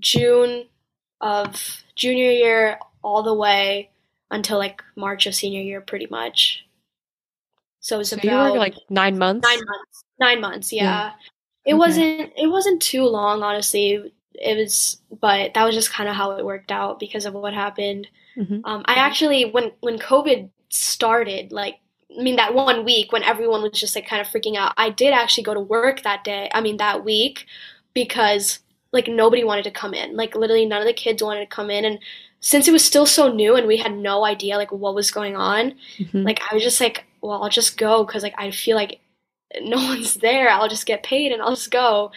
June 0.00 0.66
of 1.20 1.84
junior 1.94 2.30
year 2.30 2.78
all 3.02 3.22
the 3.22 3.34
way 3.34 3.90
until 4.32 4.58
like 4.58 4.82
March 4.96 5.26
of 5.26 5.34
senior 5.36 5.60
year, 5.60 5.80
pretty 5.80 6.08
much. 6.10 6.66
So 7.78 7.94
it 7.94 7.98
was 7.98 8.10
so 8.10 8.16
about 8.16 8.56
like 8.56 8.74
nine 8.90 9.16
months. 9.16 9.46
Nine 9.48 9.64
months. 9.64 10.04
Nine 10.18 10.40
months. 10.40 10.72
Yeah. 10.72 10.82
yeah. 10.82 11.12
It 11.64 11.74
okay. 11.74 11.78
wasn't. 11.78 12.32
It 12.36 12.50
wasn't 12.50 12.82
too 12.82 13.04
long, 13.04 13.44
honestly. 13.44 14.12
It 14.34 14.56
was, 14.56 15.00
but 15.20 15.54
that 15.54 15.64
was 15.64 15.76
just 15.76 15.92
kind 15.92 16.08
of 16.08 16.16
how 16.16 16.32
it 16.32 16.44
worked 16.44 16.72
out 16.72 16.98
because 16.98 17.26
of 17.26 17.34
what 17.34 17.54
happened. 17.54 18.08
Mm-hmm. 18.36 18.60
Um, 18.64 18.82
I 18.86 18.94
actually, 18.94 19.44
when 19.44 19.70
when 19.80 20.00
COVID 20.00 20.50
started, 20.68 21.52
like 21.52 21.76
I 22.16 22.22
mean, 22.22 22.36
that 22.36 22.54
one 22.54 22.84
week 22.84 23.12
when 23.12 23.22
everyone 23.22 23.62
was 23.62 23.78
just 23.78 23.94
like 23.94 24.06
kind 24.06 24.20
of 24.20 24.28
freaking 24.28 24.56
out, 24.56 24.72
I 24.76 24.90
did 24.90 25.12
actually 25.12 25.44
go 25.44 25.54
to 25.54 25.60
work 25.60 26.02
that 26.02 26.24
day. 26.24 26.50
I 26.54 26.60
mean, 26.60 26.78
that 26.78 27.04
week 27.04 27.46
because 27.94 28.60
like 28.92 29.08
nobody 29.08 29.44
wanted 29.44 29.64
to 29.64 29.70
come 29.70 29.94
in. 29.94 30.16
Like 30.16 30.34
literally 30.34 30.66
none 30.66 30.80
of 30.80 30.86
the 30.86 30.92
kids 30.92 31.22
wanted 31.22 31.40
to 31.40 31.54
come 31.54 31.70
in. 31.70 31.84
And 31.84 31.98
since 32.40 32.66
it 32.66 32.72
was 32.72 32.84
still 32.84 33.06
so 33.06 33.30
new 33.30 33.56
and 33.56 33.66
we 33.66 33.76
had 33.76 33.96
no 33.96 34.24
idea 34.24 34.56
like 34.56 34.72
what 34.72 34.94
was 34.94 35.10
going 35.10 35.36
on, 35.36 35.74
mm-hmm. 35.98 36.22
like 36.22 36.40
I 36.50 36.54
was 36.54 36.62
just 36.62 36.80
like, 36.80 37.04
well, 37.20 37.42
I'll 37.42 37.50
just 37.50 37.76
go 37.76 38.04
because 38.04 38.22
like 38.22 38.34
I 38.38 38.50
feel 38.50 38.76
like 38.76 39.00
no 39.60 39.76
one's 39.88 40.14
there. 40.14 40.48
I'll 40.48 40.68
just 40.68 40.86
get 40.86 41.02
paid 41.02 41.32
and 41.32 41.42
I'll 41.42 41.50
just 41.50 41.70
go. 41.70 42.10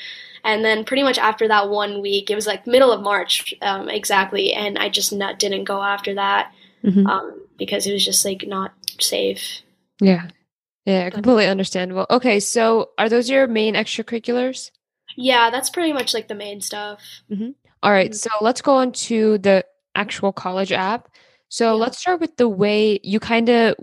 And 0.44 0.66
then 0.66 0.86
pretty 0.86 1.04
much 1.04 1.20
after 1.20 1.48
that 1.48 1.70
one 1.70 2.02
week, 2.02 2.32
it 2.32 2.36
was 2.36 2.48
like 2.48 2.66
middle 2.66 2.92
of 2.92 3.02
March 3.02 3.54
um, 3.62 3.90
exactly, 3.90 4.54
and 4.54 4.80
I 4.80 4.90
just 4.90 5.14
not, 5.14 5.38
didn't 5.38 5.66
go 5.66 5.84
after 5.84 6.16
that 6.16 6.52
mm-hmm. 6.84 7.06
um, 7.06 7.42
because 7.58 7.86
it 7.86 7.94
was 7.94 8.04
just 8.04 8.26
like 8.26 8.46
not 8.48 8.74
safe. 9.00 9.62
Yeah. 10.02 10.28
Yeah, 10.86 11.10
completely 11.12 11.46
understandable. 11.46 12.08
Okay, 12.10 12.40
so 12.40 12.90
are 12.98 13.08
those 13.08 13.30
your 13.30 13.48
main 13.48 13.76
extracurriculars? 13.76 14.72
Yeah, 15.16 15.50
that's 15.52 15.70
pretty 15.70 15.94
much 15.94 16.14
like 16.14 16.28
the 16.28 16.36
main 16.36 16.60
stuff. 16.60 17.02
Mm-hmm. 17.32 17.52
All 17.84 17.92
right, 17.92 18.12
mm-hmm. 18.12 18.16
so 18.16 18.30
let's 18.42 18.62
go 18.62 18.76
on 18.76 18.92
to 18.94 19.38
the 19.38 19.64
actual 19.96 20.34
college 20.34 20.72
app. 20.72 21.10
So 21.50 21.76
yeah. 21.76 21.84
let's 21.84 22.00
start 22.00 22.20
with 22.20 22.36
the 22.38 22.50
way 22.50 23.00
you 23.04 23.20
kind 23.20 23.50
of 23.50 23.76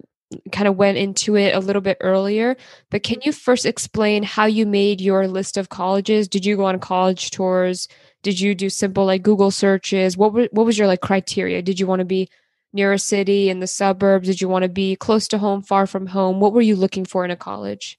kind 0.53 0.69
of 0.69 0.77
went 0.77 0.99
into 0.99 1.37
it 1.37 1.55
a 1.55 1.61
little 1.61 1.81
bit 1.81 1.97
earlier, 2.01 2.57
but 2.91 3.03
can 3.03 3.19
you 3.23 3.33
first 3.33 3.65
explain 3.65 4.23
how 4.23 4.45
you 4.45 4.67
made 4.67 5.01
your 5.01 5.27
list 5.27 5.57
of 5.57 5.71
colleges? 5.71 6.29
Did 6.29 6.45
you 6.45 6.57
go 6.57 6.67
on 6.67 6.81
college 6.81 7.31
tours? 7.31 7.89
Did 8.23 8.39
you 8.39 8.55
do 8.55 8.69
simple 8.69 9.07
like 9.07 9.23
Google 9.23 9.51
searches? 9.51 10.19
What 10.19 10.35
were, 10.35 10.49
what 10.53 10.67
was 10.67 10.77
your 10.77 10.87
like 10.87 11.01
criteria? 11.01 11.63
Did 11.63 11.81
you 11.81 11.87
want 11.87 12.01
to 12.01 12.05
be 12.05 12.29
near 12.73 12.93
a 12.93 12.99
city 12.99 13.49
in 13.49 13.61
the 13.61 13.67
suburbs? 13.67 14.29
Did 14.29 14.41
you 14.41 14.49
want 14.49 14.63
to 14.65 14.69
be 14.69 14.97
close 14.97 15.29
to 15.29 15.39
home, 15.39 15.63
far 15.63 15.87
from 15.87 16.09
home? 16.09 16.41
What 16.41 16.53
were 16.53 16.61
you 16.61 16.77
looking 16.77 17.05
for 17.05 17.25
in 17.25 17.31
a 17.31 17.37
college? 17.37 17.99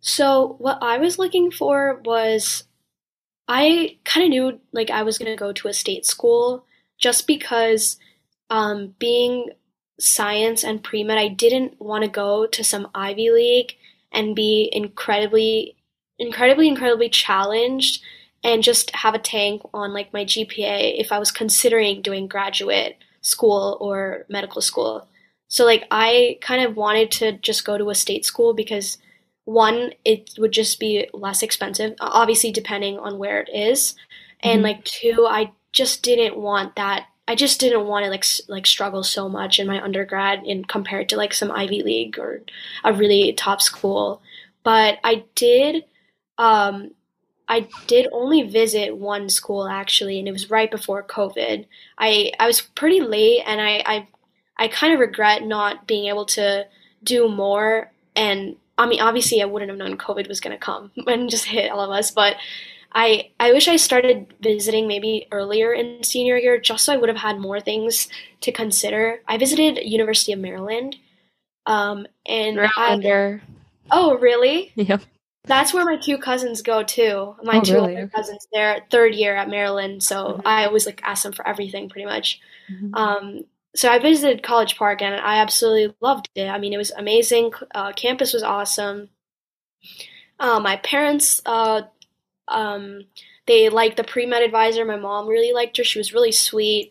So, 0.00 0.56
what 0.58 0.78
I 0.80 0.98
was 0.98 1.18
looking 1.18 1.50
for 1.50 2.00
was 2.04 2.64
I 3.46 3.98
kind 4.04 4.24
of 4.24 4.30
knew 4.30 4.60
like 4.72 4.90
I 4.90 5.02
was 5.02 5.18
going 5.18 5.30
to 5.30 5.36
go 5.36 5.52
to 5.52 5.68
a 5.68 5.72
state 5.72 6.06
school 6.06 6.64
just 6.98 7.26
because 7.26 7.98
um, 8.48 8.94
being 8.98 9.50
science 9.98 10.64
and 10.64 10.82
pre 10.82 11.04
med, 11.04 11.18
I 11.18 11.28
didn't 11.28 11.80
want 11.80 12.04
to 12.04 12.10
go 12.10 12.46
to 12.46 12.64
some 12.64 12.88
Ivy 12.94 13.30
League 13.30 13.76
and 14.12 14.34
be 14.34 14.70
incredibly, 14.72 15.76
incredibly, 16.18 16.68
incredibly 16.68 17.08
challenged 17.08 18.02
and 18.42 18.62
just 18.62 18.94
have 18.94 19.14
a 19.14 19.18
tank 19.18 19.62
on 19.74 19.92
like 19.92 20.12
my 20.12 20.24
GPA 20.24 20.98
if 20.98 21.12
I 21.12 21.18
was 21.18 21.30
considering 21.30 22.02
doing 22.02 22.26
graduate 22.26 22.96
school 23.20 23.76
or 23.80 24.24
medical 24.28 24.62
school. 24.62 25.06
So 25.48 25.64
like 25.64 25.84
I 25.90 26.38
kind 26.40 26.64
of 26.64 26.76
wanted 26.76 27.10
to 27.12 27.32
just 27.32 27.64
go 27.64 27.76
to 27.76 27.90
a 27.90 27.94
state 27.94 28.24
school 28.24 28.54
because 28.54 28.98
one 29.44 29.92
it 30.04 30.30
would 30.38 30.52
just 30.52 30.78
be 30.78 31.08
less 31.12 31.42
expensive 31.42 31.94
obviously 31.98 32.52
depending 32.52 32.98
on 32.98 33.18
where 33.18 33.40
it 33.40 33.48
is 33.52 33.96
and 34.40 34.58
mm-hmm. 34.58 34.64
like 34.64 34.84
two 34.84 35.26
I 35.28 35.50
just 35.72 36.02
didn't 36.02 36.36
want 36.36 36.76
that 36.76 37.06
I 37.26 37.36
just 37.36 37.60
didn't 37.60 37.86
want 37.86 38.04
to 38.04 38.10
like 38.10 38.24
like 38.48 38.66
struggle 38.66 39.02
so 39.02 39.28
much 39.28 39.60
in 39.60 39.66
my 39.66 39.82
undergrad 39.82 40.42
in 40.44 40.64
compared 40.64 41.08
to 41.10 41.16
like 41.16 41.32
some 41.32 41.52
Ivy 41.52 41.82
League 41.82 42.18
or 42.18 42.42
a 42.82 42.92
really 42.92 43.32
top 43.34 43.62
school. 43.62 44.20
But 44.64 44.98
I 45.04 45.24
did 45.36 45.84
um 46.38 46.90
I 47.50 47.66
did 47.88 48.06
only 48.12 48.42
visit 48.42 48.96
one 48.96 49.28
school 49.28 49.66
actually, 49.66 50.20
and 50.20 50.28
it 50.28 50.32
was 50.32 50.50
right 50.50 50.70
before 50.70 51.02
COVID. 51.02 51.66
I 51.98 52.30
I 52.38 52.46
was 52.46 52.60
pretty 52.60 53.00
late, 53.00 53.42
and 53.44 53.60
I 53.60 53.82
I, 53.84 54.08
I 54.56 54.68
kind 54.68 54.94
of 54.94 55.00
regret 55.00 55.42
not 55.42 55.88
being 55.88 56.06
able 56.06 56.26
to 56.26 56.66
do 57.02 57.28
more. 57.28 57.90
And 58.14 58.54
I 58.78 58.86
mean, 58.86 59.00
obviously, 59.00 59.42
I 59.42 59.46
wouldn't 59.46 59.68
have 59.68 59.78
known 59.78 59.98
COVID 59.98 60.28
was 60.28 60.40
going 60.40 60.56
to 60.56 60.64
come 60.64 60.92
and 61.08 61.28
just 61.28 61.44
hit 61.44 61.70
all 61.70 61.80
of 61.80 61.90
us, 61.90 62.10
but. 62.10 62.36
I, 62.92 63.30
I 63.38 63.52
wish 63.52 63.68
I 63.68 63.76
started 63.76 64.34
visiting 64.40 64.88
maybe 64.88 65.28
earlier 65.30 65.72
in 65.72 66.02
senior 66.02 66.36
year 66.36 66.58
just 66.58 66.84
so 66.84 66.92
I 66.92 66.96
would 66.96 67.08
have 67.08 67.18
had 67.18 67.38
more 67.38 67.60
things 67.60 68.08
to 68.40 68.50
consider. 68.50 69.20
I 69.28 69.38
visited 69.38 69.78
University 69.84 70.32
of 70.32 70.40
Maryland. 70.40 70.96
Um, 71.66 72.08
and 72.26 72.56
I, 73.40 73.40
oh 73.92 74.18
really? 74.18 74.72
Yep. 74.74 75.02
That's 75.44 75.72
where 75.72 75.84
my 75.84 75.96
two 75.96 76.18
cousins 76.18 76.62
go 76.62 76.82
too. 76.82 77.34
My 77.42 77.58
oh, 77.58 77.60
two 77.62 77.74
really? 77.74 77.96
other 77.96 78.08
cousins, 78.08 78.46
they're 78.52 78.84
third 78.90 79.14
year 79.14 79.34
at 79.34 79.48
Maryland, 79.48 80.02
so 80.02 80.16
mm-hmm. 80.16 80.46
I 80.46 80.66
always 80.66 80.86
like 80.86 81.00
ask 81.02 81.22
them 81.22 81.32
for 81.32 81.46
everything 81.48 81.88
pretty 81.88 82.04
much. 82.04 82.40
Mm-hmm. 82.70 82.94
Um, 82.94 83.44
so 83.74 83.88
I 83.88 83.98
visited 83.98 84.42
College 84.42 84.76
Park 84.76 85.00
and 85.00 85.14
I 85.14 85.36
absolutely 85.36 85.94
loved 86.00 86.28
it. 86.34 86.48
I 86.48 86.58
mean, 86.58 86.72
it 86.72 86.78
was 86.78 86.90
amazing. 86.90 87.52
Uh, 87.74 87.92
campus 87.92 88.32
was 88.32 88.42
awesome. 88.42 89.08
Uh, 90.38 90.60
my 90.60 90.76
parents, 90.76 91.40
uh, 91.46 91.82
um, 92.48 93.04
they 93.46 93.68
liked 93.68 93.96
the 93.96 94.04
pre 94.04 94.26
med 94.26 94.42
advisor. 94.42 94.84
My 94.84 94.96
mom 94.96 95.26
really 95.26 95.52
liked 95.52 95.76
her. 95.76 95.84
She 95.84 95.98
was 95.98 96.12
really 96.12 96.32
sweet, 96.32 96.90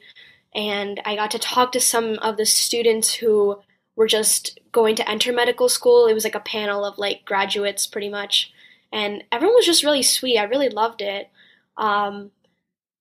and 0.54 1.02
I 1.06 1.16
got 1.16 1.32
to 1.32 1.40
talk 1.40 1.72
to 1.74 1.80
some 1.80 2.14
of 2.20 2.38
the 2.38 2.46
students 2.46 3.14
who 3.14 3.60
were 4.00 4.08
just 4.08 4.58
going 4.72 4.96
to 4.96 5.08
enter 5.10 5.34
medical 5.34 5.68
school. 5.68 6.08
It 6.08 6.14
was 6.14 6.24
like 6.24 6.34
a 6.34 6.40
panel 6.40 6.86
of 6.86 6.98
like 6.98 7.26
graduates 7.26 7.86
pretty 7.86 8.08
much. 8.08 8.50
And 8.94 9.26
everyone 9.30 9.56
was 9.56 9.66
just 9.66 9.84
really 9.84 10.04
sweet. 10.04 10.38
I 10.38 10.44
really 10.44 10.70
loved 10.70 11.02
it. 11.02 11.30
Um, 11.76 12.32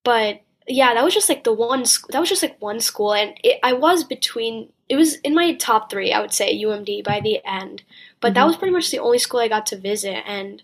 but 0.03 0.40
yeah, 0.66 0.94
that 0.94 1.05
was 1.05 1.14
just 1.14 1.28
like 1.28 1.44
the 1.44 1.53
one, 1.53 1.84
that 2.11 2.18
was 2.18 2.28
just 2.28 2.42
like 2.42 2.61
one 2.61 2.80
school. 2.80 3.14
And 3.14 3.38
it, 3.44 3.61
I 3.62 3.74
was 3.74 4.03
between, 4.03 4.72
it 4.88 4.96
was 4.96 5.14
in 5.20 5.36
my 5.36 5.55
top 5.55 5.88
three, 5.88 6.12
I 6.12 6.20
would 6.20 6.32
say, 6.32 6.61
UMD 6.61 7.05
by 7.05 7.20
the 7.20 7.38
end. 7.46 7.84
But 8.20 8.30
mm-hmm. 8.30 8.34
that 8.34 8.46
was 8.49 8.57
pretty 8.57 8.74
much 8.74 8.90
the 8.90 8.99
only 8.99 9.20
school 9.20 9.38
I 9.38 9.46
got 9.46 9.66
to 9.66 9.78
visit. 9.78 10.24
And 10.26 10.61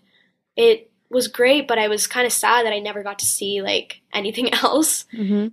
it 0.57 0.91
was 1.09 1.29
great, 1.29 1.65
but 1.65 1.79
I 1.79 1.87
was 1.87 2.07
kind 2.07 2.27
of 2.27 2.33
sad 2.33 2.65
that 2.65 2.73
I 2.73 2.79
never 2.79 3.03
got 3.03 3.19
to 3.19 3.25
see 3.25 3.61
like 3.61 4.01
anything 4.13 4.53
else. 4.53 5.05
Mm-hmm. 5.13 5.47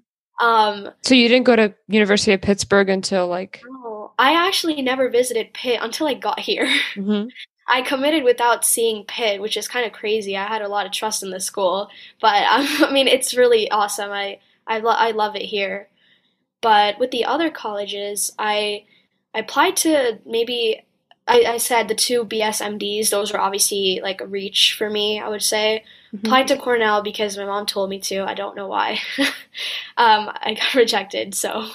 Um, 0.45 0.91
so 1.03 1.14
you 1.14 1.28
didn't 1.28 1.47
go 1.47 1.55
to 1.55 1.72
University 1.87 2.33
of 2.33 2.43
Pittsburgh 2.43 2.89
until 2.89 3.28
like 3.28 3.62
I 4.18 4.32
actually 4.46 4.80
never 4.82 5.09
visited 5.09 5.53
Pitt 5.53 5.80
until 5.82 6.07
I 6.07 6.14
got 6.14 6.40
here. 6.40 6.66
Mm-hmm. 6.94 7.28
I 7.68 7.80
committed 7.80 8.24
without 8.24 8.64
seeing 8.64 9.05
Pitt, 9.05 9.40
which 9.40 9.57
is 9.57 9.68
kind 9.68 9.86
of 9.86 9.92
crazy. 9.92 10.36
I 10.36 10.46
had 10.46 10.62
a 10.62 10.68
lot 10.68 10.84
of 10.84 10.92
trust 10.92 11.22
in 11.22 11.30
the 11.30 11.40
school, 11.40 11.88
but 12.20 12.42
um, 12.53 12.66
I 12.80 12.92
mean, 12.92 13.09
it's 13.09 13.34
really 13.36 13.70
awesome. 13.70 14.11
I 14.11 14.40
I, 14.66 14.78
lo- 14.78 14.90
I 14.90 15.12
love 15.12 15.36
it 15.36 15.42
here. 15.42 15.88
But 16.61 16.98
with 16.98 17.11
the 17.11 17.24
other 17.24 17.50
colleges, 17.50 18.32
I 18.38 18.84
I 19.34 19.40
applied 19.40 19.76
to 19.78 20.18
maybe 20.26 20.82
I, 21.26 21.44
I 21.44 21.57
said 21.59 21.88
the 21.88 21.94
two 21.94 22.24
BSMDs. 22.24 23.11
Those 23.11 23.32
were 23.32 23.40
obviously 23.40 24.00
like 24.03 24.20
a 24.20 24.26
reach 24.26 24.74
for 24.76 24.90
me. 24.90 25.20
I 25.20 25.28
would 25.28 25.42
say 25.42 25.84
mm-hmm. 26.12 26.26
applied 26.26 26.48
to 26.48 26.57
Cornell 26.57 27.03
because 27.03 27.36
my 27.36 27.44
mom 27.44 27.66
told 27.66 27.90
me 27.90 28.00
to. 28.00 28.24
I 28.24 28.34
don't 28.34 28.57
know 28.57 28.68
why. 28.68 28.98
um, 29.96 30.30
I 30.34 30.57
got 30.59 30.74
rejected. 30.74 31.34
So, 31.34 31.68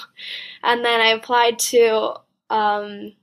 and 0.64 0.84
then 0.84 1.02
I 1.02 1.08
applied 1.08 1.60
to 1.60 2.16
um, 2.50 3.14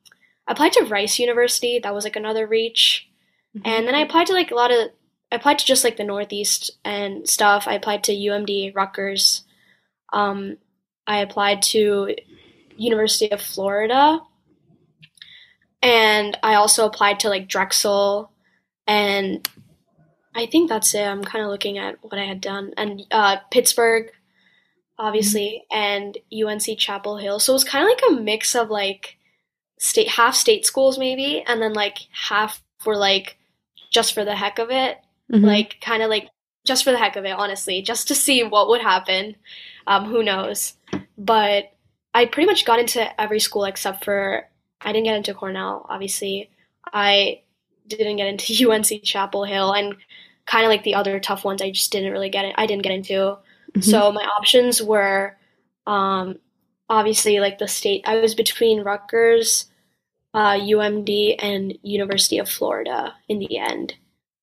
I 0.47 0.53
applied 0.53 0.73
to 0.75 0.85
Rice 0.85 1.19
University. 1.19 1.79
That 1.79 1.95
was 1.95 2.05
like 2.05 2.17
another 2.17 2.47
reach. 2.47 3.09
Mm-hmm. 3.57 3.67
And 3.67 3.87
then 3.87 3.95
I 3.95 4.01
applied 4.01 4.27
to 4.29 4.33
like 4.33 4.51
a 4.51 4.55
lot 4.55 4.71
of 4.71 4.91
I 5.33 5.37
applied 5.37 5.59
to 5.59 5.65
just 5.65 5.85
like 5.85 5.97
the 5.97 6.05
Northeast 6.05 6.71
and 6.85 7.29
stuff. 7.29 7.67
I 7.67 7.75
applied 7.75 8.05
to 8.05 8.13
UMD, 8.13 8.75
Rutgers. 8.75 9.45
Um, 10.13 10.59
I 11.07 11.19
applied 11.19 11.63
to 11.63 12.15
University 12.77 13.31
of 13.31 13.41
Florida. 13.41 14.21
And 15.83 16.39
I 16.43 16.55
also 16.55 16.87
applied 16.87 17.21
to 17.21 17.29
like 17.29 17.49
Drexel 17.49 18.31
and 18.87 19.47
I 20.35 20.47
think 20.47 20.69
that's 20.69 20.95
it. 20.95 21.07
I'm 21.07 21.23
kind 21.23 21.45
of 21.45 21.51
looking 21.51 21.79
at 21.79 21.99
what 22.03 22.19
I 22.19 22.25
had 22.25 22.41
done. 22.41 22.73
And 22.77 23.03
uh, 23.11 23.37
Pittsburgh, 23.51 24.11
obviously, 24.99 25.65
and 25.71 26.17
UNC 26.33 26.79
Chapel 26.79 27.17
Hill. 27.17 27.39
So 27.39 27.53
it 27.53 27.55
was 27.55 27.65
kind 27.65 27.85
of 27.85 27.91
like 27.91 28.19
a 28.19 28.23
mix 28.23 28.55
of 28.55 28.71
like 28.71 29.17
state 29.79 30.09
half 30.09 30.35
state 30.35 30.65
schools 30.65 30.99
maybe, 30.99 31.43
and 31.47 31.61
then 31.61 31.73
like 31.73 31.99
half 32.13 32.63
were 32.87 32.97
like 32.97 33.39
just 33.91 34.13
for 34.13 34.25
the 34.25 34.37
heck 34.37 34.59
of 34.59 34.71
it, 34.71 34.99
mm-hmm. 35.33 35.45
like 35.45 35.81
kind 35.81 36.03
of 36.03 36.11
like 36.11 36.29
just 36.65 36.85
for 36.85 36.93
the 36.93 36.99
heck 36.99 37.17
of 37.17 37.25
it, 37.25 37.33
honestly, 37.33 37.83
just 37.83 38.09
to 38.09 38.15
see 38.15 38.43
what 38.43 38.69
would 38.69 38.81
happen. 38.81 39.37
Um, 39.87 40.07
who 40.07 40.23
knows? 40.23 40.75
But 41.19 41.73
I 42.15 42.27
pretty 42.27 42.47
much 42.47 42.65
got 42.65 42.79
into 42.79 43.21
every 43.21 43.41
school 43.41 43.65
except 43.65 44.05
for 44.05 44.49
I 44.81 44.93
didn't 44.93 45.05
get 45.05 45.17
into 45.17 45.35
Cornell, 45.35 45.87
obviously. 45.89 46.51
I 46.93 47.43
didn't 47.87 48.17
get 48.17 48.29
into 48.29 48.71
UNC 48.71 49.03
Chapel 49.03 49.45
Hill 49.45 49.73
and 49.73 49.97
kind 50.47 50.65
of 50.65 50.71
like 50.71 50.85
the 50.85 50.95
other 50.95 51.19
tough 51.21 51.45
ones 51.45 51.63
I 51.63 51.71
just 51.71 51.91
didn't 51.93 52.13
really 52.13 52.31
get 52.31 52.45
it. 52.45 52.55
I 52.57 52.67
didn't 52.67 52.83
get 52.83 52.93
into. 52.93 53.39
Mm-hmm. 53.75 53.91
So 53.91 54.13
my 54.13 54.25
options 54.39 54.83
were 54.83 55.37
um, 55.87 56.39
obviously 56.89 57.41
like 57.41 57.59
the 57.59 57.69
state. 57.69 58.05
I 58.07 58.17
was 58.17 58.35
between 58.35 58.83
Rutgers, 58.83 59.67
uh, 60.33 60.55
UMD, 60.55 61.37
and 61.39 61.77
University 61.83 62.39
of 62.39 62.49
Florida 62.49 63.15
in 63.29 63.39
the 63.39 63.59
end. 63.59 63.95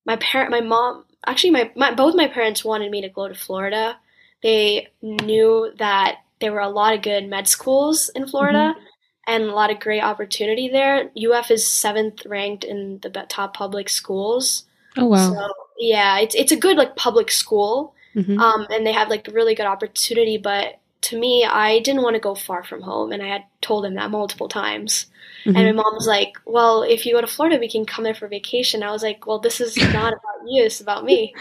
My 0.06 0.18
parent, 0.18 0.52
my 0.52 0.62
mom, 0.62 1.06
actually, 1.26 1.52
my, 1.52 1.72
my 1.76 1.94
both 1.94 2.16
my 2.16 2.28
parents 2.28 2.66
wanted 2.66 2.92
me 2.92 3.02
to 3.02 3.10
go 3.10 3.28
to 3.28 3.36
Florida. 3.36 3.98
They 4.44 4.88
knew 5.02 5.72
that 5.78 6.18
there 6.40 6.52
were 6.52 6.60
a 6.60 6.70
lot 6.70 6.96
of 6.96 7.04
good 7.04 7.30
med 7.30 7.48
schools 7.48 8.10
in 8.10 8.28
Florida. 8.28 8.74
Mm-hmm. 8.76 8.86
And 9.28 9.44
a 9.44 9.54
lot 9.54 9.70
of 9.70 9.80
great 9.80 10.02
opportunity 10.02 10.68
there. 10.68 11.12
UF 11.16 11.52
is 11.52 11.66
seventh 11.66 12.26
ranked 12.26 12.64
in 12.64 13.00
the 13.04 13.10
top 13.30 13.54
public 13.54 13.88
schools. 13.88 14.66
Oh 14.98 15.06
wow! 15.06 15.32
So, 15.32 15.48
yeah, 15.78 16.18
it's 16.18 16.34
it's 16.34 16.52
a 16.52 16.58
good 16.58 16.76
like 16.76 16.96
public 16.96 17.30
school, 17.30 17.94
Mm-hmm. 18.16 18.40
Um, 18.40 18.68
and 18.70 18.86
they 18.86 18.92
had 18.92 19.10
like 19.10 19.28
a 19.28 19.32
really 19.32 19.56
good 19.56 19.66
opportunity. 19.66 20.38
But 20.38 20.80
to 21.02 21.20
me, 21.20 21.46
I 21.46 21.80
didn't 21.80 22.04
want 22.04 22.16
to 22.16 22.22
go 22.22 22.36
far 22.36 22.64
from 22.64 22.82
home, 22.82 23.12
and 23.12 23.24
I 23.24 23.28
had 23.28 23.44
told 23.62 23.86
him 23.86 23.96
that 23.96 24.12
multiple 24.12 24.48
times. 24.48 25.08
Mm-hmm. 25.46 25.58
And 25.58 25.66
my 25.66 25.84
mom 25.84 25.96
was 25.96 26.08
like, 26.08 26.34
"Well, 26.46 26.84
if 26.84 27.06
you 27.06 27.14
go 27.14 27.22
to 27.22 27.28
Florida, 27.28 27.58
we 27.60 27.70
can 27.70 27.86
come 27.86 28.04
there 28.04 28.14
for 28.14 28.28
vacation." 28.28 28.84
I 28.84 28.92
was 28.92 29.04
like, 29.04 29.26
"Well, 29.26 29.40
this 29.40 29.60
is 29.62 29.78
not 29.78 30.14
about 30.14 30.48
you; 30.48 30.64
it's 30.64 30.82
about 30.82 31.04
me." 31.04 31.34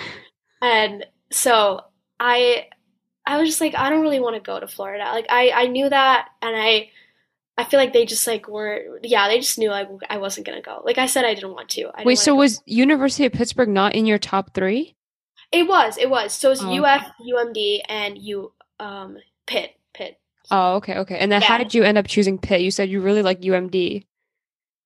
And 0.63 1.07
so 1.31 1.83
I, 2.19 2.69
I 3.27 3.39
was 3.39 3.49
just 3.49 3.61
like, 3.61 3.75
I 3.75 3.91
don't 3.91 4.03
really 4.03 4.21
want 4.21 4.37
to 4.37 4.41
go 4.41 4.59
to 4.59 4.67
Florida. 4.67 5.05
Like 5.05 5.27
I, 5.29 5.51
I 5.51 5.67
knew 5.67 5.89
that, 5.89 6.29
and 6.43 6.57
I. 6.57 6.91
I 7.59 7.65
feel 7.65 7.79
like 7.79 7.93
they 7.93 8.07
just 8.07 8.27
like 8.27 8.49
were 8.49 9.01
yeah 9.03 9.29
they 9.29 9.39
just 9.39 9.59
knew 9.59 9.69
like 9.69 9.87
I 10.09 10.17
wasn't 10.17 10.47
gonna 10.47 10.63
go 10.63 10.81
like 10.83 10.97
I 10.97 11.05
said 11.05 11.27
I 11.27 11.35
didn't 11.35 11.53
want 11.53 11.69
to. 11.71 11.91
Wait, 12.07 12.17
so 12.17 12.35
was 12.35 12.63
University 12.65 13.27
of 13.27 13.35
Pittsburgh 13.35 13.69
not 13.69 13.95
in 13.95 14.07
your 14.07 14.17
top 14.17 14.55
three? 14.55 14.97
It 15.53 15.67
was. 15.67 15.99
It 15.99 16.11
was. 16.11 16.33
So 16.33 16.53
it's 16.53 16.63
oh, 16.63 16.85
UF, 16.85 17.07
UMD, 17.21 17.81
and 17.89 18.19
U 18.19 18.53
um 18.79 19.19
Pitt. 19.47 19.73
Pitt. 19.93 20.19
Oh, 20.51 20.77
okay, 20.77 20.99
okay. 20.99 21.19
And 21.19 21.31
then 21.31 21.41
yeah. 21.41 21.49
how 21.49 21.59
did 21.59 21.75
you 21.75 21.83
end 21.83 21.99
up 21.99 22.07
choosing 22.07 22.39
Pitt? 22.39 22.61
You 22.61 22.71
said 22.71 22.89
you 22.89 23.01
really 23.01 23.23
like 23.23 23.41
UMD. 23.41 24.05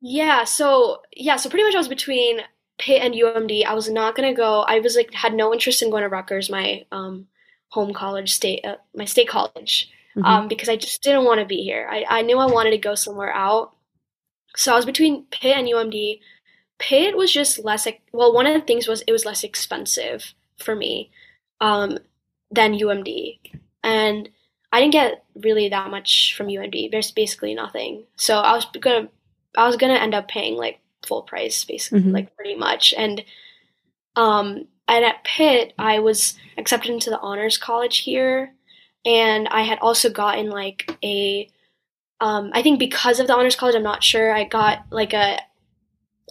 Yeah. 0.00 0.44
So 0.44 1.02
yeah. 1.14 1.36
So 1.36 1.50
pretty 1.50 1.64
much 1.64 1.74
I 1.74 1.78
was 1.78 1.88
between 1.88 2.40
Pitt 2.78 3.02
and 3.02 3.14
UMD. 3.14 3.64
I 3.64 3.74
was 3.74 3.90
not 3.90 4.14
gonna 4.14 4.34
go. 4.34 4.60
I 4.62 4.80
was 4.80 4.96
like 4.96 5.12
had 5.12 5.34
no 5.34 5.52
interest 5.52 5.82
in 5.82 5.90
going 5.90 6.02
to 6.02 6.08
Rutgers, 6.08 6.50
my 6.50 6.84
um 6.90 7.26
home 7.68 7.92
college, 7.92 8.32
state 8.32 8.64
uh, 8.64 8.76
my 8.94 9.04
state 9.04 9.28
college, 9.28 9.90
mm-hmm. 10.16 10.24
um 10.24 10.48
because 10.48 10.68
I 10.68 10.76
just 10.76 11.02
didn't 11.02 11.24
want 11.24 11.40
to 11.40 11.46
be 11.46 11.62
here. 11.62 11.88
I 11.90 12.04
I 12.08 12.22
knew 12.22 12.38
I 12.38 12.46
wanted 12.46 12.70
to 12.70 12.78
go 12.78 12.94
somewhere 12.94 13.32
out. 13.32 13.72
So 14.56 14.72
I 14.72 14.76
was 14.76 14.86
between 14.86 15.24
Pitt 15.24 15.56
and 15.56 15.68
UMD. 15.68 16.20
Pitt 16.78 17.16
was 17.16 17.32
just 17.32 17.58
less 17.58 17.86
well, 18.12 18.32
one 18.32 18.46
of 18.46 18.54
the 18.54 18.60
things 18.60 18.88
was 18.88 19.02
it 19.02 19.12
was 19.12 19.24
less 19.24 19.44
expensive 19.44 20.34
for 20.58 20.74
me 20.74 21.10
um, 21.60 21.98
than 22.50 22.74
UMD. 22.74 23.38
And 23.82 24.28
I 24.72 24.80
didn't 24.80 24.92
get 24.92 25.24
really 25.36 25.68
that 25.68 25.90
much 25.90 26.34
from 26.36 26.48
UMD. 26.48 26.90
There's 26.90 27.10
basically 27.12 27.54
nothing. 27.54 28.04
So 28.16 28.38
I 28.38 28.52
was 28.54 28.66
gonna 28.80 29.08
I 29.56 29.66
was 29.66 29.76
gonna 29.76 29.94
end 29.94 30.14
up 30.14 30.28
paying 30.28 30.56
like 30.56 30.80
full 31.06 31.22
price 31.22 31.64
basically, 31.64 32.00
Mhm. 32.00 32.12
like 32.12 32.34
pretty 32.36 32.54
much. 32.56 32.92
And 32.96 33.24
um 34.16 34.66
and 34.88 35.04
at 35.04 35.22
Pitt 35.24 35.74
I 35.78 35.98
was 36.00 36.34
accepted 36.58 36.90
into 36.90 37.10
the 37.10 37.20
honors 37.20 37.56
college 37.58 37.98
here 37.98 38.54
and 39.04 39.48
I 39.48 39.62
had 39.62 39.78
also 39.80 40.10
gotten 40.10 40.50
like 40.50 40.96
a 41.04 41.48
um 42.20 42.50
I 42.52 42.62
think 42.62 42.78
because 42.78 43.20
of 43.20 43.26
the 43.26 43.34
honors 43.36 43.56
college, 43.56 43.74
I'm 43.74 43.82
not 43.82 44.02
sure, 44.02 44.34
I 44.34 44.44
got 44.44 44.86
like 44.90 45.12
a 45.12 45.38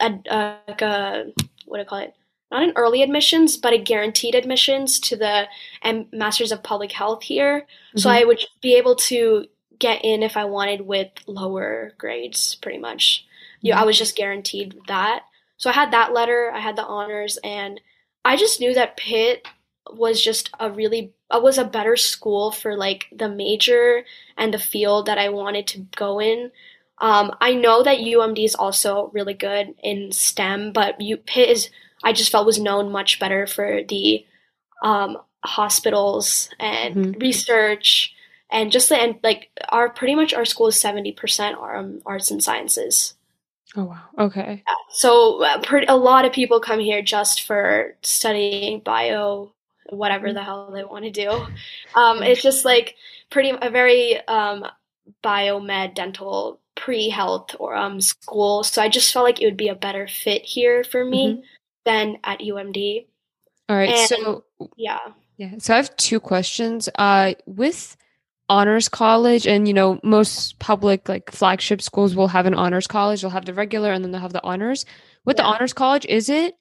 a, 0.01 0.19
a 0.29 0.57
like 0.67 0.81
a 0.81 1.31
what 1.65 1.77
do 1.77 1.81
I 1.81 1.85
call 1.85 1.99
it? 1.99 2.13
Not 2.53 2.63
an 2.63 2.73
early 2.75 3.01
admissions, 3.01 3.57
but 3.57 3.73
a 3.73 3.79
guaranteed 3.79 4.35
admissions 4.35 4.99
to 5.01 5.15
the 5.15 5.47
um, 5.81 6.05
Masters 6.13 6.51
of 6.51 6.61
Public 6.61 6.91
Health 6.91 7.23
here. 7.23 7.65
So 7.97 8.09
Mhm. 8.09 8.13
I 8.13 8.23
would 8.25 8.45
be 8.61 8.75
able 8.75 8.95
to 9.09 9.47
get 9.79 10.05
in 10.05 10.21
if 10.21 10.37
I 10.37 10.45
wanted 10.45 10.81
with 10.81 11.09
lower 11.25 11.93
grades, 11.97 12.53
pretty 12.55 12.77
much. 12.77 13.25
Yeah, 13.61 13.81
I 13.81 13.85
was 13.85 13.97
just 13.97 14.15
guaranteed 14.15 14.79
that. 14.87 15.23
So 15.57 15.71
I 15.71 15.73
had 15.73 15.91
that 15.91 16.13
letter, 16.13 16.51
I 16.53 16.59
had 16.59 16.75
the 16.75 16.85
honors, 16.85 17.39
and 17.43 17.81
I 18.23 18.37
just 18.37 18.59
knew 18.59 18.73
that 18.75 18.97
Pitt 18.97 19.47
was 19.91 20.21
just 20.21 20.51
a 20.59 20.69
really 20.69 21.11
uh, 21.31 21.39
was 21.41 21.57
a 21.57 21.65
better 21.65 21.95
school 21.95 22.51
for 22.51 22.77
like 22.77 23.07
the 23.11 23.27
major 23.29 24.05
and 24.37 24.53
the 24.53 24.59
field 24.59 25.07
that 25.07 25.17
I 25.17 25.29
wanted 25.29 25.65
to 25.67 25.79
go 25.95 26.19
in. 26.21 26.51
Um, 26.99 27.35
I 27.41 27.55
know 27.55 27.81
that 27.81 27.97
UMD 27.99 28.45
is 28.45 28.53
also 28.55 29.09
really 29.11 29.33
good 29.33 29.73
in 29.81 30.11
STEM, 30.11 30.71
but 30.71 31.01
you, 31.01 31.17
Pitt 31.17 31.49
is 31.49 31.69
I 32.03 32.13
just 32.13 32.31
felt 32.31 32.45
was 32.45 32.59
known 32.59 32.91
much 32.91 33.19
better 33.19 33.47
for 33.47 33.81
the 33.87 34.25
um, 34.83 35.17
hospitals 35.45 36.49
and 36.59 36.95
Mhm. 36.95 37.21
research 37.21 38.13
and 38.51 38.71
just 38.71 38.89
the 38.89 38.97
and 38.97 39.19
like 39.23 39.49
our 39.69 39.89
pretty 39.89 40.15
much 40.15 40.33
our 40.33 40.45
school 40.45 40.67
is 40.67 40.79
seventy 40.79 41.11
percent 41.11 41.57
um, 41.57 42.01
arts 42.05 42.31
and 42.31 42.43
sciences. 42.43 43.15
Oh 43.75 43.85
wow. 43.85 44.01
Okay. 44.19 44.63
So 44.89 45.43
uh, 45.43 45.61
pretty, 45.61 45.87
a 45.87 45.95
lot 45.95 46.25
of 46.25 46.31
people 46.33 46.59
come 46.59 46.79
here 46.79 47.01
just 47.01 47.43
for 47.43 47.95
studying 48.03 48.79
bio, 48.81 49.51
whatever 49.89 50.31
the 50.33 50.43
hell 50.43 50.69
they 50.71 50.83
want 50.83 51.05
to 51.05 51.11
do. 51.11 51.29
Um, 51.95 52.21
it's 52.21 52.41
just 52.43 52.63
like 52.65 52.95
pretty 53.31 53.51
a 53.61 53.69
very 53.71 54.25
um, 54.27 54.65
biomed 55.23 55.95
dental 55.95 56.59
pre 56.75 57.09
health 57.09 57.55
or 57.59 57.75
um, 57.75 57.99
school. 58.01 58.63
So 58.63 58.81
I 58.81 58.89
just 58.89 59.11
felt 59.11 59.25
like 59.25 59.41
it 59.41 59.45
would 59.45 59.57
be 59.57 59.69
a 59.69 59.75
better 59.75 60.07
fit 60.07 60.43
here 60.43 60.83
for 60.83 61.03
me 61.03 61.43
than 61.85 62.17
at 62.23 62.39
UMD. 62.39 63.07
All 63.69 63.75
right. 63.75 63.89
And- 63.89 64.07
so 64.07 64.43
Yeah. 64.77 64.99
Yeah. 65.37 65.55
So 65.57 65.73
I 65.73 65.77
have 65.77 65.95
two 65.97 66.19
questions. 66.19 66.89
Uh, 66.95 67.33
with 67.45 67.97
honors 68.49 68.89
college, 68.89 69.47
and 69.47 69.67
you 69.67 69.73
know, 69.73 69.99
most 70.03 70.59
public 70.59 71.09
like 71.09 71.31
flagship 71.31 71.81
schools 71.81 72.15
will 72.15 72.27
have 72.27 72.45
an 72.45 72.53
honors 72.53 72.87
college. 72.87 73.21
They'll 73.21 73.31
have 73.31 73.45
the 73.45 73.53
regular, 73.53 73.91
and 73.91 74.03
then 74.03 74.11
they'll 74.11 74.21
have 74.21 74.33
the 74.33 74.43
honors. 74.43 74.85
With 75.25 75.37
the 75.37 75.43
honors 75.43 75.73
college, 75.73 76.05
is 76.05 76.29
it 76.29 76.55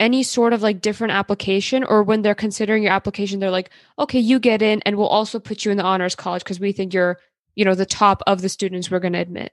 any 0.00 0.22
sort 0.22 0.54
of 0.54 0.62
like 0.62 0.80
different 0.80 1.12
application, 1.12 1.84
or 1.84 2.02
when 2.02 2.22
they're 2.22 2.34
considering 2.34 2.82
your 2.82 2.92
application, 2.92 3.38
they're 3.38 3.50
like, 3.50 3.70
okay, 3.98 4.18
you 4.18 4.38
get 4.38 4.62
in, 4.62 4.80
and 4.82 4.96
we'll 4.96 5.06
also 5.06 5.38
put 5.38 5.64
you 5.64 5.70
in 5.70 5.76
the 5.76 5.84
honors 5.84 6.14
college 6.14 6.42
because 6.42 6.58
we 6.58 6.72
think 6.72 6.94
you're, 6.94 7.18
you 7.54 7.64
know, 7.64 7.74
the 7.74 7.86
top 7.86 8.22
of 8.26 8.40
the 8.40 8.48
students 8.48 8.90
we're 8.90 8.98
going 8.98 9.12
to 9.12 9.18
admit. 9.20 9.52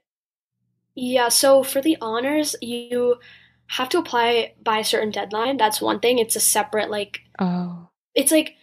Yeah, 0.94 1.28
so 1.28 1.62
for 1.62 1.80
the 1.80 1.96
honors, 2.00 2.56
you 2.60 3.16
have 3.68 3.88
to 3.90 3.98
apply 3.98 4.54
by 4.62 4.78
a 4.78 4.84
certain 4.84 5.10
deadline. 5.10 5.56
That's 5.56 5.80
one 5.80 6.00
thing. 6.00 6.18
It's 6.18 6.36
a 6.36 6.40
separate 6.40 6.90
like 6.90 7.20
Oh. 7.38 7.88
it's 8.14 8.32
like 8.32 8.54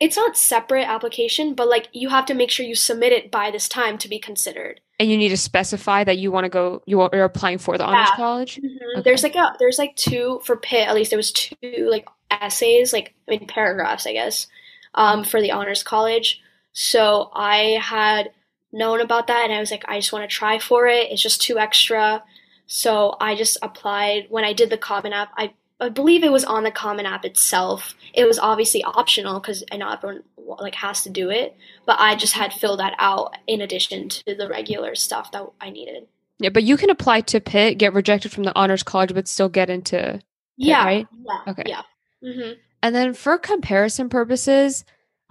it's 0.00 0.16
not 0.16 0.36
separate 0.36 0.88
application, 0.88 1.54
but 1.54 1.68
like 1.68 1.88
you 1.92 2.08
have 2.08 2.26
to 2.26 2.34
make 2.34 2.50
sure 2.50 2.66
you 2.66 2.74
submit 2.74 3.12
it 3.12 3.30
by 3.30 3.50
this 3.50 3.68
time 3.68 3.96
to 3.98 4.08
be 4.08 4.18
considered. 4.18 4.80
And 4.98 5.10
you 5.10 5.16
need 5.16 5.28
to 5.30 5.36
specify 5.36 6.04
that 6.04 6.18
you 6.18 6.30
want 6.32 6.44
to 6.44 6.48
go. 6.48 6.82
You 6.86 7.00
are 7.00 7.22
applying 7.24 7.58
for 7.58 7.78
the 7.78 7.84
honors 7.84 8.08
Yeah. 8.10 8.16
college. 8.16 8.56
Mhm. 8.56 8.76
Okay. 8.96 9.02
There's 9.02 9.22
like 9.22 9.36
a 9.36 9.54
there's 9.58 9.78
like 9.78 9.94
two 9.96 10.40
for 10.44 10.56
Pitt 10.56 10.88
at 10.88 10.94
least 10.94 11.10
there 11.10 11.16
was 11.16 11.32
two 11.32 11.56
like 11.90 12.06
essays 12.30 12.92
like 12.92 13.14
I 13.28 13.32
mean 13.32 13.46
paragraphs 13.46 14.06
I 14.06 14.12
guess 14.12 14.46
um, 14.94 15.24
for 15.24 15.40
the 15.40 15.52
honors 15.52 15.82
college. 15.82 16.40
So 16.72 17.30
I 17.34 17.78
had 17.80 18.30
known 18.72 19.00
about 19.00 19.28
that 19.28 19.44
and 19.44 19.52
I 19.52 19.60
was 19.60 19.70
like 19.70 19.84
I 19.88 19.98
just 20.00 20.12
want 20.12 20.28
to 20.28 20.34
try 20.34 20.58
for 20.58 20.86
it. 20.88 21.10
It's 21.12 21.22
just 21.22 21.40
two 21.40 21.58
extra. 21.58 22.22
So 22.66 23.16
I 23.20 23.34
just 23.34 23.58
applied 23.62 24.26
when 24.30 24.44
I 24.44 24.52
did 24.52 24.70
the 24.70 24.78
Common 24.78 25.12
App. 25.12 25.30
I 25.36 25.52
I 25.80 25.88
believe 25.88 26.22
it 26.22 26.32
was 26.32 26.44
on 26.44 26.64
the 26.64 26.70
Common 26.70 27.04
App 27.04 27.24
itself. 27.24 27.94
It 28.14 28.26
was 28.26 28.38
obviously 28.38 28.82
optional 28.84 29.40
because 29.40 29.64
I 29.72 29.76
know 29.76 29.90
everyone 29.90 30.22
like 30.36 30.76
has 30.76 31.02
to 31.02 31.10
do 31.10 31.30
it, 31.30 31.56
but 31.84 31.96
I 31.98 32.14
just 32.14 32.32
had 32.32 32.52
filled 32.52 32.80
that 32.80 32.94
out 32.98 33.36
in 33.46 33.60
addition 33.60 34.08
to 34.08 34.34
the 34.34 34.48
regular 34.48 34.94
stuff 34.94 35.32
that 35.32 35.44
I 35.60 35.70
needed. 35.70 36.06
Yeah, 36.38 36.50
but 36.50 36.62
you 36.62 36.76
can 36.76 36.90
apply 36.90 37.22
to 37.22 37.40
Pitt, 37.40 37.78
get 37.78 37.92
rejected 37.92 38.32
from 38.32 38.44
the 38.44 38.54
honors 38.56 38.82
college, 38.82 39.14
but 39.14 39.28
still 39.28 39.48
get 39.48 39.68
into 39.70 40.20
Yeah. 40.56 40.84
right? 40.84 41.08
Yeah. 41.26 41.40
Okay. 41.52 41.62
Yeah. 41.66 41.82
hmm 42.22 42.52
And 42.82 42.94
then 42.94 43.14
for 43.14 43.36
comparison 43.38 44.08
purposes, 44.08 44.84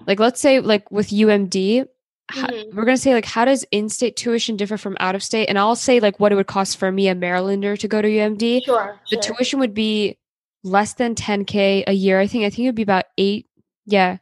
like 0.05 0.19
let's 0.19 0.41
say 0.41 0.59
like 0.59 0.91
with 0.91 1.09
UMD, 1.09 1.87
Mhm. 2.31 2.73
we're 2.73 2.85
gonna 2.85 2.97
say 2.97 3.13
like 3.13 3.25
how 3.25 3.45
does 3.45 3.65
in-state 3.71 4.15
tuition 4.15 4.55
differ 4.55 4.77
from 4.77 4.95
out 4.99 5.15
of 5.15 5.21
state? 5.23 5.47
And 5.49 5.59
I'll 5.59 5.75
say 5.75 5.99
like 5.99 6.19
what 6.19 6.31
it 6.31 6.35
would 6.35 6.47
cost 6.47 6.77
for 6.77 6.91
me, 6.91 7.07
a 7.09 7.15
Marylander, 7.15 7.77
to 7.79 7.87
go 7.87 8.01
to 8.01 8.07
UMD. 8.07 8.63
Sure. 8.65 8.99
The 9.11 9.21
sure. 9.21 9.35
tuition 9.35 9.59
would 9.59 9.73
be 9.73 10.17
less 10.63 10.93
than 10.93 11.15
10k 11.15 11.83
a 11.85 11.93
year. 11.93 12.19
I 12.19 12.27
think 12.27 12.45
I 12.45 12.49
think 12.49 12.65
it'd 12.65 12.75
be 12.75 12.81
about 12.81 13.05
eight. 13.17 13.47
Yeah, 13.85 14.17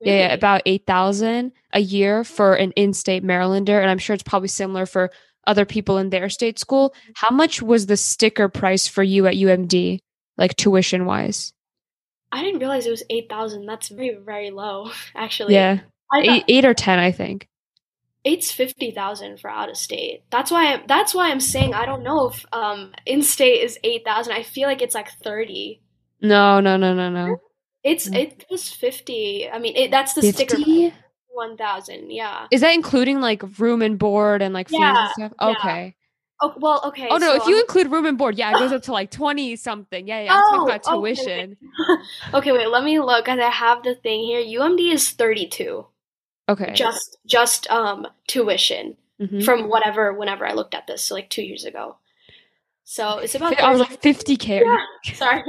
yeah, 0.00 0.28
yeah, 0.28 0.32
about 0.32 0.62
eight 0.66 0.86
thousand 0.86 1.52
a 1.72 1.80
year 1.80 2.22
for 2.24 2.54
an 2.54 2.70
in-state 2.72 3.24
Marylander, 3.24 3.80
and 3.80 3.90
I'm 3.90 3.98
sure 3.98 4.14
it's 4.14 4.22
probably 4.22 4.48
similar 4.48 4.86
for 4.86 5.10
other 5.46 5.64
people 5.64 5.98
in 5.98 6.10
their 6.10 6.28
state 6.28 6.58
school. 6.58 6.94
How 7.14 7.30
much 7.30 7.60
was 7.60 7.86
the 7.86 7.96
sticker 7.96 8.48
price 8.48 8.86
for 8.86 9.02
you 9.02 9.26
at 9.26 9.34
UMD, 9.34 9.98
like 10.38 10.54
tuition 10.56 11.06
wise? 11.06 11.52
I 12.30 12.42
didn't 12.44 12.60
realize 12.60 12.86
it 12.86 12.90
was 12.90 13.02
eight 13.10 13.28
thousand. 13.28 13.66
That's 13.66 13.88
very 13.88 14.14
very 14.14 14.50
low, 14.52 14.92
actually. 15.16 15.54
Yeah, 15.54 15.80
eight, 16.14 16.44
eight 16.48 16.64
or 16.64 16.74
ten, 16.74 16.98
I 16.98 17.12
think. 17.12 17.48
eight's 18.24 18.50
fifty 18.52 18.90
thousand 18.90 19.40
for 19.40 19.48
out 19.50 19.68
of 19.70 19.76
state. 19.76 20.22
That's 20.30 20.50
why 20.50 20.74
I'm, 20.74 20.82
that's 20.86 21.14
why 21.14 21.30
I'm 21.30 21.40
saying 21.40 21.74
I 21.74 21.86
don't 21.86 22.02
know 22.02 22.28
if 22.28 22.44
um 22.52 22.92
in 23.06 23.22
state 23.22 23.62
is 23.62 23.78
eight 23.84 24.04
thousand. 24.04 24.32
I 24.34 24.42
feel 24.42 24.68
like 24.68 24.82
it's 24.82 24.94
like 24.94 25.10
thirty. 25.22 25.80
No, 26.20 26.60
no, 26.60 26.76
no, 26.76 26.94
no, 26.94 27.10
no. 27.10 27.36
It's 27.82 28.08
Mm. 28.08 28.16
it 28.16 28.44
was 28.50 28.68
fifty. 28.68 29.48
I 29.50 29.58
mean, 29.58 29.74
it, 29.76 29.90
that's 29.90 30.12
the 30.14 30.22
sticker 30.22 30.56
Fifty? 30.56 30.92
one 31.28 31.56
thousand. 31.56 32.10
Yeah. 32.10 32.46
Is 32.50 32.60
that 32.60 32.74
including 32.74 33.20
like 33.22 33.42
room 33.58 33.80
and 33.80 33.98
board 33.98 34.42
and 34.42 34.52
like 34.52 34.68
fees 34.68 34.80
Yeah, 34.80 35.00
and 35.04 35.10
stuff? 35.12 35.32
yeah. 35.40 35.48
Okay. 35.48 35.96
Oh 36.42 36.54
well, 36.58 36.82
okay. 36.88 37.08
Oh 37.10 37.16
no, 37.16 37.28
so 37.30 37.36
if 37.42 37.46
you 37.46 37.54
I'm- 37.54 37.60
include 37.62 37.90
room 37.90 38.04
and 38.06 38.18
board, 38.18 38.36
yeah, 38.36 38.50
it 38.50 38.58
goes 38.58 38.72
up 38.76 38.82
to 38.82 38.92
like 38.92 39.10
twenty 39.10 39.56
something. 39.56 40.06
Yeah, 40.06 40.22
yeah. 40.24 40.34
I'm 40.34 40.42
talking 40.42 40.60
Oh, 40.60 40.64
about 40.64 40.86
okay, 40.86 41.14
tuition. 41.14 41.56
okay, 42.34 42.52
wait. 42.52 42.68
Let 42.68 42.84
me 42.84 42.98
look, 43.00 43.24
cause 43.24 43.38
I 43.38 43.48
have 43.50 43.82
the 43.82 43.94
thing 43.94 44.24
here. 44.24 44.60
UMD 44.60 44.92
is 44.92 45.08
thirty-two. 45.10 45.86
Okay. 46.52 46.72
Just 46.74 47.18
just 47.26 47.70
um 47.70 48.06
tuition. 48.26 48.96
Mhm. 49.20 49.44
from 49.44 49.68
whatever 49.68 50.14
whenever 50.14 50.46
I 50.46 50.54
looked 50.54 50.74
at 50.74 50.86
this, 50.86 51.04
so 51.04 51.14
like 51.14 51.28
two 51.28 51.42
years 51.42 51.66
ago. 51.66 51.96
So 52.84 53.18
it's 53.18 53.34
about. 53.34 53.60
I 53.60 53.70
was 53.70 53.80
like 53.80 54.00
fifty 54.00 54.36
k. 54.36 54.62
Yeah. 54.64 55.12
Sorry. 55.14 55.42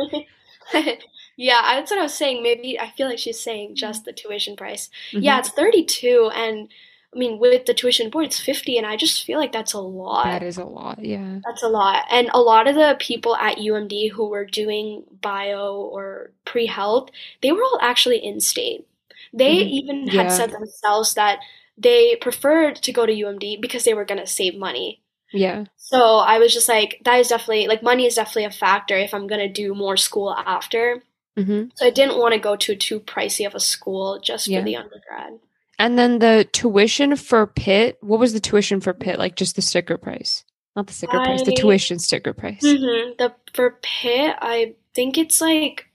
yeah, 1.38 1.62
that's 1.76 1.90
what 1.90 2.00
I 2.00 2.04
was 2.04 2.14
saying. 2.14 2.44
Maybe 2.44 2.80
I 2.80 2.90
feel 2.92 3.08
like 3.08 3.18
she's 3.18 3.40
saying 3.40 3.76
just 3.76 4.04
the 4.06 4.14
tuition 4.14 4.56
price. 4.56 4.90
Mm-hmm. 5.12 5.24
Yeah, 5.24 5.40
it's 5.40 5.50
thirty-two, 5.50 6.32
and 6.36 6.68
I 7.16 7.18
mean 7.18 7.40
with 7.40 7.66
the 7.66 7.74
tuition 7.74 8.10
board, 8.10 8.26
it's 8.26 8.40
fifty, 8.40 8.78
and 8.78 8.86
I 8.86 8.98
just 8.98 9.24
feel 9.24 9.40
like 9.40 9.54
that's 9.54 9.74
a 9.74 9.80
lot. 9.80 10.26
that 10.26 10.44
is 10.44 10.58
a 10.58 10.66
lot. 10.66 11.04
Yeah. 11.04 11.40
That's 11.48 11.64
a 11.64 11.68
lot. 11.70 12.06
And 12.12 12.30
a 12.34 12.42
lot 12.42 12.68
of 12.68 12.76
the 12.76 12.98
people 13.00 13.36
at 13.38 13.58
UMD 13.58 14.12
who 14.12 14.28
were 14.30 14.46
doing 14.46 15.04
bio 15.22 15.76
or 15.76 16.32
pre 16.46 16.66
health, 16.68 17.10
they 17.42 17.52
were 17.54 17.64
all 17.64 17.80
actually 17.82 18.18
in 18.18 18.40
state. 18.42 18.86
They 19.34 19.54
Mhm. 19.54 19.72
even 19.72 20.08
Yeah. 20.08 20.22
had 20.24 20.32
said 20.32 20.52
themselves 20.52 21.14
that 21.16 21.40
they 21.78 22.16
preferred 22.18 22.76
to 22.78 22.92
go 22.92 23.06
to 23.06 23.14
UMD 23.14 23.58
because 23.58 23.84
they 23.84 23.94
were 23.94 24.06
going 24.06 24.20
to 24.22 24.28
save 24.28 24.56
money. 24.56 25.02
Yeah. 25.32 25.66
So 25.78 26.18
I 26.18 26.40
was 26.40 26.54
just 26.54 26.70
like, 26.70 27.02
that 27.06 27.20
is 27.20 27.30
definitely, 27.30 27.68
like, 27.68 27.84
money 27.84 28.06
is 28.06 28.16
definitely 28.16 28.46
a 28.46 28.52
factor 28.52 28.98
if 28.98 29.14
I'm 29.14 29.28
going 29.28 29.42
to 29.42 29.50
do 29.54 29.76
more 29.76 29.98
school 29.98 30.34
after. 30.34 31.04
hmm 31.38 31.72
So 31.76 31.88
I 31.88 31.92
didn't 31.92 32.20
want 32.20 32.34
to 32.34 32.40
go 32.40 32.56
to 32.56 32.76
too 32.76 33.00
pricey 33.02 33.46
of 33.48 33.56
a 33.56 33.60
school 33.60 34.20
just 34.20 34.52
for 34.52 34.62
the 34.62 34.76
undergrad. 34.78 35.40
And 35.80 35.98
then 35.98 36.20
the 36.20 36.48
tuition 36.52 37.16
for 37.16 37.48
Pitt. 37.48 37.98
What 38.02 38.20
was 38.20 38.34
the 38.34 38.40
tuition 38.40 38.80
for 38.82 38.94
Pitt? 38.94 39.18
Like 39.18 39.36
just 39.36 39.56
the 39.56 39.62
sticker 39.62 39.98
price, 39.98 40.44
not 40.76 40.88
the 40.88 40.94
sticker 40.94 41.20
price. 41.20 41.42
The 41.42 41.52
tuition 41.52 42.00
sticker 42.00 42.34
price. 42.34 42.62
hmm 42.62 43.12
The 43.18 43.36
for 43.54 43.72
Pitt, 43.82 44.36
I 44.42 44.76
think 44.94 45.18
it's 45.18 45.42
like, 45.42 45.88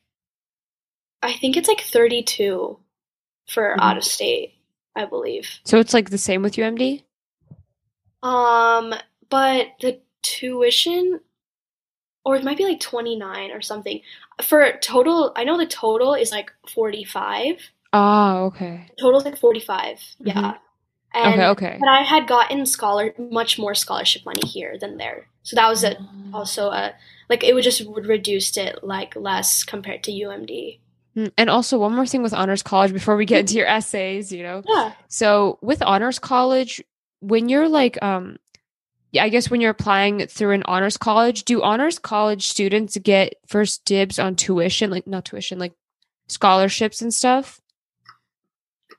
I 1.22 1.34
think 1.34 1.56
it's 1.58 1.68
like 1.68 1.82
thirty 1.82 2.22
two 2.22 2.78
for 3.46 3.76
Mhm. 3.78 3.82
out 3.82 3.96
of 3.96 4.04
state, 4.04 4.54
I 4.94 5.04
believe. 5.04 5.48
So 5.64 5.78
it's 5.78 5.94
like 5.94 6.10
the 6.10 6.18
same 6.18 6.42
with 6.42 6.56
UMD. 6.56 7.02
Um, 8.22 8.94
but 9.28 9.68
the 9.80 10.00
tuition, 10.22 11.20
or 12.24 12.36
it 12.36 12.44
might 12.44 12.56
be 12.58 12.64
like 12.64 12.80
twenty 12.80 13.16
nine 13.16 13.50
or 13.52 13.60
something. 13.60 14.00
For 14.42 14.72
total, 14.82 15.32
I 15.36 15.44
know 15.44 15.56
the 15.58 15.66
total 15.66 16.14
is 16.14 16.32
like 16.32 16.52
forty 16.68 17.04
five. 17.04 17.60
Ah, 17.92 18.38
okay. 18.40 18.88
Total's 18.98 19.24
like 19.24 19.38
forty 19.38 19.60
five. 19.60 20.00
Yeah. 20.18 20.54
And, 21.14 21.40
okay, 21.40 21.46
okay. 21.46 21.76
But 21.80 21.88
I 21.88 22.02
had 22.02 22.26
gotten 22.26 22.66
scholar 22.66 23.14
much 23.16 23.58
more 23.58 23.74
scholarship 23.74 24.26
money 24.26 24.46
here 24.46 24.76
than 24.78 24.98
there, 24.98 25.28
so 25.44 25.56
that 25.56 25.68
was 25.68 25.82
a, 25.82 25.96
also 26.34 26.68
a 26.70 26.92
like 27.30 27.42
it 27.42 27.54
would 27.54 27.64
just 27.64 27.80
reduced 27.86 28.58
it 28.58 28.84
like 28.84 29.16
less 29.16 29.64
compared 29.64 30.02
to 30.04 30.12
UMD. 30.12 30.80
Mm, 31.16 31.32
and 31.38 31.50
also 31.50 31.78
one 31.78 31.94
more 31.94 32.06
thing 32.06 32.22
with 32.22 32.34
honors 32.34 32.62
college 32.62 32.92
before 32.92 33.16
we 33.16 33.24
get 33.24 33.40
into 33.40 33.54
your 33.54 33.66
essays, 33.66 34.30
you 34.32 34.42
know. 34.42 34.62
Yeah. 34.68 34.92
So 35.08 35.58
with 35.62 35.82
honors 35.82 36.18
college, 36.18 36.82
when 37.20 37.48
you're 37.48 37.68
like 37.68 38.02
um 38.02 38.38
I 39.18 39.28
guess 39.30 39.50
when 39.50 39.60
you're 39.60 39.70
applying 39.70 40.26
through 40.26 40.52
an 40.52 40.62
honors 40.64 40.96
college, 40.96 41.44
do 41.44 41.62
honors 41.62 41.98
college 41.98 42.46
students 42.48 42.96
get 42.98 43.34
first 43.46 43.84
dibs 43.84 44.18
on 44.18 44.36
tuition, 44.36 44.90
like 44.90 45.06
not 45.06 45.24
tuition, 45.24 45.58
like 45.58 45.72
scholarships 46.28 47.00
and 47.00 47.14
stuff? 47.14 47.60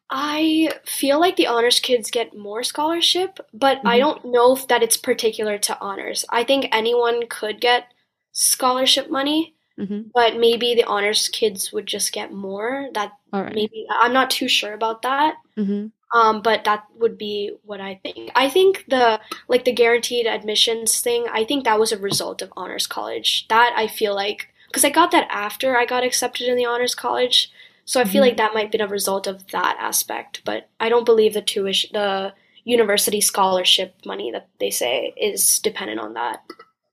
I 0.10 0.72
feel 0.86 1.20
like 1.20 1.36
the 1.36 1.48
honors 1.48 1.80
kids 1.80 2.10
get 2.10 2.36
more 2.36 2.64
scholarship, 2.64 3.40
but 3.54 3.80
mm-hmm. 3.80 3.88
I 3.88 4.00
don't 4.00 4.24
know 4.26 4.56
if 4.56 4.68
that 4.70 4.82
it's 4.82 4.98
particular 4.98 5.58
to 5.60 5.80
honors. 5.82 6.26
I 6.30 6.44
think 6.46 6.70
anyone 6.72 7.28
could 7.28 7.60
get 7.60 7.92
scholarship 8.32 9.12
money, 9.12 9.56
mm-hmm. 9.80 10.10
but 10.14 10.38
maybe 10.38 10.76
the 10.76 10.84
honors 10.84 11.28
kids 11.28 11.72
would 11.72 11.86
just 11.86 12.12
get 12.12 12.34
more. 12.34 12.88
That 12.94 13.14
right. 13.32 13.54
maybe 13.54 13.86
I'm 13.90 14.14
not 14.14 14.30
too 14.30 14.48
sure 14.48 14.74
about 14.74 15.02
that. 15.04 15.36
Mm-hmm. 15.58 15.88
Um, 16.18 16.42
but 16.42 16.64
that 16.64 16.86
would 16.98 17.18
be 17.18 17.54
what 17.64 17.82
I 17.82 18.00
think. 18.02 18.32
I 18.36 18.50
think 18.50 18.86
the 18.88 19.20
like 19.48 19.66
the 19.66 19.74
guaranteed 19.74 20.26
admissions 20.26 21.02
thing. 21.02 21.26
I 21.32 21.44
think 21.44 21.66
that 21.66 21.80
was 21.80 21.92
a 21.92 21.98
result 21.98 22.42
of 22.42 22.54
honors 22.56 22.88
college. 22.88 23.48
That 23.50 23.74
I 23.76 23.88
feel 23.88 24.16
like 24.16 24.48
because 24.68 24.86
I 24.86 24.90
got 24.90 25.12
that 25.12 25.28
after 25.30 25.78
I 25.78 25.86
got 25.86 26.04
accepted 26.04 26.48
in 26.48 26.56
the 26.56 26.66
honors 26.66 26.96
college. 26.96 27.52
So 27.86 28.02
I 28.02 28.04
feel 28.04 28.22
mm-hmm. 28.22 28.30
like 28.30 28.38
that 28.38 28.54
might 28.54 28.70
be 28.70 28.80
a 28.80 28.88
result 28.88 29.28
of 29.28 29.48
that 29.52 29.78
aspect, 29.80 30.42
but 30.44 30.70
I 30.78 30.90
don't 30.90 31.06
believe 31.06 31.34
the 31.34 31.42
tuition, 31.42 31.92
the 31.94 32.34
university 32.66 33.22
scholarship 33.22 33.96
money 34.06 34.30
that 34.32 34.50
they 34.60 34.70
say 34.70 35.14
is 35.16 35.60
dependent 35.60 36.02
on 36.02 36.14
that. 36.16 36.44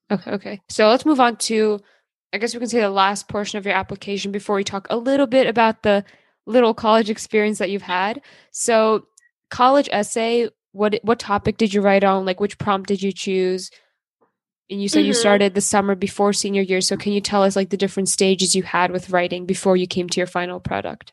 Okay, 0.08 0.30
okay. 0.30 0.60
So 0.68 0.88
let's 0.88 1.04
move 1.04 1.18
on 1.18 1.36
to, 1.36 1.80
I 2.34 2.38
guess 2.38 2.52
we 2.52 2.58
can 2.58 2.68
say 2.68 2.80
the 2.80 2.90
last 2.90 3.28
portion 3.28 3.58
of 3.58 3.64
your 3.64 3.74
application 3.74 4.32
before 4.32 4.56
we 4.56 4.64
talk 4.64 4.88
a 4.90 4.96
little 4.96 5.26
bit 5.26 5.46
about 5.46 5.82
the 5.82 6.04
little 6.46 6.74
college 6.74 7.08
experience 7.08 7.58
that 7.58 7.70
you've 7.70 7.82
had. 7.82 8.20
So, 8.50 9.06
college 9.50 9.88
essay, 9.92 10.50
what 10.72 10.98
what 11.02 11.20
topic 11.20 11.56
did 11.56 11.72
you 11.72 11.80
write 11.80 12.04
on? 12.04 12.24
Like, 12.24 12.40
which 12.40 12.58
prompt 12.58 12.88
did 12.88 13.02
you 13.02 13.12
choose? 13.12 13.70
And 14.70 14.82
you 14.82 14.88
said 14.88 15.00
mm-hmm. 15.00 15.08
you 15.08 15.14
started 15.14 15.54
the 15.54 15.60
summer 15.60 15.94
before 15.94 16.32
senior 16.32 16.62
year. 16.62 16.80
So 16.80 16.96
can 16.96 17.12
you 17.12 17.20
tell 17.20 17.42
us 17.42 17.54
like 17.54 17.68
the 17.68 17.76
different 17.76 18.08
stages 18.08 18.56
you 18.56 18.62
had 18.62 18.90
with 18.90 19.10
writing 19.10 19.46
before 19.46 19.76
you 19.76 19.86
came 19.86 20.08
to 20.08 20.18
your 20.18 20.26
final 20.26 20.58
product? 20.58 21.12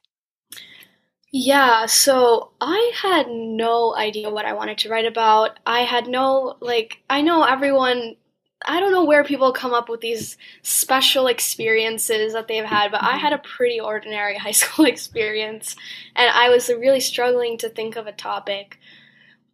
Yeah, 1.34 1.86
so 1.86 2.52
I 2.60 2.92
had 3.02 3.28
no 3.30 3.96
idea 3.96 4.30
what 4.30 4.46
I 4.46 4.54
wanted 4.54 4.80
to 4.80 4.90
write 4.90 5.06
about. 5.06 5.60
I 5.66 5.82
had 5.82 6.08
no, 6.08 6.58
like, 6.60 6.98
I 7.10 7.22
know 7.22 7.44
everyone, 7.44 8.18
I 8.66 8.80
don't 8.80 8.92
know 8.92 9.06
where 9.06 9.24
people 9.24 9.52
come 9.54 9.74
up 9.74 9.90
with 9.90 10.02
these 10.02 10.38
special 10.62 11.28
experiences 11.28 12.34
that 12.34 12.48
they've 12.48 12.66
had, 12.66 12.92
but 12.92 13.04
I 13.04 13.18
had 13.18 13.34
a 13.34 13.38
pretty 13.40 13.80
ordinary 13.80 14.38
high 14.40 14.52
school 14.52 14.86
experience, 14.86 15.76
and 16.16 16.30
I 16.30 16.50
was 16.50 16.70
really 16.70 17.00
struggling 17.00 17.58
to 17.60 17.70
think 17.70 17.96
of 17.96 18.08
a 18.08 18.12
topic. 18.12 18.78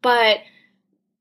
But 0.02 0.40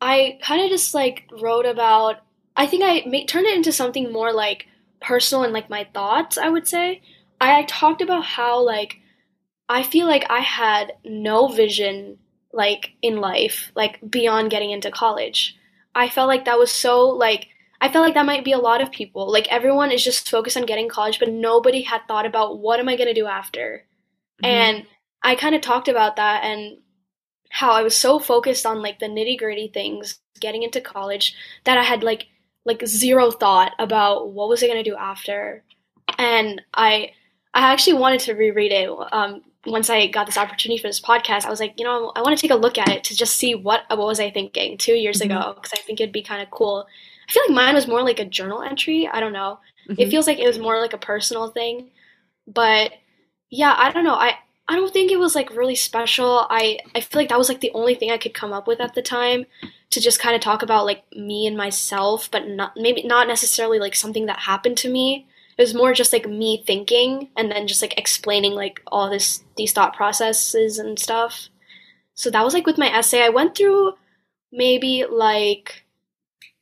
I 0.01 0.39
kind 0.43 0.63
of 0.63 0.71
just, 0.71 0.95
like, 0.95 1.25
wrote 1.41 1.67
about 1.67 2.21
I 2.57 2.67
think 2.67 2.83
I 2.85 3.09
made, 3.09 3.29
turned 3.29 3.47
it 3.47 3.55
into 3.57 3.73
something 3.73 4.13
more 4.13 4.33
like 4.33 4.67
personal 5.01 5.45
and 5.45 5.53
like 5.53 5.69
my 5.69 5.85
thoughts, 5.93 6.39
I 6.39 6.49
would 6.49 6.67
say. 6.67 7.03
I, 7.41 7.61
I 7.61 7.63
talked 7.65 8.01
about 8.01 8.25
how 8.25 8.61
like 8.65 8.99
I 9.69 9.83
feel 9.83 10.07
like 10.07 10.25
I 10.31 10.41
had 10.41 10.95
no 11.05 11.49
vision 11.49 12.19
like 12.53 12.93
in 13.03 13.21
life, 13.21 13.71
like 13.75 13.99
beyond 14.09 14.51
getting 14.51 14.71
into 14.71 14.91
college. 14.91 15.57
I 15.95 16.09
felt 16.09 16.29
like 16.29 16.47
that 16.47 16.59
was 16.59 16.73
so 16.73 17.09
like 17.09 17.49
I 17.87 17.93
felt 17.93 18.05
like 18.05 18.15
that 18.15 18.27
might 18.27 18.45
be 18.45 18.51
a 18.51 18.59
lot 18.59 18.83
of 18.83 18.91
people. 18.91 19.31
Like 19.31 19.47
everyone 19.47 19.93
is 19.93 20.03
just 20.03 20.29
focused 20.29 20.57
on 20.57 20.67
getting 20.67 20.89
college, 20.89 21.21
but 21.21 21.31
nobody 21.31 21.83
had 21.83 22.01
thought 22.09 22.27
about 22.27 22.59
what 22.59 22.81
am 22.81 22.89
I 22.89 22.97
going 22.97 23.07
to 23.07 23.15
do 23.15 23.29
after. 23.29 23.85
Mm-hmm. 24.43 24.45
And 24.45 24.87
I 25.23 25.37
kind 25.37 25.55
of 25.55 25.61
talked 25.61 25.87
about 25.87 26.17
that 26.17 26.43
and 26.43 26.79
how 27.49 27.71
I 27.71 27.83
was 27.83 27.97
so 27.97 28.19
focused 28.19 28.67
on 28.67 28.83
like 28.83 28.99
the 28.99 29.07
nitty-gritty 29.07 29.69
things 29.69 30.19
getting 30.41 30.65
into 30.65 30.81
college 30.81 31.37
that 31.63 31.79
I 31.79 31.85
had 31.85 32.03
like 32.03 32.27
like 32.65 32.85
zero 32.85 33.31
thought 33.31 33.73
about 33.79 34.33
what 34.33 34.49
was 34.49 34.65
I 34.65 34.67
going 34.67 34.83
to 34.83 34.91
do 34.91 34.97
after. 34.97 35.63
And 36.19 36.61
I 36.75 37.13
I 37.55 37.73
actually 37.73 37.99
wanted 37.99 38.19
to 38.23 38.35
reread 38.35 38.73
it 38.73 38.91
um, 39.13 39.43
once 39.65 39.91
I 39.91 40.09
got 40.09 40.27
this 40.27 40.37
opportunity 40.39 40.83
for 40.83 40.89
this 40.89 41.01
podcast. 41.01 41.45
I 41.45 41.51
was 41.51 41.61
like, 41.61 41.79
you 41.79 41.85
know, 41.85 42.11
I 42.17 42.23
want 42.23 42.37
to 42.37 42.43
take 42.43 42.51
a 42.51 42.57
look 42.57 42.79
at 42.79 42.89
it 42.89 43.05
to 43.05 43.15
just 43.15 43.37
see 43.37 43.55
what 43.55 43.83
what 43.89 43.99
was 43.99 44.19
I 44.19 44.33
thinking 44.33 44.77
2 44.77 44.93
years 44.95 45.21
mm-hmm. 45.21 45.31
ago 45.31 45.53
because 45.55 45.73
I 45.73 45.81
think 45.83 46.01
it'd 46.01 46.13
be 46.13 46.25
kind 46.25 46.43
of 46.43 46.51
cool. 46.51 46.89
I 47.29 47.33
feel 47.33 47.43
like 47.49 47.57
mine 47.57 47.75
was 47.75 47.89
more 47.89 48.03
like 48.03 48.21
a 48.21 48.25
journal 48.25 48.63
entry. 48.63 49.09
I 49.13 49.21
don't 49.21 49.33
know. 49.33 49.59
Mm-hmm. 49.89 50.01
It 50.01 50.11
feels 50.11 50.27
like 50.27 50.39
it 50.39 50.47
was 50.47 50.59
more 50.59 50.81
like 50.81 50.93
a 50.93 50.99
personal 50.99 51.49
thing. 51.49 51.91
But 52.47 52.93
yeah, 53.51 53.75
I 53.77 53.93
don't 53.93 54.05
know. 54.05 54.15
I 54.15 54.35
I 54.69 54.75
don't 54.75 54.93
think 54.93 55.13
it 55.13 55.19
was 55.19 55.35
like 55.35 55.55
really 55.55 55.75
special. 55.75 56.47
I 56.51 56.79
I 56.95 57.01
feel 57.01 57.21
like 57.21 57.29
that 57.29 57.39
was 57.39 57.49
like 57.49 57.61
the 57.61 57.73
only 57.75 57.95
thing 57.95 58.11
I 58.11 58.19
could 58.19 58.35
come 58.35 58.53
up 58.53 58.67
with 58.67 58.81
at 58.81 58.95
the 58.95 59.03
time 59.03 59.47
to 59.91 60.01
just 60.01 60.21
kind 60.21 60.35
of 60.35 60.41
talk 60.41 60.63
about 60.63 60.87
like 60.87 61.05
me 61.13 61.47
and 61.47 61.57
myself, 61.57 62.31
but 62.31 62.49
not 62.49 62.73
maybe 62.77 63.03
not 63.05 63.29
necessarily 63.29 63.79
like 63.79 63.95
something 63.95 64.27
that 64.27 64.41
happened 64.41 64.77
to 64.79 64.91
me. 64.91 65.27
It 65.57 65.63
was 65.63 65.75
more 65.75 65.95
just 65.95 66.13
like 66.13 66.29
me 66.29 66.63
thinking 66.67 67.31
and 67.37 67.51
then 67.51 67.67
just 67.67 67.81
like 67.81 67.97
explaining 67.97 68.53
like 68.53 68.83
all 68.89 69.09
this 69.09 69.45
these 69.57 69.73
thought 69.73 69.95
processes 69.95 70.79
and 70.79 70.99
stuff. 70.99 71.49
So 72.15 72.31
that 72.31 72.45
was 72.45 72.55
like 72.55 72.67
with 72.67 72.79
my 72.79 72.89
essay. 72.89 73.23
I 73.23 73.31
went 73.31 73.57
through 73.57 73.95
maybe 74.53 75.05
like 75.09 75.86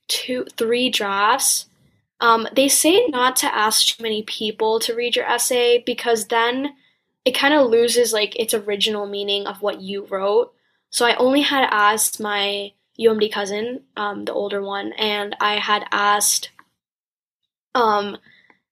two 0.09 0.47
three 0.57 0.91
drafts. 0.91 1.67
Um, 2.21 2.49
they 2.55 2.69
say 2.69 3.07
not 3.09 3.37
to 3.37 3.55
ask 3.55 3.87
too 3.87 4.03
many 4.03 4.23
people 4.23 4.79
to 4.81 4.95
read 4.95 5.17
your 5.17 5.27
essay 5.27 5.83
because 5.85 6.29
then 6.29 6.75
it 7.25 7.33
kind 7.33 7.55
of 7.55 7.69
loses 7.69 8.13
like 8.13 8.37
its 8.37 8.55
original 8.55 9.07
meaning 9.07 9.47
of 9.47 9.63
what 9.63 9.81
you 9.81 10.07
wrote. 10.07 10.53
So 10.91 11.07
I 11.07 11.17
only 11.17 11.43
had 11.43 11.69
asked 11.71 12.21
my 12.21 12.73
UMD 12.99 13.33
cousin, 13.33 13.81
um, 13.97 14.25
the 14.25 14.33
older 14.33 14.63
one, 14.63 14.93
and 14.93 15.35
I 15.41 15.57
had 15.57 15.85
asked 15.91 16.51
um, 17.75 18.17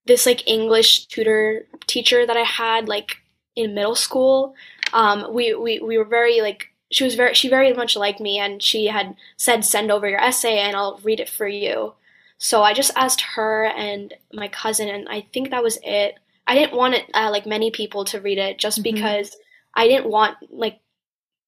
this 0.07 0.27
like 0.27 0.47
English 0.47 1.07
tutor 1.07 1.67
teacher 1.87 2.27
that 2.27 2.37
I 2.37 2.45
had 2.45 2.89
like 2.89 3.17
in 3.57 3.75
middle 3.75 3.97
school. 3.97 4.55
Um, 4.93 5.33
we, 5.33 5.55
we 5.55 5.81
we 5.81 5.99
were 5.99 6.05
very 6.05 6.41
like 6.41 6.72
she 6.93 7.05
was 7.05 7.15
very 7.15 7.35
she 7.35 7.49
very 7.49 7.73
much 7.73 7.97
liked 7.97 8.21
me, 8.21 8.39
and 8.39 8.63
she 8.63 8.87
had 8.87 9.17
said 9.37 9.65
send 9.65 9.91
over 9.91 10.09
your 10.09 10.21
essay 10.21 10.59
and 10.59 10.77
I'll 10.77 11.01
read 11.03 11.21
it 11.21 11.29
for 11.29 11.49
you. 11.49 11.95
So 12.39 12.63
I 12.63 12.75
just 12.75 12.93
asked 12.97 13.21
her 13.37 13.67
and 13.67 14.15
my 14.33 14.49
cousin, 14.49 14.89
and 14.89 15.09
I 15.09 15.27
think 15.33 15.51
that 15.51 15.63
was 15.63 15.79
it. 15.83 16.17
I 16.47 16.55
didn't 16.55 16.77
want 16.77 16.95
it 16.95 17.05
uh, 17.15 17.31
like 17.31 17.47
many 17.47 17.71
people 17.71 18.05
to 18.07 18.21
read 18.21 18.39
it 18.39 18.59
just 18.59 18.83
mm-hmm. 18.83 18.95
because 18.95 19.37
I 19.75 19.89
didn't 19.89 20.11
want 20.11 20.37
like 20.51 20.81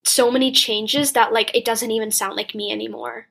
so 0.04 0.30
many 0.30 0.52
changes 0.52 1.12
that 1.12 1.32
like 1.32 1.54
it 1.54 1.64
doesn't 1.64 1.90
even 1.90 2.10
sound 2.10 2.36
like 2.36 2.54
me 2.54 2.72
anymore. 2.72 3.28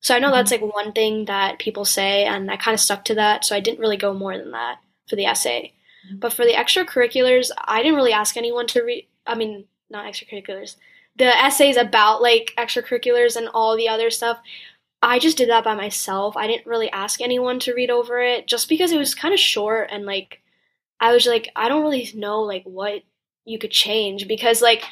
So 0.00 0.14
I 0.14 0.18
know 0.18 0.28
mm-hmm. 0.28 0.36
that's 0.36 0.50
like 0.50 0.62
one 0.62 0.92
thing 0.92 1.26
that 1.26 1.58
people 1.58 1.84
say, 1.84 2.24
and 2.24 2.50
I 2.50 2.56
kind 2.56 2.74
of 2.74 2.80
stuck 2.80 3.04
to 3.06 3.14
that. 3.16 3.44
So 3.44 3.54
I 3.54 3.60
didn't 3.60 3.80
really 3.80 3.96
go 3.98 4.14
more 4.14 4.36
than 4.36 4.52
that 4.52 4.78
for 5.08 5.16
the 5.16 5.26
essay. 5.26 5.74
Mm-hmm. 6.06 6.20
But 6.20 6.32
for 6.32 6.44
the 6.44 6.54
extracurriculars, 6.54 7.50
I 7.62 7.82
didn't 7.82 7.96
really 7.96 8.12
ask 8.12 8.36
anyone 8.36 8.66
to 8.68 8.82
read. 8.82 9.06
I 9.26 9.34
mean, 9.34 9.64
not 9.90 10.06
extracurriculars. 10.06 10.76
The 11.16 11.26
essays 11.26 11.76
about 11.76 12.22
like 12.22 12.54
extracurriculars 12.56 13.36
and 13.36 13.48
all 13.48 13.76
the 13.76 13.88
other 13.88 14.10
stuff. 14.10 14.38
I 15.02 15.18
just 15.18 15.38
did 15.38 15.48
that 15.48 15.64
by 15.64 15.74
myself. 15.74 16.36
I 16.36 16.46
didn't 16.46 16.66
really 16.66 16.90
ask 16.90 17.20
anyone 17.20 17.58
to 17.60 17.74
read 17.74 17.90
over 17.90 18.20
it 18.20 18.46
just 18.46 18.68
because 18.68 18.92
it 18.92 18.98
was 18.98 19.14
kind 19.14 19.32
of 19.32 19.40
short 19.40 19.88
and 19.90 20.04
like 20.04 20.42
I 21.00 21.12
was 21.12 21.26
like 21.26 21.50
I 21.56 21.68
don't 21.68 21.82
really 21.82 22.10
know 22.14 22.42
like 22.42 22.64
what 22.64 23.02
you 23.44 23.58
could 23.58 23.70
change 23.70 24.28
because 24.28 24.62
like 24.62 24.84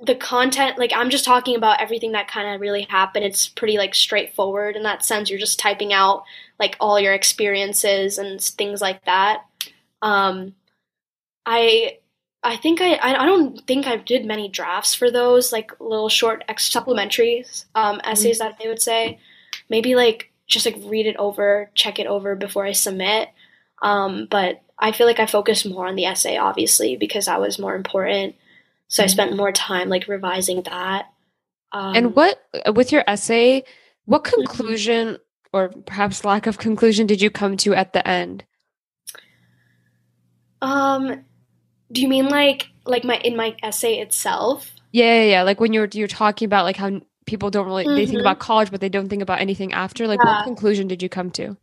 the 0.00 0.14
content 0.14 0.78
like 0.78 0.92
i'm 0.94 1.10
just 1.10 1.24
talking 1.24 1.56
about 1.56 1.80
everything 1.80 2.12
that 2.12 2.28
kind 2.28 2.54
of 2.54 2.60
really 2.60 2.82
happened 2.82 3.24
it's 3.24 3.48
pretty 3.48 3.76
like 3.76 3.94
straightforward 3.94 4.76
in 4.76 4.84
that 4.84 5.04
sense 5.04 5.28
you're 5.28 5.38
just 5.38 5.58
typing 5.58 5.92
out 5.92 6.22
like 6.60 6.76
all 6.78 7.00
your 7.00 7.12
experiences 7.12 8.16
and 8.16 8.40
things 8.40 8.80
like 8.80 9.04
that 9.06 9.44
um 10.02 10.54
i 11.46 11.98
i 12.48 12.56
think 12.56 12.80
i 12.80 12.98
i 13.02 13.26
don't 13.26 13.66
think 13.66 13.86
i 13.86 13.96
did 13.96 14.24
many 14.24 14.48
drafts 14.48 14.94
for 14.94 15.10
those 15.10 15.52
like 15.52 15.72
little 15.80 16.08
short 16.08 16.44
ex- 16.48 16.68
supplementaries 16.68 17.64
um 17.74 18.00
essays 18.04 18.38
mm-hmm. 18.38 18.48
that 18.48 18.58
they 18.58 18.68
would 18.68 18.82
say 18.82 19.18
maybe 19.68 19.94
like 19.94 20.32
just 20.46 20.66
like 20.66 20.76
read 20.84 21.06
it 21.06 21.16
over 21.16 21.70
check 21.74 21.98
it 21.98 22.06
over 22.06 22.34
before 22.34 22.64
i 22.64 22.72
submit 22.72 23.28
um 23.82 24.26
but 24.30 24.62
i 24.78 24.92
feel 24.92 25.06
like 25.06 25.20
i 25.20 25.26
focused 25.26 25.66
more 25.66 25.86
on 25.86 25.94
the 25.94 26.06
essay 26.06 26.36
obviously 26.36 26.96
because 26.96 27.26
that 27.26 27.40
was 27.40 27.58
more 27.58 27.74
important 27.76 28.34
so 28.88 29.02
I 29.02 29.06
mm-hmm. 29.06 29.12
spent 29.12 29.36
more 29.36 29.52
time 29.52 29.88
like 29.88 30.08
revising 30.08 30.62
that. 30.62 31.06
Um, 31.72 31.94
and 31.94 32.16
what 32.16 32.42
with 32.74 32.90
your 32.90 33.04
essay, 33.06 33.62
what 34.06 34.24
mm-hmm. 34.24 34.42
conclusion 34.42 35.18
or 35.52 35.68
perhaps 35.68 36.24
lack 36.24 36.46
of 36.46 36.58
conclusion 36.58 37.06
did 37.06 37.22
you 37.22 37.30
come 37.30 37.56
to 37.58 37.74
at 37.74 37.92
the 37.92 38.06
end? 38.06 38.44
Um 40.60 41.24
do 41.92 42.00
you 42.00 42.08
mean 42.08 42.28
like 42.28 42.68
like 42.84 43.04
my 43.04 43.16
in 43.18 43.36
my 43.36 43.56
essay 43.62 43.98
itself? 44.00 44.70
Yeah, 44.92 45.22
yeah, 45.22 45.30
yeah. 45.30 45.42
Like 45.42 45.60
when 45.60 45.72
you're 45.72 45.88
you're 45.92 46.08
talking 46.08 46.46
about 46.46 46.64
like 46.64 46.76
how 46.76 47.00
people 47.26 47.50
don't 47.50 47.66
really 47.66 47.88
they 47.88 48.06
think 48.06 48.18
Mhm. 48.18 48.20
about 48.20 48.38
college, 48.38 48.70
but 48.70 48.80
they 48.80 48.88
don't 48.88 49.08
think 49.08 49.22
about 49.22 49.40
anything 49.40 49.72
after. 49.72 50.06
Like, 50.06 50.20
Yeah. 50.20 50.28
what 50.36 50.42
conclusion 50.44 50.88
did 50.88 51.02
you 51.02 51.08
come 51.08 51.30
to? 51.32 51.56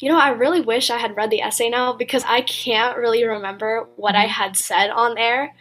You 0.00 0.08
know, 0.08 0.18
I 0.18 0.30
really 0.30 0.60
wish 0.60 0.90
I 0.90 0.98
had 0.98 1.16
read 1.16 1.30
the 1.30 1.42
essay 1.42 1.68
now 1.68 1.92
because 1.92 2.24
I 2.24 2.40
can't 2.42 2.96
really 2.98 3.24
remember 3.24 3.88
what 3.96 4.14
I 4.16 4.26
Mhm. 4.26 4.28
had 4.28 4.56
said 4.56 4.90
on 4.90 5.14
there. 5.14 5.54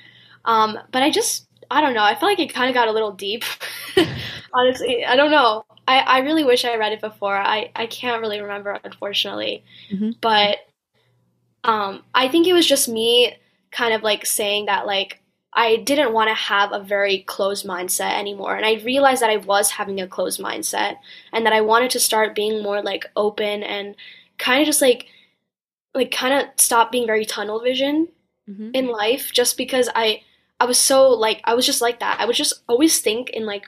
Um, 0.45 0.79
but 0.91 1.03
I 1.03 1.11
just, 1.11 1.47
I 1.69 1.81
don't 1.81 1.93
know. 1.93 2.03
I 2.03 2.15
feel 2.15 2.27
like 2.27 2.39
it 2.39 2.53
kind 2.53 2.67
of 2.69 2.73
got 2.73 2.87
a 2.87 2.91
little 2.91 3.11
deep. 3.11 3.43
Honestly, 4.53 5.05
I 5.05 5.15
don't 5.15 5.31
know. 5.31 5.65
I, 5.87 5.99
I 5.99 6.19
really 6.19 6.43
wish 6.43 6.65
I 6.65 6.75
read 6.77 6.93
it 6.93 7.01
before. 7.01 7.35
I, 7.37 7.71
I 7.75 7.85
can't 7.87 8.21
really 8.21 8.41
remember, 8.41 8.79
unfortunately. 8.83 9.63
Mhm. 9.91 10.15
But 10.21 10.57
um, 11.63 12.03
I 12.13 12.27
think 12.27 12.47
it 12.47 12.53
was 12.53 12.67
just 12.67 12.89
me 12.89 13.35
kind 13.71 13.93
of 13.93 14.03
like 14.03 14.25
saying 14.25 14.65
that, 14.65 14.85
like, 14.85 15.21
I 15.53 15.77
didn't 15.77 16.13
want 16.13 16.29
to 16.29 16.33
have 16.33 16.71
a 16.71 16.79
very 16.79 17.19
closed 17.19 17.65
mindset 17.65 18.17
anymore. 18.17 18.55
And 18.55 18.65
I 18.65 18.81
realized 18.83 19.21
that 19.21 19.29
I 19.29 19.37
was 19.37 19.71
having 19.71 19.99
a 19.99 20.07
closed 20.07 20.39
mindset 20.39 20.95
and 21.33 21.45
that 21.45 21.53
I 21.53 21.61
wanted 21.61 21.91
to 21.91 21.99
start 21.99 22.35
being 22.35 22.63
more 22.63 22.81
like 22.81 23.05
open 23.17 23.61
and 23.63 23.95
kind 24.37 24.61
of 24.61 24.65
just 24.65 24.81
like 24.81 25.07
like 25.93 26.09
kind 26.09 26.33
of 26.33 26.47
stop 26.55 26.89
being 26.91 27.05
very 27.05 27.25
tunnel 27.25 27.59
vision 27.61 28.07
Mm-hmm. 28.49 28.71
in 28.73 28.87
life 28.87 29.31
just 29.31 29.55
because 29.55 29.87
I 29.95 30.23
I 30.59 30.65
was 30.65 30.79
so 30.79 31.09
like 31.09 31.41
I 31.43 31.53
was 31.53 31.65
just 31.65 31.79
like 31.79 31.99
that. 31.99 32.19
I 32.19 32.25
would 32.25 32.35
just 32.35 32.53
always 32.67 32.99
think 32.99 33.29
in 33.29 33.45
like 33.45 33.67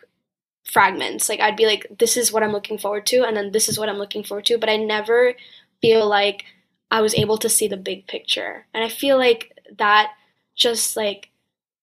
fragments. 0.64 1.30
Like 1.30 1.40
I'd 1.40 1.56
be 1.56 1.68
like 1.68 1.86
this 2.00 2.18
is 2.18 2.32
what 2.34 2.42
I'm 2.42 2.52
looking 2.52 2.80
forward 2.80 3.06
to 3.08 3.24
and 3.24 3.38
then 3.38 3.52
this 3.52 3.70
is 3.70 3.78
what 3.78 3.88
I'm 3.88 3.98
looking 3.98 4.24
forward 4.24 4.46
to, 4.48 4.58
but 4.58 4.70
I 4.70 4.78
never 4.78 5.36
feel 5.80 6.08
like 6.08 6.46
I 6.94 7.02
was 7.02 7.16
able 7.16 7.40
to 7.40 7.50
see 7.50 7.68
the 7.68 7.78
big 7.78 8.08
picture. 8.08 8.68
And 8.76 8.86
I 8.86 8.90
feel 8.90 9.18
like 9.20 9.60
that 9.80 10.14
just 10.56 10.98
like 10.98 11.32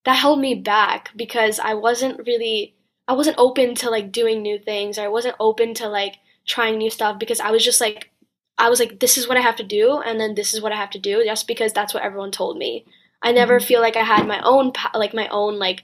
that 0.05 0.15
held 0.15 0.39
me 0.39 0.55
back 0.55 1.11
because 1.15 1.59
I 1.59 1.73
wasn't 1.75 2.25
really 2.25 2.75
I 3.07 3.13
wasn't 3.13 3.37
open 3.39 3.75
to 3.75 3.89
like 3.89 4.11
doing 4.11 4.41
new 4.41 4.57
things. 4.59 4.97
I 4.97 5.07
wasn't 5.09 5.35
open 5.39 5.73
to 5.75 5.87
like 5.89 6.15
trying 6.47 6.77
new 6.77 6.89
stuff 6.89 7.19
because 7.19 7.39
I 7.39 7.51
was 7.51 7.63
just 7.63 7.81
like 7.81 8.09
I 8.57 8.69
was 8.69 8.79
like 8.79 8.99
this 8.99 9.17
is 9.17 9.27
what 9.27 9.37
I 9.37 9.41
have 9.41 9.55
to 9.57 9.63
do 9.63 9.99
and 10.01 10.19
then 10.19 10.35
this 10.35 10.53
is 10.53 10.61
what 10.61 10.71
I 10.71 10.77
have 10.77 10.91
to 10.91 10.99
do 10.99 11.23
just 11.25 11.47
because 11.47 11.73
that's 11.73 11.93
what 11.93 12.03
everyone 12.03 12.31
told 12.31 12.57
me. 12.57 12.85
I 13.21 13.31
never 13.31 13.59
Mhm. 13.59 13.65
feel 13.65 13.81
like 13.81 13.95
I 13.97 14.03
had 14.03 14.27
my 14.27 14.41
own 14.43 14.73
like 14.95 15.13
my 15.13 15.27
own 15.29 15.59
like 15.59 15.83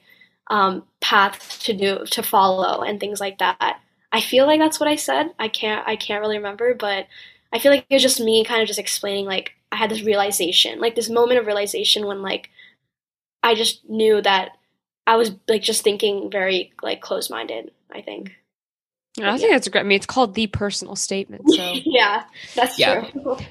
um 0.49 0.83
path 1.01 1.59
to 1.63 1.73
do 1.73 2.05
to 2.11 2.23
follow 2.23 2.81
and 2.83 2.99
things 2.99 3.19
like 3.19 3.39
that. 3.39 3.79
I 4.11 4.21
feel 4.21 4.45
like 4.47 4.59
that's 4.59 4.79
what 4.79 4.89
I 4.89 4.95
said. 4.95 5.33
I 5.39 5.47
can't 5.49 5.87
I 5.87 5.95
can't 5.97 6.21
really 6.21 6.37
remember, 6.37 6.73
but 6.73 7.07
I 7.53 7.59
feel 7.59 7.71
like 7.71 7.85
it 7.89 7.95
was 7.95 8.01
just 8.03 8.19
me 8.19 8.43
kind 8.43 8.61
of 8.61 8.67
just 8.67 8.79
explaining 8.79 9.25
like 9.25 9.53
I 9.71 9.75
had 9.77 9.89
this 9.91 10.03
realization, 10.03 10.79
like 10.79 10.95
this 10.95 11.09
moment 11.09 11.39
of 11.39 11.45
realization 11.45 12.05
when 12.05 12.21
like 12.21 12.49
I 13.43 13.55
just 13.55 13.87
knew 13.89 14.21
that 14.21 14.51
I 15.05 15.15
was 15.15 15.31
like 15.47 15.61
just 15.61 15.83
thinking 15.83 16.29
very 16.31 16.73
like 16.81 17.01
close 17.01 17.29
minded, 17.29 17.71
I 17.91 18.01
think. 18.01 18.33
I 19.19 19.37
think 19.37 19.51
that's 19.51 19.65
a 19.65 19.69
great. 19.71 19.81
I 19.81 19.83
mean, 19.83 19.95
it's 19.95 20.05
called 20.05 20.35
the 20.35 20.47
personal 20.47 20.95
statement. 20.95 21.43
So 21.49 21.73
yeah, 21.85 22.23
that's 22.55 22.77
Yeah. 22.77 23.09
true. 23.09 23.37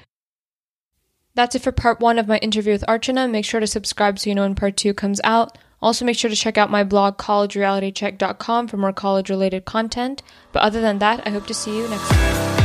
That's 1.35 1.53
it 1.53 1.61
for 1.61 1.71
part 1.71 1.99
one 1.99 2.17
of 2.17 2.27
my 2.27 2.39
interview 2.39 2.71
with 2.71 2.83
Archana. 2.87 3.29
Make 3.29 3.45
sure 3.45 3.59
to 3.59 3.67
subscribe 3.67 4.17
so 4.17 4.27
you 4.27 4.33
know 4.33 4.41
when 4.41 4.55
part 4.55 4.75
two 4.75 4.95
comes 4.95 5.21
out. 5.23 5.55
Also, 5.79 6.03
make 6.03 6.17
sure 6.17 6.31
to 6.31 6.35
check 6.35 6.57
out 6.57 6.71
my 6.71 6.83
blog, 6.83 7.19
collegerealitycheck.com, 7.19 8.67
for 8.67 8.77
more 8.77 8.91
college 8.91 9.29
related 9.29 9.63
content. 9.63 10.23
But 10.51 10.63
other 10.63 10.81
than 10.81 10.97
that, 10.97 11.27
I 11.27 11.29
hope 11.29 11.45
to 11.45 11.53
see 11.53 11.77
you 11.77 11.87
next 11.87 12.09
time. 12.09 12.56